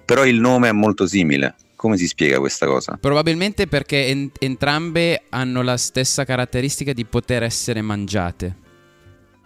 Però 0.06 0.26
il 0.26 0.40
nome 0.40 0.70
è 0.70 0.72
molto 0.72 1.08
simile. 1.08 1.56
Come 1.76 1.98
si 1.98 2.08
spiega 2.08 2.40
questa 2.40 2.66
cosa? 2.66 2.98
Probabilmente 3.00 3.68
perché 3.68 4.08
en- 4.08 4.32
entrambe 4.40 5.24
hanno 5.30 5.62
la 5.64 5.76
stessa 5.76 6.24
caratteristica 6.24 6.94
di 6.94 7.04
poter 7.04 7.44
essere 7.44 7.82
mangiate. 7.82 8.56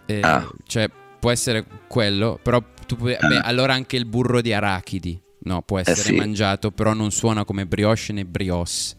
Eh, 0.06 0.20
Ah. 0.22 0.48
Cioè, 0.66 0.88
può 1.18 1.30
essere 1.32 1.64
quello, 1.88 2.38
però 2.40 2.62
tu 2.86 2.96
puoi- 2.96 3.16
beh, 3.20 3.38
allora 3.42 3.72
anche 3.74 3.96
il 3.96 4.04
burro 4.04 4.40
di 4.40 4.52
arachidi, 4.52 5.20
no, 5.40 5.62
può 5.62 5.78
essere 5.80 5.98
Eh 6.00 6.02
sì. 6.12 6.14
mangiato, 6.14 6.70
però 6.70 6.92
non 6.92 7.10
suona 7.10 7.44
come 7.44 7.66
brioche 7.66 8.12
né 8.12 8.24
brioche. 8.24 8.94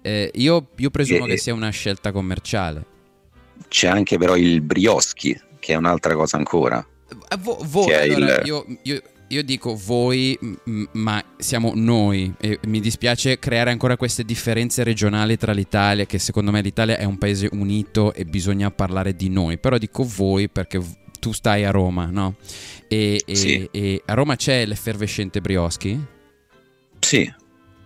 Eh, 0.00 0.30
io, 0.34 0.68
io 0.76 0.90
presumo 0.90 1.26
E- 1.26 1.30
che 1.30 1.36
sia 1.36 1.52
una 1.54 1.70
scelta 1.70 2.12
commerciale. 2.12 2.84
C'è 3.66 3.88
anche 3.88 4.16
però 4.18 4.36
il 4.36 4.60
brioschi, 4.60 5.38
che 5.58 5.72
è 5.72 5.76
un'altra 5.76 6.14
cosa 6.14 6.36
ancora. 6.36 6.86
Eh, 7.30 7.36
vo- 7.38 7.58
è 7.88 8.10
allora, 8.10 8.36
il- 8.36 8.46
io, 8.46 8.66
io- 8.82 9.02
io 9.30 9.42
dico 9.42 9.74
voi, 9.74 10.38
m- 10.40 10.84
ma 10.92 11.22
siamo 11.36 11.72
noi 11.74 12.32
e 12.40 12.58
mi 12.66 12.80
dispiace 12.80 13.38
creare 13.38 13.70
ancora 13.70 13.96
queste 13.96 14.24
differenze 14.24 14.82
regionali 14.84 15.36
tra 15.36 15.52
l'Italia, 15.52 16.06
che 16.06 16.18
secondo 16.18 16.50
me 16.50 16.62
l'Italia 16.62 16.96
è 16.96 17.04
un 17.04 17.18
paese 17.18 17.48
unito 17.52 18.14
e 18.14 18.24
bisogna 18.24 18.70
parlare 18.70 19.14
di 19.14 19.28
noi, 19.28 19.58
però 19.58 19.76
dico 19.76 20.02
voi 20.04 20.48
perché 20.48 20.80
tu 21.20 21.32
stai 21.32 21.64
a 21.64 21.70
Roma, 21.70 22.06
no? 22.06 22.36
E, 22.88 23.20
e- 23.26 23.34
Sì. 23.34 23.68
e 23.70 24.02
a 24.06 24.14
Roma 24.14 24.36
c'è 24.36 24.64
l'effervescente 24.64 25.40
Brioschi? 25.42 25.98
Sì, 27.00 27.30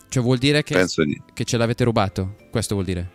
Cioè 0.09 0.23
vuol 0.23 0.39
dire 0.39 0.62
che, 0.62 0.85
di... 1.05 1.23
che 1.33 1.45
ce 1.45 1.57
l'avete 1.57 1.85
rubato? 1.85 2.37
Questo 2.51 2.75
vuol 2.75 2.87
dire? 2.87 3.11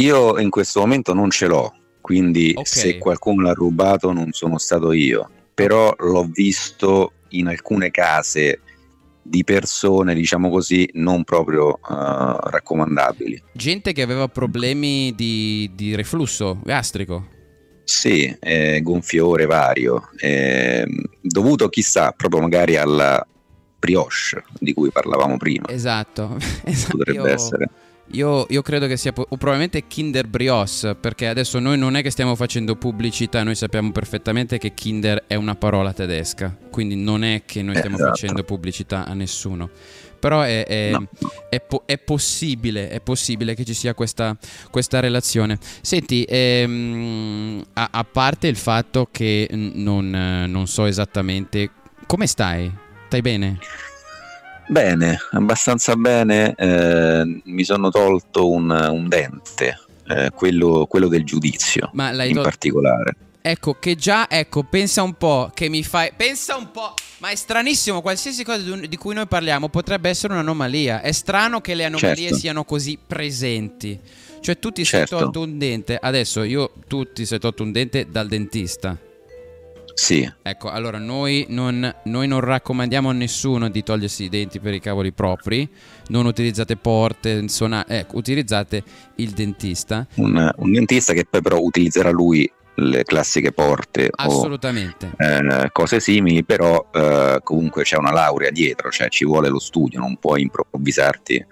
Io 0.00 0.38
in 0.38 0.48
questo 0.48 0.78
momento 0.80 1.12
non 1.12 1.28
ce 1.30 1.46
l'ho, 1.46 1.74
quindi 2.00 2.52
Ok. 2.54 2.66
se 2.68 2.98
qualcuno 2.98 3.42
l'ha 3.42 3.52
rubato 3.52 4.12
non 4.12 4.30
sono 4.30 4.56
stato 4.58 4.92
io, 4.92 5.28
però 5.52 5.92
l'ho 5.98 6.28
visto 6.32 7.14
in 7.30 7.48
alcune 7.48 7.90
case 7.90 8.60
di 9.20 9.42
persone, 9.42 10.14
diciamo 10.14 10.50
così, 10.50 10.88
non 10.94 11.24
proprio 11.24 11.74
eh, 11.78 11.80
raccomandabili. 11.88 13.42
Gente 13.52 13.92
che 13.92 14.02
aveva 14.02 14.28
problemi 14.28 15.12
di, 15.16 15.68
di 15.74 15.96
reflusso 15.96 16.60
gastrico. 16.62 17.26
Sì, 17.82 18.34
eh, 18.38 18.80
gonfiore 18.82 19.46
vario, 19.46 20.10
ehm, 20.18 21.02
dovuto 21.20 21.68
chissà 21.68 22.12
proprio 22.12 22.40
magari 22.40 22.76
alla 22.76 23.26
brioche 23.80 24.44
di 24.60 24.72
cui 24.74 24.90
parlavamo 24.92 25.36
prima. 25.38 25.66
Esatto. 25.68 26.36
Esatto. 26.64 26.96
Potrebbe 26.98 27.18
Io- 27.28 27.34
essere. 27.34 27.68
Io, 28.12 28.46
io 28.48 28.62
credo 28.62 28.86
che 28.86 28.96
sia 28.96 29.12
po- 29.12 29.26
o 29.28 29.36
probabilmente 29.36 29.86
Kinder 29.86 30.26
Brioche, 30.26 30.94
perché 30.94 31.26
adesso 31.28 31.58
noi 31.58 31.76
non 31.76 31.94
è 31.94 32.02
che 32.02 32.10
stiamo 32.10 32.34
facendo 32.36 32.74
pubblicità, 32.74 33.42
noi 33.42 33.54
sappiamo 33.54 33.92
perfettamente 33.92 34.56
che 34.56 34.72
Kinder 34.72 35.24
è 35.26 35.34
una 35.34 35.54
parola 35.56 35.92
tedesca, 35.92 36.56
quindi 36.70 36.96
non 36.96 37.22
è 37.22 37.42
che 37.44 37.62
noi 37.62 37.76
stiamo 37.76 37.96
Esatto. 37.96 38.10
facendo 38.12 38.44
pubblicità 38.44 39.04
a 39.04 39.12
nessuno. 39.12 39.68
Però 40.18 40.40
è, 40.40 40.64
è- 40.64 40.90
No. 40.90 41.06
è 41.50 41.60
po- 41.60 41.82
è 41.86 41.98
possibile, 41.98 42.88
è 42.88 43.00
possibile 43.00 43.54
che 43.54 43.64
ci 43.64 43.74
sia 43.74 43.92
questa, 43.94 44.36
questa 44.70 45.00
relazione. 45.00 45.58
Senti, 45.82 46.24
ehm, 46.26 47.62
a, 47.74 47.88
a 47.92 48.04
parte 48.04 48.48
il 48.48 48.56
fatto 48.56 49.08
che 49.12 49.48
non, 49.52 50.08
non 50.48 50.66
so 50.66 50.86
esattamente 50.86 51.70
come 52.06 52.26
stai, 52.26 52.72
stai 53.06 53.20
bene? 53.20 53.58
Bene, 54.68 55.18
abbastanza 55.32 55.96
bene. 55.96 56.54
eh, 56.56 57.40
mi 57.44 57.64
sono 57.64 57.90
tolto 57.90 58.50
un, 58.50 58.70
un 58.70 59.08
dente, 59.08 59.78
eh, 60.08 60.30
quello, 60.34 60.86
quello 60.86 61.08
del 61.08 61.24
giudizio 61.24 61.90
Ma 61.94 62.10
in 62.24 62.34
tol- 62.34 62.42
particolare. 62.42 63.16
Ecco, 63.40 63.76
che 63.78 63.94
già, 63.94 64.28
ecco, 64.28 64.64
pensa 64.64 65.02
un 65.02 65.14
po' 65.14 65.50
che 65.54 65.70
mi 65.70 65.82
fai. 65.82 66.10
Pensa 66.14 66.56
un 66.56 66.70
po'. 66.70 66.92
Ma 67.18 67.30
è 67.30 67.34
stranissimo, 67.34 68.02
qualsiasi 68.02 68.44
cosa 68.44 68.58
di 68.58 68.88
di 68.88 68.96
cui 68.96 69.14
noi 69.14 69.26
parliamo 69.26 69.70
potrebbe 69.70 70.10
essere 70.10 70.34
un'anomalia. 70.34 71.00
È 71.00 71.12
strano 71.12 71.60
che 71.62 71.74
le 71.74 71.86
anomalie 71.86 72.14
Certo. 72.26 72.36
siano 72.36 72.64
così 72.64 72.98
presenti. 73.04 73.98
Cioè, 74.40 74.58
tu 74.58 74.70
ti 74.70 74.84
Certo. 74.84 75.06
sei 75.16 75.18
tolto 75.18 75.40
un 75.40 75.56
dente. 75.56 75.96
Adesso 76.00 76.42
io, 76.42 76.72
tu 76.86 77.10
ti 77.10 77.24
sei 77.24 77.38
tolto 77.38 77.62
un 77.62 77.72
dente 77.72 78.06
dal 78.10 78.28
dentista. 78.28 78.96
Sì, 79.98 80.30
Ecco, 80.42 80.70
allora 80.70 80.98
noi 80.98 81.44
non, 81.48 81.92
noi 82.04 82.28
non 82.28 82.38
raccomandiamo 82.38 83.08
a 83.10 83.12
nessuno 83.12 83.68
di 83.68 83.82
togliersi 83.82 84.22
i 84.22 84.28
denti 84.28 84.60
per 84.60 84.72
i 84.72 84.78
cavoli 84.78 85.10
propri. 85.10 85.68
Non 86.10 86.24
utilizzate 86.24 86.76
porte, 86.76 87.48
sona- 87.48 87.84
ecco, 87.84 88.16
utilizzate 88.16 88.80
il 89.16 89.30
dentista. 89.30 90.06
un, 90.14 90.52
un 90.54 90.70
dentista 90.70 91.12
che 91.14 91.26
poi 91.28 91.42
però 91.42 91.58
utilizzerà 91.58 92.10
lui 92.10 92.48
le 92.76 93.02
classiche 93.02 93.50
porte 93.50 94.08
o 94.12 94.12
eh, 95.50 95.68
cose 95.72 95.98
simili, 95.98 96.44
però 96.44 96.90
eh, 96.94 97.40
comunque 97.42 97.82
c'è 97.82 97.96
una 97.96 98.12
laurea 98.12 98.50
dietro, 98.50 98.90
cioè 98.90 99.08
ci 99.08 99.24
vuole 99.24 99.48
lo 99.48 99.58
studio, 99.58 99.98
non 99.98 100.16
puoi 100.18 100.42
improvvisarti 100.42 101.44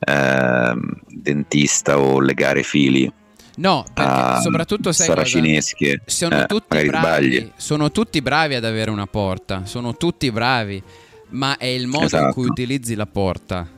ehm, 0.00 1.00
dentista 1.06 2.00
o 2.00 2.18
legare 2.18 2.64
fili 2.64 3.08
No, 3.56 3.84
perché 3.94 4.10
a 4.10 4.40
soprattutto 4.40 4.92
sai 4.92 5.06
saracinesche. 5.06 6.00
Sono 6.06 6.42
eh, 6.42 6.46
tutti 6.46 6.84
bravi, 6.84 7.52
sono 7.56 7.90
tutti 7.92 8.20
bravi 8.20 8.54
ad 8.54 8.64
avere 8.64 8.90
una 8.90 9.06
porta, 9.06 9.64
sono 9.64 9.96
tutti 9.96 10.30
bravi, 10.32 10.82
ma 11.30 11.56
è 11.56 11.66
il 11.66 11.86
modo 11.86 12.00
in 12.02 12.06
Esatto. 12.06 12.32
cui 12.32 12.46
utilizzi 12.46 12.94
la 12.94 13.06
porta 13.06 13.68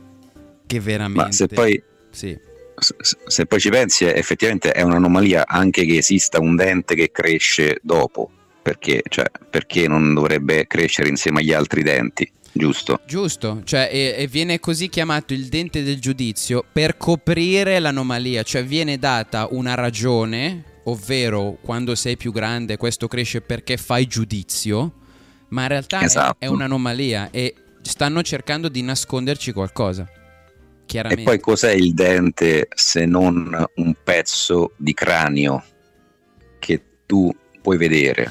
che 0.67 0.81
veramente 0.81 1.23
Ma 1.23 1.33
se 1.33 1.47
poi, 1.47 1.83
Sì. 2.11 2.37
se- 3.27 3.47
poi 3.47 3.61
ci 3.61 3.71
pensi, 3.71 4.05
effettivamente 4.05 4.73
è 4.73 4.83
un'anomalia 4.83 5.47
anche 5.47 5.85
che 5.85 5.99
esista 5.99 6.41
un 6.41 6.57
dente 6.57 6.95
che 6.95 7.11
cresce 7.13 7.79
dopo. 7.83 8.31
Perché, 8.63 9.03
cioè, 9.09 9.27
perché 9.49 9.87
non 9.87 10.13
dovrebbe 10.13 10.67
crescere 10.67 11.09
insieme 11.09 11.39
agli 11.39 11.53
altri 11.53 11.85
denti, 11.85 12.29
giusto? 12.57 13.01
Giusto, 13.07 13.61
cioè 13.65 13.89
e, 13.93 14.15
e 14.17 14.27
viene 14.27 14.59
così 14.61 14.89
chiamato 14.89 15.33
il 15.35 15.47
dente 15.47 15.83
del 15.83 16.01
giudizio 16.01 16.65
per 16.71 16.97
coprire 16.97 17.79
l'anomalia, 17.79 18.43
cioè 18.43 18.65
viene 18.65 18.99
data 18.99 19.47
una 19.51 19.75
ragione, 19.75 20.81
ovvero 20.85 21.59
quando 21.61 21.95
sei 21.95 22.17
più 22.17 22.33
grande 22.33 22.77
questo 22.77 23.09
cresce 23.09 23.41
perché 23.41 23.77
fai 23.77 24.07
giudizio, 24.07 24.93
ma 25.49 25.63
in 25.63 25.69
realtà 25.69 26.01
è- 26.01 26.05
Esatto. 26.05 26.37
è, 26.39 26.47
un'anomalia 26.47 27.31
e 27.31 27.55
stanno 27.83 28.23
cercando 28.23 28.69
di 28.69 28.83
nasconderci 28.83 29.53
qualcosa. 29.53 30.03
E 30.09 30.85
Chiaramente. 30.87 31.25
poi 31.25 31.41
cos'è 31.41 31.73
il 31.73 31.95
dente 31.95 32.69
se 32.75 33.07
non 33.07 33.65
un 33.75 33.95
pezzo 34.05 34.73
di 34.77 34.95
cranio 34.95 35.63
che 36.61 36.81
tu 37.07 37.31
puoi 37.61 37.77
vedere? 37.77 38.31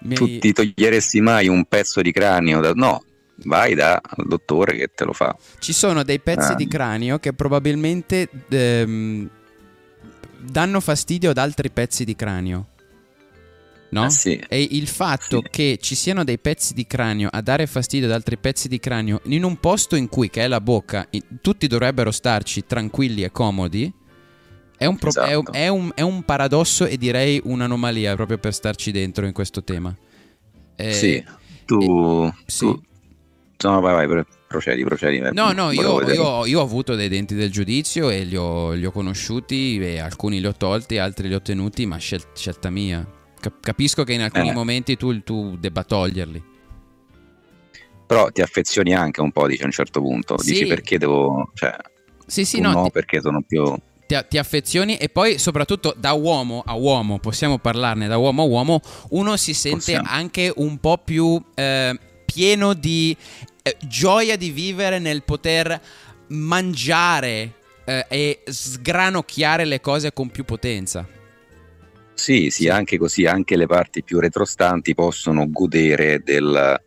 Mi- 0.00 0.14
Tu 0.14 0.38
ti 0.38 0.52
toglieresti 0.52 1.20
mai 1.20 1.48
un 1.48 1.64
pezzo 1.64 2.00
di 2.02 2.12
cranio? 2.12 2.60
Da... 2.60 2.72
No, 2.74 3.02
vai 3.44 3.74
dal 3.74 4.00
dottore 4.26 4.76
che 4.76 4.90
te 4.94 5.04
lo 5.04 5.12
fa. 5.12 5.36
Ci 5.58 5.72
sono 5.72 6.02
dei 6.02 6.20
pezzi 6.20 6.52
Ah. 6.52 6.54
di 6.54 6.66
cranio 6.66 7.18
che 7.18 7.32
probabilmente 7.32 8.28
ehm, 8.48 9.28
danno 10.42 10.80
fastidio 10.80 11.30
ad 11.30 11.38
altri 11.38 11.70
pezzi 11.70 12.04
di 12.04 12.16
cranio. 12.16 12.66
No? 13.92 14.04
Ah, 14.04 14.08
sì. 14.10 14.40
E 14.48 14.62
il 14.70 14.86
fatto 14.86 15.42
che 15.42 15.76
ci 15.82 15.96
siano 15.96 16.22
dei 16.22 16.38
pezzi 16.38 16.74
di 16.74 16.86
cranio 16.86 17.28
a 17.30 17.40
dare 17.40 17.66
fastidio 17.66 18.06
ad 18.06 18.12
altri 18.12 18.38
pezzi 18.38 18.68
di 18.68 18.78
cranio 18.78 19.20
in 19.24 19.42
un 19.42 19.58
posto 19.58 19.96
in 19.96 20.08
cui, 20.08 20.30
che 20.30 20.42
è 20.44 20.46
la 20.46 20.60
bocca, 20.60 21.08
tutti 21.40 21.66
dovrebbero 21.66 22.12
starci 22.12 22.64
tranquilli 22.66 23.24
e 23.24 23.32
comodi, 23.32 23.92
è 24.82 24.86
un, 24.86 24.96
pro- 24.96 25.12
è 25.12 25.34
un- 25.34 25.42
Esatto. 25.42 25.52
è 25.52 25.68
un- 25.68 25.90
è 25.94 26.00
un 26.00 26.22
paradosso 26.22 26.86
e 26.86 26.96
direi 26.96 27.38
un'anomalia 27.44 28.14
proprio 28.14 28.38
per 28.38 28.54
starci 28.54 28.90
dentro 28.90 29.26
in 29.26 29.32
questo 29.34 29.62
tema. 29.62 29.94
Eh, 30.74 30.92
sì, 30.94 31.22
tu... 31.66 32.32
sì. 32.46 32.64
tu- 32.64 32.82
No, 33.68 33.80
vai, 33.80 33.92
vai, 33.94 34.08
pro- 34.08 34.24
procedi, 34.48 34.82
procedi. 34.84 35.18
eh, 35.18 35.32
No, 35.32 35.52
no, 35.52 35.70
io, 35.70 36.00
io- 36.10 36.46
io 36.46 36.60
ho 36.60 36.62
avuto 36.62 36.94
dei 36.94 37.08
denti 37.10 37.34
del 37.34 37.50
giudizio 37.50 38.08
e 38.08 38.24
li 38.24 38.36
ho, 38.36 38.72
li 38.72 38.86
ho 38.86 38.90
conosciuti 38.90 39.78
e 39.78 39.98
alcuni 39.98 40.40
li 40.40 40.46
ho 40.46 40.54
tolti, 40.54 40.96
altri 40.96 41.28
li 41.28 41.34
ho 41.34 41.42
tenuti, 41.42 41.84
ma 41.84 41.98
scel- 41.98 42.24
scelta 42.34 42.70
mia. 42.70 43.06
Cap- 43.38 43.60
capisco 43.60 44.02
che 44.02 44.14
in 44.14 44.22
alcuni 44.22 44.48
Eh. 44.48 44.52
momenti 44.54 44.96
tu, 44.96 45.22
tu 45.22 45.58
debba 45.58 45.84
toglierli. 45.84 46.42
Però 48.06 48.30
ti 48.30 48.40
affezioni 48.40 48.94
anche 48.94 49.20
un 49.20 49.30
po', 49.30 49.46
dici 49.46 49.62
a 49.62 49.66
un 49.66 49.72
certo 49.72 50.00
punto. 50.00 50.38
Sì. 50.38 50.52
Dici 50.52 50.66
perché 50.66 50.96
devo... 50.98 51.50
Cioè, 51.52 51.76
Sì, 52.26 52.44
sì, 52.46 52.60
no, 52.60 52.72
no, 52.72 52.82
ti- 52.84 52.90
perché 52.92 53.20
sono 53.20 53.42
più... 53.42 53.62
ti, 54.10 54.16
ti 54.28 54.38
affezioni 54.38 54.96
e 54.96 55.08
poi 55.08 55.38
soprattutto 55.38 55.94
da 55.96 56.12
uomo 56.12 56.62
a 56.66 56.74
uomo, 56.74 57.20
possiamo 57.20 57.58
parlarne 57.58 58.08
da 58.08 58.16
uomo 58.16 58.42
a 58.42 58.46
uomo, 58.46 58.80
uno 59.10 59.36
si 59.36 59.54
sente 59.54 59.92
Possiamo. 59.92 60.08
anche 60.10 60.52
un 60.56 60.78
po' 60.78 60.98
più 60.98 61.40
eh, 61.54 61.96
pieno 62.24 62.74
di 62.74 63.16
eh, 63.62 63.76
gioia 63.86 64.36
di 64.36 64.50
vivere 64.50 64.98
nel 64.98 65.22
poter 65.22 65.80
mangiare 66.28 67.52
eh, 67.84 68.06
e 68.08 68.40
sgranocchiare 68.44 69.64
le 69.64 69.80
cose 69.80 70.12
con 70.12 70.28
più 70.30 70.44
potenza. 70.44 71.06
Sì, 72.14 72.50
sì, 72.50 72.68
anche 72.68 72.98
così, 72.98 73.24
anche 73.24 73.56
le 73.56 73.66
parti 73.66 74.02
più 74.02 74.18
retrostanti 74.18 74.92
possono 74.92 75.48
godere 75.50 76.20
del, 76.22 76.80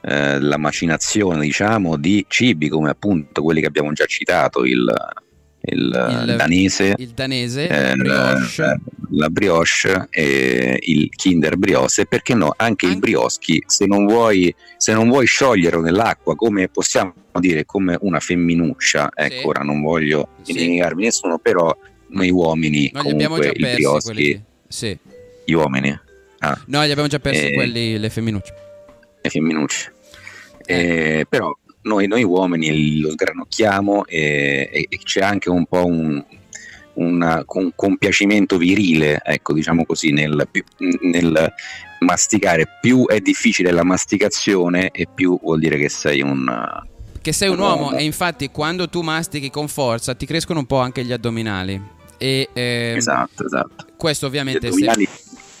eh, 0.00 0.10
della 0.10 0.56
macinazione, 0.56 1.42
diciamo, 1.42 1.96
di 1.96 2.24
cibi 2.28 2.68
come 2.68 2.90
appunto 2.90 3.42
quelli 3.42 3.60
che 3.60 3.68
abbiamo 3.68 3.92
già 3.92 4.06
citato, 4.06 4.64
il, 4.64 4.92
il, 5.64 6.24
Il- 6.28 6.34
danese, 6.36 6.94
Il 6.98 7.08
danese, 7.10 7.68
eh, 7.68 7.96
la 7.96 8.32
brioche. 8.34 8.62
eh, 8.64 8.78
la 9.14 9.28
brioche 9.28 10.06
e 10.10 10.78
il 10.80 11.08
Kinder 11.10 11.56
Brioche, 11.56 12.06
perché 12.06 12.34
no, 12.34 12.52
anche 12.56 12.86
il 12.86 12.98
brioschi, 12.98 13.62
se 13.66 13.84
non 13.86 14.06
vuoi, 14.06 14.54
se 14.78 14.92
non 14.94 15.08
vuoi 15.08 15.26
scioglierlo 15.26 15.80
nell'acqua, 15.82 16.34
come 16.34 16.68
possiamo 16.68 17.12
dire, 17.38 17.64
come 17.66 17.96
una 18.00 18.20
femminuccia, 18.20 19.10
ecco, 19.14 19.48
ora 19.48 19.62
non 19.62 19.82
voglio 19.82 20.28
inimicarmi 20.46 21.04
nessuno, 21.04 21.38
però 21.38 21.76
noi 22.08 22.30
uomini, 22.30 22.90
No, 22.92 23.02
comunque 23.02 23.48
il 23.54 23.68
brioschi, 23.72 24.12
quelli. 24.12 24.44
Sì. 24.66 24.98
gli 25.44 25.52
uomini, 25.52 25.98
ah, 26.38 26.60
No, 26.66 26.82
li 26.82 26.90
abbiamo 26.90 27.08
già 27.08 27.18
persi 27.18 27.46
Eh, 27.48 27.52
quelli, 27.54 27.98
le 27.98 28.08
femminucce. 28.10 28.54
le 29.20 29.30
femminucce. 29.30 29.92
Eh, 30.64 31.26
però 31.28 31.52
noi, 31.82 32.06
noi 32.06 32.22
uomini 32.24 33.00
lo 33.00 33.10
sgranocchiamo 33.10 34.06
e, 34.06 34.68
e- 34.72 34.86
e 34.88 34.98
c'è 34.98 35.20
anche 35.20 35.50
un 35.50 35.66
po' 35.66 35.84
un, 35.84 36.22
un 36.94 37.42
con- 37.46 37.72
compiacimento 37.74 38.56
virile, 38.58 39.20
ecco, 39.24 39.52
diciamo 39.52 39.84
così, 39.84 40.10
nel, 40.12 40.48
nel 41.00 41.52
masticare. 42.00 42.66
Più 42.80 43.06
è 43.06 43.20
difficile 43.20 43.70
la 43.70 43.84
masticazione 43.84 44.90
e 44.90 45.06
più 45.12 45.38
vuol 45.40 45.58
dire 45.60 45.76
che 45.78 45.88
sei 45.88 46.20
un... 46.22 46.80
Che 47.20 47.32
sei 47.32 47.48
un 47.50 47.60
uomo 47.60 47.92
e 47.92 48.02
infatti 48.02 48.48
quando 48.50 48.88
tu 48.88 49.00
mastichi 49.00 49.48
con 49.48 49.68
forza 49.68 50.12
ti 50.16 50.26
crescono 50.26 50.58
un 50.58 50.66
po' 50.66 50.78
anche 50.80 51.04
gli 51.04 51.12
addominali. 51.12 51.80
E, 52.18 52.48
ehm, 52.52 52.96
Esatto, 52.96 53.44
esatto. 53.46 53.86
Questo 53.96 54.26
Gli 54.26 54.28
ovviamente 54.28 54.60
se- 54.60 54.66
addominali 54.66 55.08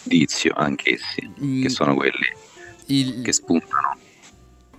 indizio 0.04 0.52
anch'essi, 0.56 1.30
Mm. 1.40 1.62
che 1.62 1.68
sono 1.68 1.94
quelli 1.94 3.22
che 3.22 3.32
spuntano. 3.32 3.96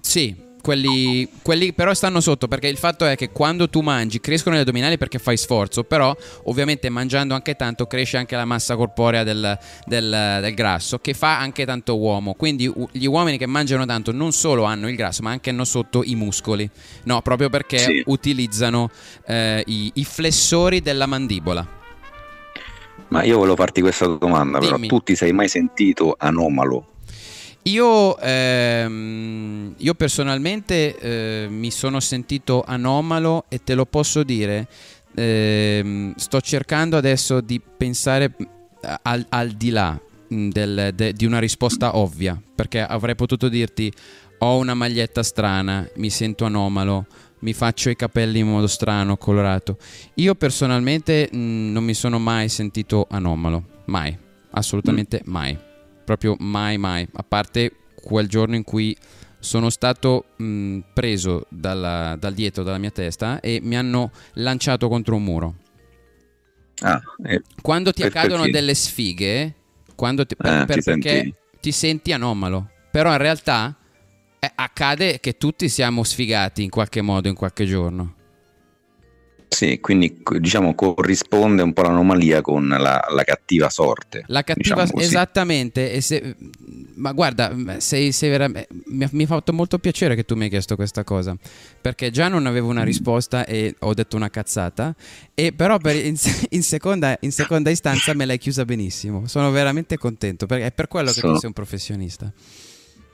Sì, 0.02 0.36
quelli, 0.64 1.28
quelli 1.42 1.74
però 1.74 1.94
stanno 1.94 2.22
sotto 2.22 2.48
perché 2.48 2.68
il 2.68 2.78
fatto 2.78 3.06
è 3.06 3.18
che 3.18 3.32
quando 3.32 3.70
tu 3.70 3.82
mangi 3.82 4.22
crescono 4.22 4.56
gli 4.56 4.60
addominali 4.60 4.98
perché 4.98 5.20
fai 5.20 5.36
sforzo, 5.36 5.84
però 5.84 6.16
ovviamente 6.46 6.88
mangiando 6.88 7.34
anche 7.34 7.56
tanto 7.56 7.86
cresce 7.86 8.16
anche 8.16 8.38
la 8.38 8.46
massa 8.46 8.78
corporea 8.78 9.24
del, 9.24 9.60
del- 9.86 10.38
del 10.42 10.54
grasso 10.54 11.00
che 11.00 11.14
fa 11.14 11.38
anche 11.38 11.66
tanto 11.66 11.98
uomo. 11.98 12.34
Quindi 12.34 12.72
gli 12.92 13.06
uomini 13.06 13.38
che 13.38 13.46
mangiano 13.46 13.86
tanto 13.86 14.14
non 14.14 14.32
solo 14.32 14.64
hanno 14.64 14.88
il 14.88 14.96
grasso 14.96 15.22
ma 15.22 15.32
anche 15.32 15.50
hanno 15.50 15.66
sotto 15.66 16.02
i 16.02 16.16
muscoli, 16.16 16.68
no, 17.04 17.22
proprio 17.22 17.50
perché 17.50 17.80
Sì. 17.80 18.02
utilizzano 18.06 18.90
eh, 19.28 19.62
i, 19.68 19.92
i 19.96 20.06
flessori 20.06 20.82
della 20.82 21.08
mandibola. 21.08 21.68
Ma 23.10 23.24
io 23.24 23.38
volevo 23.38 23.58
farti 23.58 23.82
questa 23.82 24.08
domanda, 24.08 24.60
però 24.60 24.76
Dimmi. 24.76 24.88
tu 24.88 25.00
ti 25.02 25.16
sei 25.16 25.34
mai 25.34 25.50
sentito 25.50 26.16
anomalo? 26.18 26.88
Io, 27.66 28.18
ehm, 28.20 29.76
io 29.78 29.94
personalmente 29.94 30.98
eh, 30.98 31.48
mi 31.50 31.72
sono 31.72 32.00
sentito 32.02 32.62
anomalo 32.66 33.46
e 33.48 33.64
te 33.64 33.74
lo 33.74 33.86
posso 33.86 34.24
dire. 34.24 34.68
ehm, 35.16 36.14
sto 36.16 36.42
cercando 36.42 36.98
adesso 36.98 37.40
di 37.40 37.62
pensare 37.62 38.34
eh, 38.38 38.48
al, 39.04 39.24
al 39.30 39.50
di 39.52 39.70
là 39.70 39.98
mh, 40.28 40.48
del- 40.50 40.92
de- 40.96 41.14
di 41.14 41.26
una 41.26 41.38
risposta 41.40 41.96
ovvia, 41.98 42.42
perché 42.56 42.82
avrei 42.82 43.16
potuto 43.16 43.48
dirti 43.48 43.92
ho 44.40 44.58
una 44.58 44.74
maglietta 44.74 45.22
strana, 45.24 45.88
mi 45.98 46.10
sento 46.10 46.46
anomalo, 46.46 47.06
mi 47.40 47.54
faccio 47.54 47.90
i 47.92 47.96
capelli 47.96 48.40
in 48.40 48.48
modo 48.48 48.68
strano, 48.68 49.16
colorato. 49.18 49.78
Io 50.16 50.34
personalmente 50.36 51.30
mh, 51.32 51.38
non 51.72 51.84
mi 51.84 51.94
sono 51.94 52.18
mai 52.20 52.50
sentito 52.50 53.06
anomalo, 53.10 53.64
mai, 53.86 54.18
assolutamente 54.52 55.22
mai, 55.26 55.56
proprio 56.04 56.36
mai 56.40 56.78
mai, 56.78 57.08
a 57.14 57.24
parte 57.24 57.72
quel 57.96 58.28
giorno 58.28 58.56
in 58.56 58.64
cui 58.64 58.96
sono 59.40 59.70
stato 59.70 60.26
mh, 60.38 60.80
preso 60.94 61.46
dalla- 61.50 62.16
dal 62.20 62.34
dietro 62.34 62.64
dalla 62.64 62.78
mia 62.78 62.92
testa 62.92 63.40
e 63.40 63.60
mi 63.62 63.76
hanno 63.76 64.12
lanciato 64.36 64.88
contro 64.88 65.16
un 65.16 65.24
muro. 65.24 65.56
Ah, 66.82 67.02
eh, 67.26 67.42
Quando 67.62 67.92
ti 67.94 68.04
accadono 68.04 68.42
perché? 68.44 68.52
delle 68.52 68.74
sfighe, 68.74 69.54
quando 69.96 70.26
ti, 70.26 70.34
Eh, 70.34 70.42
per- 70.42 70.60
ti 70.60 70.66
perché 70.66 70.82
senti- 70.82 71.34
ti 71.62 71.72
senti 71.72 72.12
anomalo, 72.12 72.70
però 72.92 73.12
in 73.12 73.18
realtà 73.20 73.76
eh, 74.40 74.52
accade 74.56 75.20
che 75.22 75.38
tutti 75.38 75.70
siamo 75.70 76.04
sfigati 76.04 76.64
in 76.64 76.70
qualche 76.70 77.02
modo, 77.02 77.30
in 77.30 77.36
qualche 77.36 77.66
giorno. 77.66 78.16
Sì, 79.54 79.80
quindi 79.80 80.22
diciamo 80.40 80.74
corrisponde 80.76 81.62
un 81.62 81.74
po' 81.74 81.84
l'anomalia 81.84 82.42
con 82.42 82.68
la, 82.68 83.06
la 83.10 83.24
cattiva 83.24 83.70
sorte. 83.70 84.24
La 84.28 84.44
cattiva, 84.44 84.84
diciamo 84.84 85.00
esattamente. 85.02 86.02
se- 86.02 86.36
ma 86.96 87.12
guarda, 87.12 87.56
sei, 87.80 88.12
sei 88.12 88.30
veramente- 88.30 88.68
mi, 88.88 89.04
ha, 89.04 89.10
mi 89.12 89.24
ha 89.24 89.28
fatto 89.28 89.54
molto 89.54 89.80
piacere 89.80 90.16
che 90.16 90.24
tu 90.26 90.36
mi 90.36 90.44
hai 90.44 90.50
chiesto 90.50 90.76
questa 90.76 91.04
cosa. 91.04 91.36
Perché 91.82 92.12
già 92.12 92.28
non 92.28 92.46
avevo 92.46 92.68
Mm. 92.68 92.72
una 92.72 92.84
risposta 92.84 93.46
e 93.46 93.76
ho 93.80 93.94
detto 93.94 94.16
una 94.16 94.30
cazzata. 94.30 94.96
E 95.34 95.54
però 95.54 95.78
per- 95.78 95.96
in, 96.04 96.16
in 96.50 96.64
seconda, 96.64 97.18
in 97.22 97.32
seconda 97.32 97.70
istanza 97.70 98.14
me 98.14 98.26
l'hai 98.26 98.38
chiusa 98.38 98.66
benissimo. 98.66 99.28
Sono 99.28 99.52
veramente 99.52 99.98
contento. 99.98 100.46
Perché 100.46 100.66
è 100.68 100.72
per 100.72 100.88
quello 100.88 101.08
che 101.10 101.20
tu 101.22 101.28
Sono- 101.28 101.38
sei 101.40 101.48
un 101.48 101.54
professionista. 101.54 102.32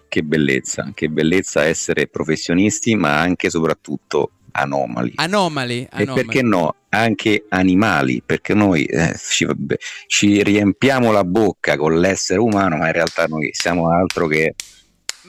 Che 0.07 0.23
bellezza, 0.23 0.91
che 0.95 1.07
bellezza 1.09 1.63
essere 1.65 2.07
professionisti, 2.07 2.95
ma 2.95 3.19
anche 3.19 3.45
e 3.47 3.49
soprattutto 3.51 4.31
anomali. 4.51 5.13
Anomali. 5.15 5.81
E 5.83 5.87
anomali. 5.91 6.25
perché 6.25 6.41
no? 6.41 6.75
Anche 6.89 7.45
animali, 7.49 8.21
perché 8.25 8.53
noi 8.53 8.83
eh, 8.85 9.15
ci, 9.17 9.47
ci 10.07 10.41
riempiamo 10.43 11.11
la 11.11 11.23
bocca 11.23 11.77
con 11.77 11.99
l'essere 11.99 12.39
umano, 12.39 12.77
ma 12.77 12.87
in 12.87 12.93
realtà 12.93 13.25
noi 13.27 13.49
siamo 13.53 13.91
altro 13.91 14.25
che 14.27 14.55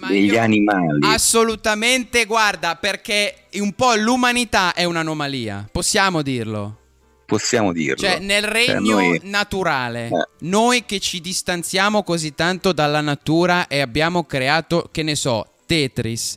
degli 0.09 0.37
animali. 0.37 1.01
Assolutamente, 1.05 2.25
guarda, 2.25 2.77
perché 2.77 3.35
un 3.55 3.73
po' 3.73 3.95
l'umanità 3.95 4.73
è 4.73 4.85
un'anomalia. 4.85 5.69
Possiamo 5.71 6.23
dirlo. 6.23 6.79
Possiamo 7.27 7.73
dirlo. 7.73 7.97
Cioè, 8.09 8.19
nel 8.19 8.43
Cioè, 8.43 8.53
regno 8.53 8.95
noi- 8.95 9.21
naturale, 9.25 10.07
Eh. 10.07 10.29
noi 10.41 10.85
che 10.85 10.99
ci 10.99 11.21
distanziamo 11.21 12.03
così 12.03 12.35
tanto 12.35 12.73
dalla 12.73 13.01
natura 13.01 13.69
e 13.69 13.81
abbiamo 13.81 14.25
creato, 14.25 14.89
che 14.91 15.03
ne 15.03 15.15
so, 15.15 15.53
Tetris. 15.67 16.37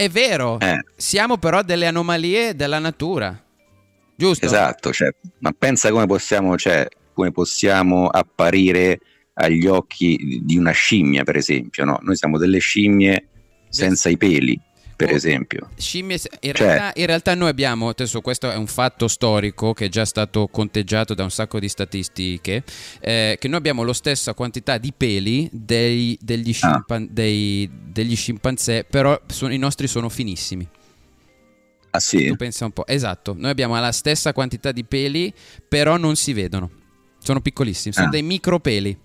È 0.00 0.08
vero, 0.08 0.58
Eh. 0.60 0.82
siamo 0.96 1.36
però 1.36 1.60
delle 1.60 1.86
anomalie 1.86 2.56
della 2.56 2.78
natura. 2.78 3.38
Giusto? 4.16 4.46
Esatto, 4.46 4.94
cioè, 4.94 5.14
ma 5.40 5.52
pensa 5.52 5.90
come 5.90 6.06
possiamo, 6.06 6.56
cioè, 6.56 6.88
come 7.12 7.32
possiamo 7.32 8.06
apparire 8.06 8.98
agli 9.34 9.66
occhi 9.66 10.40
di 10.42 10.56
una 10.56 10.70
scimmia, 10.70 11.22
per 11.22 11.36
esempio. 11.36 11.84
No? 11.84 11.98
Noi 12.00 12.16
siamo 12.16 12.38
delle 12.38 12.60
scimmie 12.60 13.28
senza 13.68 14.08
i 14.08 14.16
peli, 14.16 14.58
per 15.06 15.14
esempio. 15.14 15.68
Scimmie, 15.76 16.18
in, 16.40 16.52
Cioè- 16.54 16.66
realtà, 16.66 17.00
in 17.00 17.06
realtà 17.06 17.34
noi 17.34 17.48
abbiamo, 17.48 17.88
adesso 17.88 18.20
questo 18.20 18.50
è 18.50 18.56
un 18.56 18.66
fatto 18.66 19.08
storico 19.08 19.72
che 19.72 19.86
è 19.86 19.88
già 19.88 20.04
stato 20.04 20.46
conteggiato 20.48 21.14
da 21.14 21.22
un 21.22 21.30
sacco 21.30 21.58
di 21.58 21.68
statistiche, 21.68 22.62
eh, 23.00 23.36
che 23.38 23.48
noi 23.48 23.58
abbiamo 23.58 23.82
la 23.84 23.92
stessa 23.92 24.34
quantità 24.34 24.78
di 24.78 24.92
peli 24.96 25.48
dei- 25.52 26.18
degli, 26.20 26.52
scimpan- 26.52 27.08
dei- 27.10 27.70
degli 27.86 28.16
scimpanzé, 28.16 28.84
però 28.84 29.20
sono- 29.26 29.52
i 29.52 29.58
nostri 29.58 29.86
sono 29.86 30.08
finissimi. 30.08 30.68
Ah 31.92 31.98
sì? 32.00 32.26
Tu 32.28 32.36
pensa 32.36 32.64
un 32.64 32.70
po'. 32.70 32.86
Esatto, 32.86 33.34
noi 33.36 33.50
abbiamo 33.50 33.78
la 33.80 33.90
stessa 33.92 34.32
quantità 34.32 34.70
di 34.70 34.84
peli, 34.84 35.32
però 35.68 35.96
non 35.96 36.14
si 36.16 36.32
vedono. 36.32 36.70
Sono 37.18 37.40
piccolissimi, 37.40 37.92
sono 37.92 38.06
Ah. 38.06 38.10
dei 38.10 38.22
micropeli. 38.22 38.96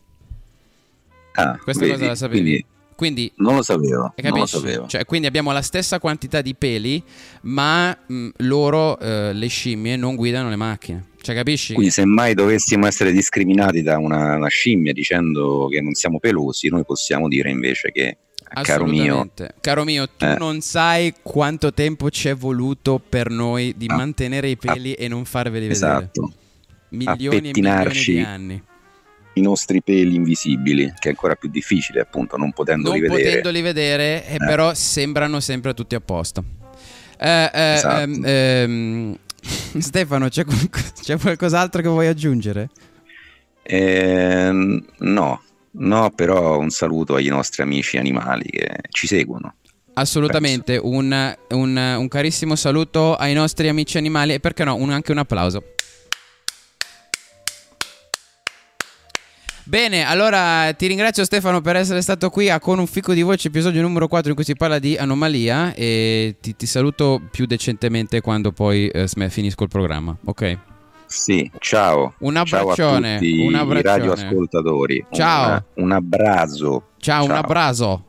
Ah, 1.34 1.58
Questa 1.58 1.82
vedi? 1.84 1.94
cosa 1.98 2.06
la 2.08 2.16
sapevi? 2.16 2.42
Quindi 2.42 2.66
Quindi 2.96 3.32
non 3.38 3.56
lo 3.56 3.62
sapevo, 3.62 4.14
non 4.22 4.40
lo 4.40 4.46
sapevo. 4.46 4.88
Cioè, 4.88 5.04
quindi 5.06 5.28
abbiamo 5.28 5.52
la 5.52 5.62
stessa 5.62 6.00
quantità 6.00 6.42
di 6.42 6.56
peli, 6.56 7.04
ma 7.42 7.96
mh, 8.08 8.30
loro, 8.38 8.98
eh, 9.00 9.34
le 9.34 9.48
scimmie, 9.48 9.98
non 9.98 10.16
guidano 10.16 10.50
le 10.50 10.56
macchine. 10.56 11.08
Cioè, 11.22 11.36
capisci? 11.36 11.74
Quindi 11.74 11.92
se 11.92 12.06
mai 12.06 12.34
dovessimo 12.36 12.86
essere 12.88 13.12
discriminati 13.12 13.82
da 13.82 13.98
una, 13.98 14.36
una 14.36 14.48
scimmia 14.48 14.94
dicendo 14.94 15.68
che 15.70 15.82
non 15.82 15.94
siamo 15.94 16.20
pelosi, 16.20 16.70
noi 16.70 16.86
possiamo 16.86 17.28
dire 17.28 17.50
invece 17.50 17.92
che, 17.92 18.18
caro 18.62 18.86
mio. 18.86 19.30
Caro 19.60 19.84
mio, 19.84 20.08
tu 20.08 20.24
Eh. 20.26 20.36
non 20.38 20.62
sai 20.62 21.16
quanto 21.22 21.74
tempo 21.74 22.10
ci 22.10 22.30
è 22.30 22.36
voluto 22.36 23.00
per 23.00 23.30
noi 23.30 23.74
di 23.76 23.88
Ah. 23.90 23.96
mantenere 23.96 24.48
i 24.50 24.56
peli 24.56 24.94
e 24.94 25.08
non 25.08 25.26
farveli 25.26 25.68
vedere. 25.68 25.74
esatto, 25.96 26.32
Milioni 26.90 27.50
e 27.50 27.52
milioni 27.54 28.04
di 28.04 28.20
anni. 28.20 28.64
I 29.36 29.42
nostri 29.42 29.82
peli 29.82 30.16
invisibili, 30.16 30.86
che 31.00 31.08
è 31.08 31.12
ancora 31.12 31.36
più 31.36 31.50
difficile 31.50 32.02
appunto 32.02 32.38
non 32.38 32.52
potendoli 32.52 33.00
non 33.00 33.08
vedere. 33.08 33.24
potendoli 33.30 33.62
vedere, 33.62 34.28
eh, 34.28 34.38
però 34.38 34.74
sembrano 34.74 35.40
sempre 35.40 35.74
tutti 35.74 35.96
a 35.96 36.02
posto. 36.02 36.44
Eh, 37.18 37.50
eh, 37.54 37.74
Esatto. 37.74 38.00
ehm, 38.02 38.22
ehm, 38.26 39.18
Stefano, 39.80 40.28
c'è, 40.30 40.44
c'è 41.02 41.18
qualcos'altro 41.18 41.82
che 41.82 41.88
vuoi 41.88 42.08
aggiungere? 42.08 42.70
Ehm, 43.64 44.86
no, 45.00 45.42
no, 45.72 46.12
però 46.12 46.58
un 46.60 46.70
saluto 46.70 47.16
agli 47.16 47.30
nostri 47.30 47.62
amici 47.62 47.98
animali 47.98 48.46
che 48.50 48.68
ci 48.90 49.08
seguono. 49.08 49.56
Assolutamente, 49.98 50.78
un, 50.78 51.36
un- 51.52 51.96
un 51.98 52.08
carissimo 52.10 52.56
saluto 52.56 53.16
ai 53.16 53.34
nostri 53.34 53.70
amici 53.70 53.98
animali 53.98 54.34
e 54.34 54.40
perché 54.40 54.64
no, 54.66 54.76
un- 54.76 54.92
anche 54.92 55.12
un 55.12 55.20
applauso. 55.20 55.75
Bene, 59.68 60.06
allora 60.06 60.72
ti 60.74 60.86
ringrazio 60.86 61.24
Stefano 61.26 61.60
per 61.60 61.76
essere 61.76 62.02
stato 62.02 62.30
qui 62.30 62.50
a 62.52 62.60
Con 62.60 62.78
un 62.78 62.86
fico 62.86 63.14
di 63.14 63.24
voce, 63.24 63.48
episodio 63.48 63.82
numero 63.82 64.08
4 64.08 64.30
in 64.30 64.36
cui 64.36 64.44
si 64.44 64.56
parla 64.56 64.78
di 64.78 64.96
anomalia 64.96 65.74
e 65.74 66.36
ti, 66.40 66.56
ti 66.56 66.68
saluto 66.68 67.20
più 67.32 67.48
decentemente 67.48 68.22
quando 68.22 68.52
poi 68.52 68.88
eh, 68.90 69.08
finisco 69.30 69.64
il 69.64 69.70
programma, 69.70 70.16
ok? 70.26 70.58
Sì, 71.08 71.50
ciao. 71.60 72.14
Un 72.20 72.34
Ciao 72.46 72.58
a 72.58 72.62
abbraccione, 72.62 73.18
tutti 73.18 73.40
un 73.40 73.54
i 73.54 73.56
abbraccione. 73.56 73.82
radioascoltatori. 73.98 75.06
Ciao. 75.12 75.66
Un, 75.74 75.84
un 75.86 75.92
abbraccio. 75.94 76.84
Ciao, 77.00 77.24
un 77.24 77.32
abbraccio. 77.32 78.04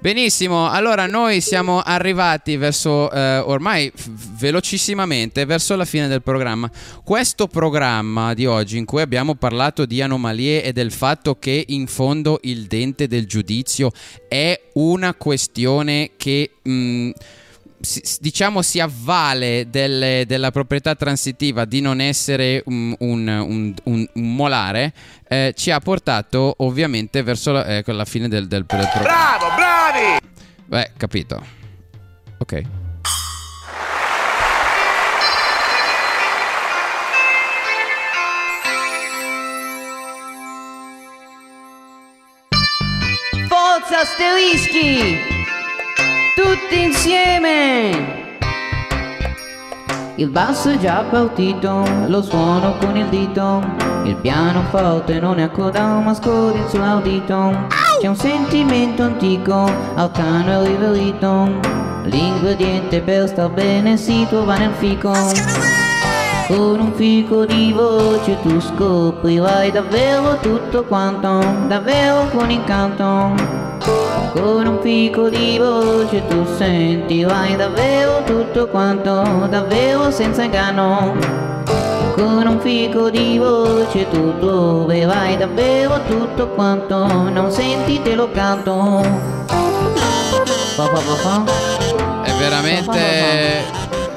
Benissimo, 0.00 0.70
allora 0.70 1.06
noi 1.06 1.40
siamo 1.40 1.80
arrivati 1.80 2.56
verso 2.56 3.10
eh, 3.10 3.38
ormai 3.38 3.92
velocissimamente 4.38 5.44
verso 5.44 5.74
la 5.74 5.84
fine 5.84 6.06
del 6.06 6.22
programma. 6.22 6.70
Questo 7.02 7.48
programma 7.48 8.32
di 8.32 8.46
oggi 8.46 8.78
in 8.78 8.84
cui 8.84 9.00
abbiamo 9.00 9.34
parlato 9.34 9.86
di 9.86 10.00
anomalie 10.00 10.62
e 10.62 10.72
del 10.72 10.92
fatto 10.92 11.34
che 11.40 11.64
in 11.68 11.88
fondo 11.88 12.38
il 12.42 12.66
dente 12.66 13.08
del 13.08 13.26
giudizio 13.26 13.90
è 14.28 14.58
una 14.74 15.14
questione 15.14 16.12
che 16.16 16.52
mh, 16.62 17.10
si- 17.80 18.02
diciamo 18.20 18.62
si 18.62 18.78
avvale 18.78 19.66
delle- 19.68 20.22
della 20.28 20.52
proprietà 20.52 20.94
transitiva 20.94 21.64
di 21.64 21.80
non 21.80 22.00
essere 22.00 22.62
un, 22.66 22.94
un- 23.00 23.26
un- 23.26 23.74
un- 23.82 24.08
molare, 24.14 24.92
eh, 25.28 25.52
ci 25.56 25.72
ha 25.72 25.80
portato 25.80 26.54
ovviamente 26.58 27.22
verso 27.24 27.50
la, 27.52 27.66
ecco, 27.78 27.90
la 27.92 28.04
fine 28.04 28.28
del, 28.28 28.46
del, 28.46 28.64
del 28.64 28.64
programma. 28.64 29.02
Bravo, 29.02 29.54
bravi! 29.98 30.18
Beh, 30.66 30.90
capito. 30.96 31.42
Ok. 32.38 32.62
Forza 43.48 44.00
asterischi! 44.00 45.16
Tutti 46.34 46.82
insieme! 46.82 48.16
Il 50.16 50.28
basso 50.30 50.70
è 50.70 50.78
già 50.78 51.04
partito, 51.04 51.84
lo 52.08 52.22
suono 52.22 52.76
con 52.78 52.96
il 52.96 53.06
dito. 53.06 53.62
Il 54.04 54.16
pianoforte 54.16 55.20
non 55.20 55.38
è 55.38 55.42
a 55.42 55.48
coda, 55.48 56.00
ma 56.00 56.12
scorri 56.12 56.58
il 56.58 56.68
suo 56.68 56.82
audito. 56.82 57.87
C'è 58.00 58.06
un 58.06 58.14
sentimento 58.14 59.02
antico, 59.02 59.68
arcano 59.96 60.62
e 60.62 60.68
riverito. 60.68 61.50
L'ingrediente 62.04 63.00
per 63.00 63.26
star 63.26 63.50
bene 63.50 63.96
si 63.96 64.24
trova 64.28 64.56
nel 64.56 64.72
fico. 64.74 65.12
Con 66.46 66.78
un 66.78 66.92
fico 66.94 67.44
di 67.44 67.72
voce 67.72 68.40
tu 68.40 68.60
scoprirai 68.60 69.72
davvero 69.72 70.36
tutto 70.36 70.84
quanto, 70.84 71.40
davvero 71.66 72.28
con 72.28 72.48
incanto. 72.50 73.34
Con 74.32 74.66
un 74.66 74.78
fico 74.80 75.28
di 75.28 75.58
voce 75.58 76.24
tu 76.28 76.44
sentirai 76.56 77.56
davvero 77.56 78.22
tutto 78.24 78.68
quanto, 78.68 79.46
davvero 79.50 80.12
senza 80.12 80.44
inganno. 80.44 81.47
Con 82.18 82.44
un 82.44 82.60
fico 82.60 83.10
di 83.10 83.38
voce 83.38 84.08
tu 84.10 84.36
troverai 84.40 85.36
davvero 85.36 86.02
tutto 86.08 86.48
quanto, 86.48 87.06
non 87.06 87.52
senti 87.52 88.02
te 88.02 88.16
lo 88.16 88.28
canto. 88.32 88.72
Pa, 90.74 90.88
pa, 90.88 91.00
pa. 91.22 92.24
È 92.24 92.32
veramente, 92.40 92.98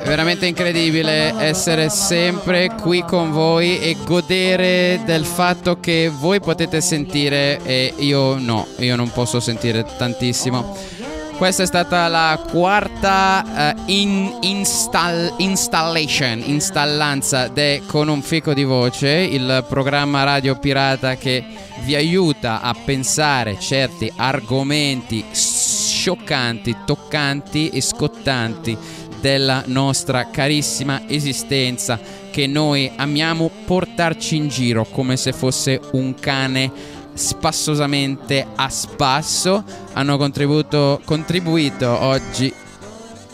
è 0.01 0.07
veramente 0.07 0.47
incredibile 0.47 1.35
essere 1.37 1.89
sempre 1.89 2.71
qui 2.73 3.03
con 3.03 3.29
voi 3.29 3.79
e 3.79 3.95
godere 4.03 5.01
del 5.05 5.23
fatto 5.23 5.79
che 5.79 6.11
voi 6.11 6.39
potete 6.39 6.81
sentire 6.81 7.59
e 7.63 7.93
io 7.97 8.39
no, 8.39 8.65
io 8.77 8.95
non 8.95 9.11
posso 9.11 9.39
sentire 9.39 9.85
tantissimo. 9.97 10.75
Questa 11.41 11.63
è 11.63 11.65
stata 11.65 12.07
la 12.07 12.39
quarta 12.51 13.73
eh, 13.73 13.75
in- 13.87 14.31
install- 14.41 15.33
installation, 15.37 16.39
installanza 16.45 17.47
de 17.47 17.81
Con 17.87 18.09
un 18.09 18.21
fico 18.21 18.53
di 18.53 18.63
voce, 18.63 19.09
il 19.09 19.65
programma 19.67 20.23
radio 20.23 20.59
pirata 20.59 21.15
che 21.15 21.43
vi 21.83 21.95
aiuta 21.95 22.61
a 22.61 22.75
pensare 22.75 23.57
certi 23.57 24.13
argomenti 24.15 25.25
scioccanti, 25.31 26.77
toccanti 26.85 27.69
e 27.69 27.81
scottanti 27.81 28.77
della 29.19 29.63
nostra 29.65 30.29
carissima 30.29 31.07
esistenza 31.07 31.99
che 32.29 32.45
noi 32.45 32.91
amiamo 32.95 33.49
portarci 33.65 34.35
in 34.35 34.47
giro 34.47 34.85
come 34.85 35.17
se 35.17 35.33
fosse 35.33 35.79
un 35.93 36.13
cane 36.13 36.90
spassosamente 37.13 38.47
a 38.55 38.69
spasso. 38.69 39.63
Hanno 39.93 40.17
contribuito, 40.17 41.01
contribuito 41.05 41.89
oggi 41.89 42.53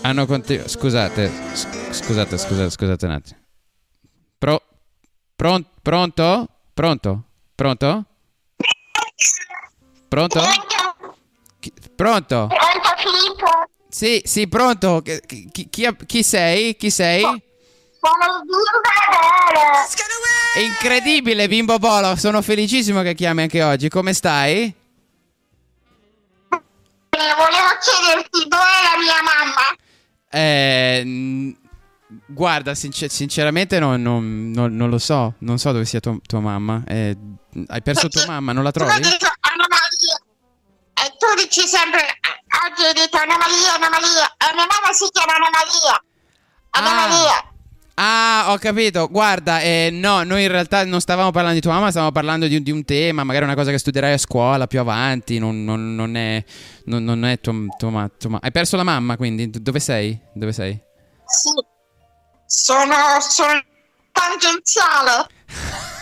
hanno 0.01 0.25
contribuito 0.25 0.69
scusate 0.69 1.31
sc- 1.53 1.91
scusate 1.91 2.37
scusate 2.37 2.69
scusate 2.69 3.05
un 3.05 3.11
attimo. 3.11 3.39
Pro, 4.37 4.61
pron- 5.35 5.65
pronto? 5.81 6.47
Pronto? 6.73 7.23
Pronto? 7.55 8.05
Pronto? 10.07 10.39
Pronto? 11.95 12.47
Pronto 12.47 12.47
Filippo? 12.97 13.69
sì 13.89 14.21
sì 14.23 14.47
pronto. 14.47 15.01
Chi, 15.01 15.49
chi- 15.51 15.69
chi- 15.69 15.95
chi 16.05 16.23
sei? 16.23 16.75
Chi 16.77 16.89
sei? 16.89 17.21
Sono 17.21 17.35
il 18.37 18.41
bimbo 18.45 18.81
incredibile 20.63 21.47
Bimbo 21.47 21.77
Bolo 21.77 22.15
sono 22.15 22.41
felicissimo 22.41 23.01
che 23.01 23.13
chiami 23.13 23.43
anche 23.43 23.61
oggi 23.63 23.89
come 23.89 24.13
stai 24.13 24.73
Volevo 27.09 27.77
chiederti 27.81 28.47
dov'è 28.47 28.81
la 28.83 28.99
mia 28.99 29.21
mamma? 29.23 29.75
Eh, 30.29 31.55
guarda, 32.27 32.75
sincer- 32.75 33.09
sinceramente 33.11 33.79
non, 33.79 34.01
non- 34.01 34.51
non- 34.51 34.75
non 34.75 34.89
lo 34.89 34.97
so. 34.99 35.33
Non 35.39 35.57
so 35.57 35.71
dove 35.71 35.85
sia 35.85 35.99
tua, 35.99 36.15
tua 36.25 36.39
mamma. 36.39 36.83
Eh, 36.87 37.15
hai 37.67 37.81
perso 37.81 38.07
tua 38.09 38.25
mamma, 38.27 38.51
non 38.53 38.63
la 38.63 38.71
Tu 38.71 38.79
trovi? 38.79 38.93
hai 38.93 38.99
detto 39.01 39.25
anomalia. 39.39 40.15
E 40.93 41.15
tu 41.17 41.41
dici 41.41 41.61
sempre, 41.67 42.01
eh, 42.01 42.69
oggi 42.69 42.83
hai 42.83 42.93
detto 42.93 43.17
anomalia, 43.17 43.73
anomalia. 43.75 44.25
E 44.37 44.53
mia 44.53 44.67
mamma 44.67 44.93
si 44.93 45.07
chiama 45.11 45.33
anomalia. 45.35 46.03
Anomalia. 46.71 47.37
Ah, 47.37 47.53
ho 47.99 48.57
capito. 48.59 49.07
Guarda, 49.09 49.61
eh, 49.61 49.89
no, 49.91 50.23
noi 50.23 50.43
in 50.43 50.49
realtà 50.49 50.85
non 50.85 50.99
stavamo 51.01 51.31
parlando 51.31 51.55
di 51.55 51.61
tua 51.61 51.73
mamma, 51.73 51.89
stavamo 51.89 52.11
parlando 52.11 52.47
di, 52.47 52.61
di 52.61 52.71
un 52.71 52.85
tema, 52.85 53.23
magari 53.23 53.45
una 53.45 53.55
cosa 53.55 53.71
che 53.71 53.77
studierai 53.79 54.13
a 54.13 54.17
scuola 54.17 54.67
più 54.67 54.79
avanti. 54.79 55.39
Non, 55.39 55.63
non- 55.63 55.95
non 55.95 56.15
è, 56.15 56.43
non, 56.85 57.03
non 57.03 57.25
è 57.25 57.39
tua, 57.39 57.53
tua 57.77 57.89
ma- 57.89 58.09
tua 58.15 58.29
ma- 58.31 58.39
Hai 58.41 58.51
perso 58.51 58.75
la 58.75 58.83
mamma, 58.83 59.17
quindi 59.17 59.49
dove 59.49 59.79
sei? 59.79 60.17
Dove 60.33 60.53
sei? 60.53 60.79
Sì. 61.25 61.49
Sono 62.45 62.93
sul 63.19 63.65
tangenziale. 64.11 65.27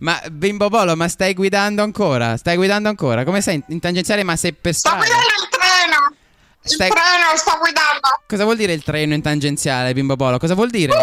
Ma 0.00 0.20
Bimbo 0.30 0.68
Bolo, 0.68 0.94
ma 0.96 1.08
stai 1.08 1.32
guidando 1.32 1.82
ancora? 1.82 2.36
Stai 2.36 2.56
guidando 2.56 2.88
ancora? 2.90 3.24
Come 3.24 3.40
sei 3.40 3.54
in, 3.54 3.62
in 3.68 3.80
tangenziale, 3.80 4.22
ma 4.22 4.36
sei 4.36 4.52
per 4.52 4.74
Sto 4.74 4.88
strada? 4.90 5.04
guidando 5.06 5.24
il 5.42 5.48
treno. 5.48 6.16
Il 6.64 6.70
Stai- 6.70 6.88
treno 6.88 7.36
sto 7.36 7.58
guidando. 7.58 8.08
Cosa 8.26 8.44
vuol 8.44 8.56
dire 8.56 8.72
il 8.72 8.82
treno 8.82 9.12
in 9.12 9.20
tangenziale, 9.20 9.92
Bimbo 9.92 10.16
Bolo? 10.16 10.38
Cosa 10.38 10.54
vuol 10.54 10.70
dire? 10.70 10.94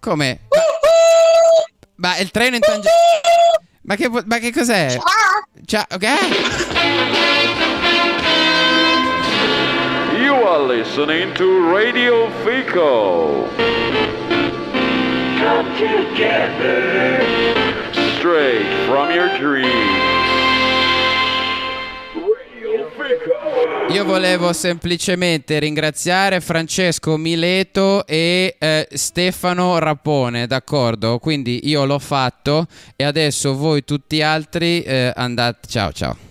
Come? 0.00 0.40
Ma, 0.48 2.08
ma 2.10 2.16
il 2.18 2.30
treno 2.32 2.56
in 2.56 2.60
tangenziale... 2.60 2.96
Ma 3.82 3.94
che, 3.94 4.10
ma 4.26 4.38
che 4.38 4.52
cos'è? 4.52 4.98
Ciao, 5.64 5.84
ok? 5.92 6.04
You 10.20 10.34
are 10.44 10.66
listening 10.66 11.32
to 11.34 11.72
Radio 11.72 12.28
Fico. 12.44 13.46
Come 15.38 15.72
together. 15.78 17.22
Straight 18.18 18.66
from 18.86 19.10
your 19.12 19.28
dreams. 19.38 20.17
Io 23.90 24.04
volevo 24.04 24.52
semplicemente 24.52 25.58
ringraziare 25.58 26.40
Francesco 26.40 27.16
Mileto 27.16 28.06
e 28.06 28.56
eh, 28.58 28.88
Stefano 28.92 29.78
Rappone, 29.78 30.46
d'accordo? 30.46 31.18
Quindi 31.18 31.68
io 31.68 31.84
l'ho 31.86 31.98
fatto 31.98 32.66
e 32.96 33.04
adesso 33.04 33.56
voi 33.56 33.84
tutti 33.84 34.20
altri 34.20 34.82
eh, 34.82 35.12
andate... 35.14 35.66
Ciao, 35.68 35.92
ciao. 35.92 36.27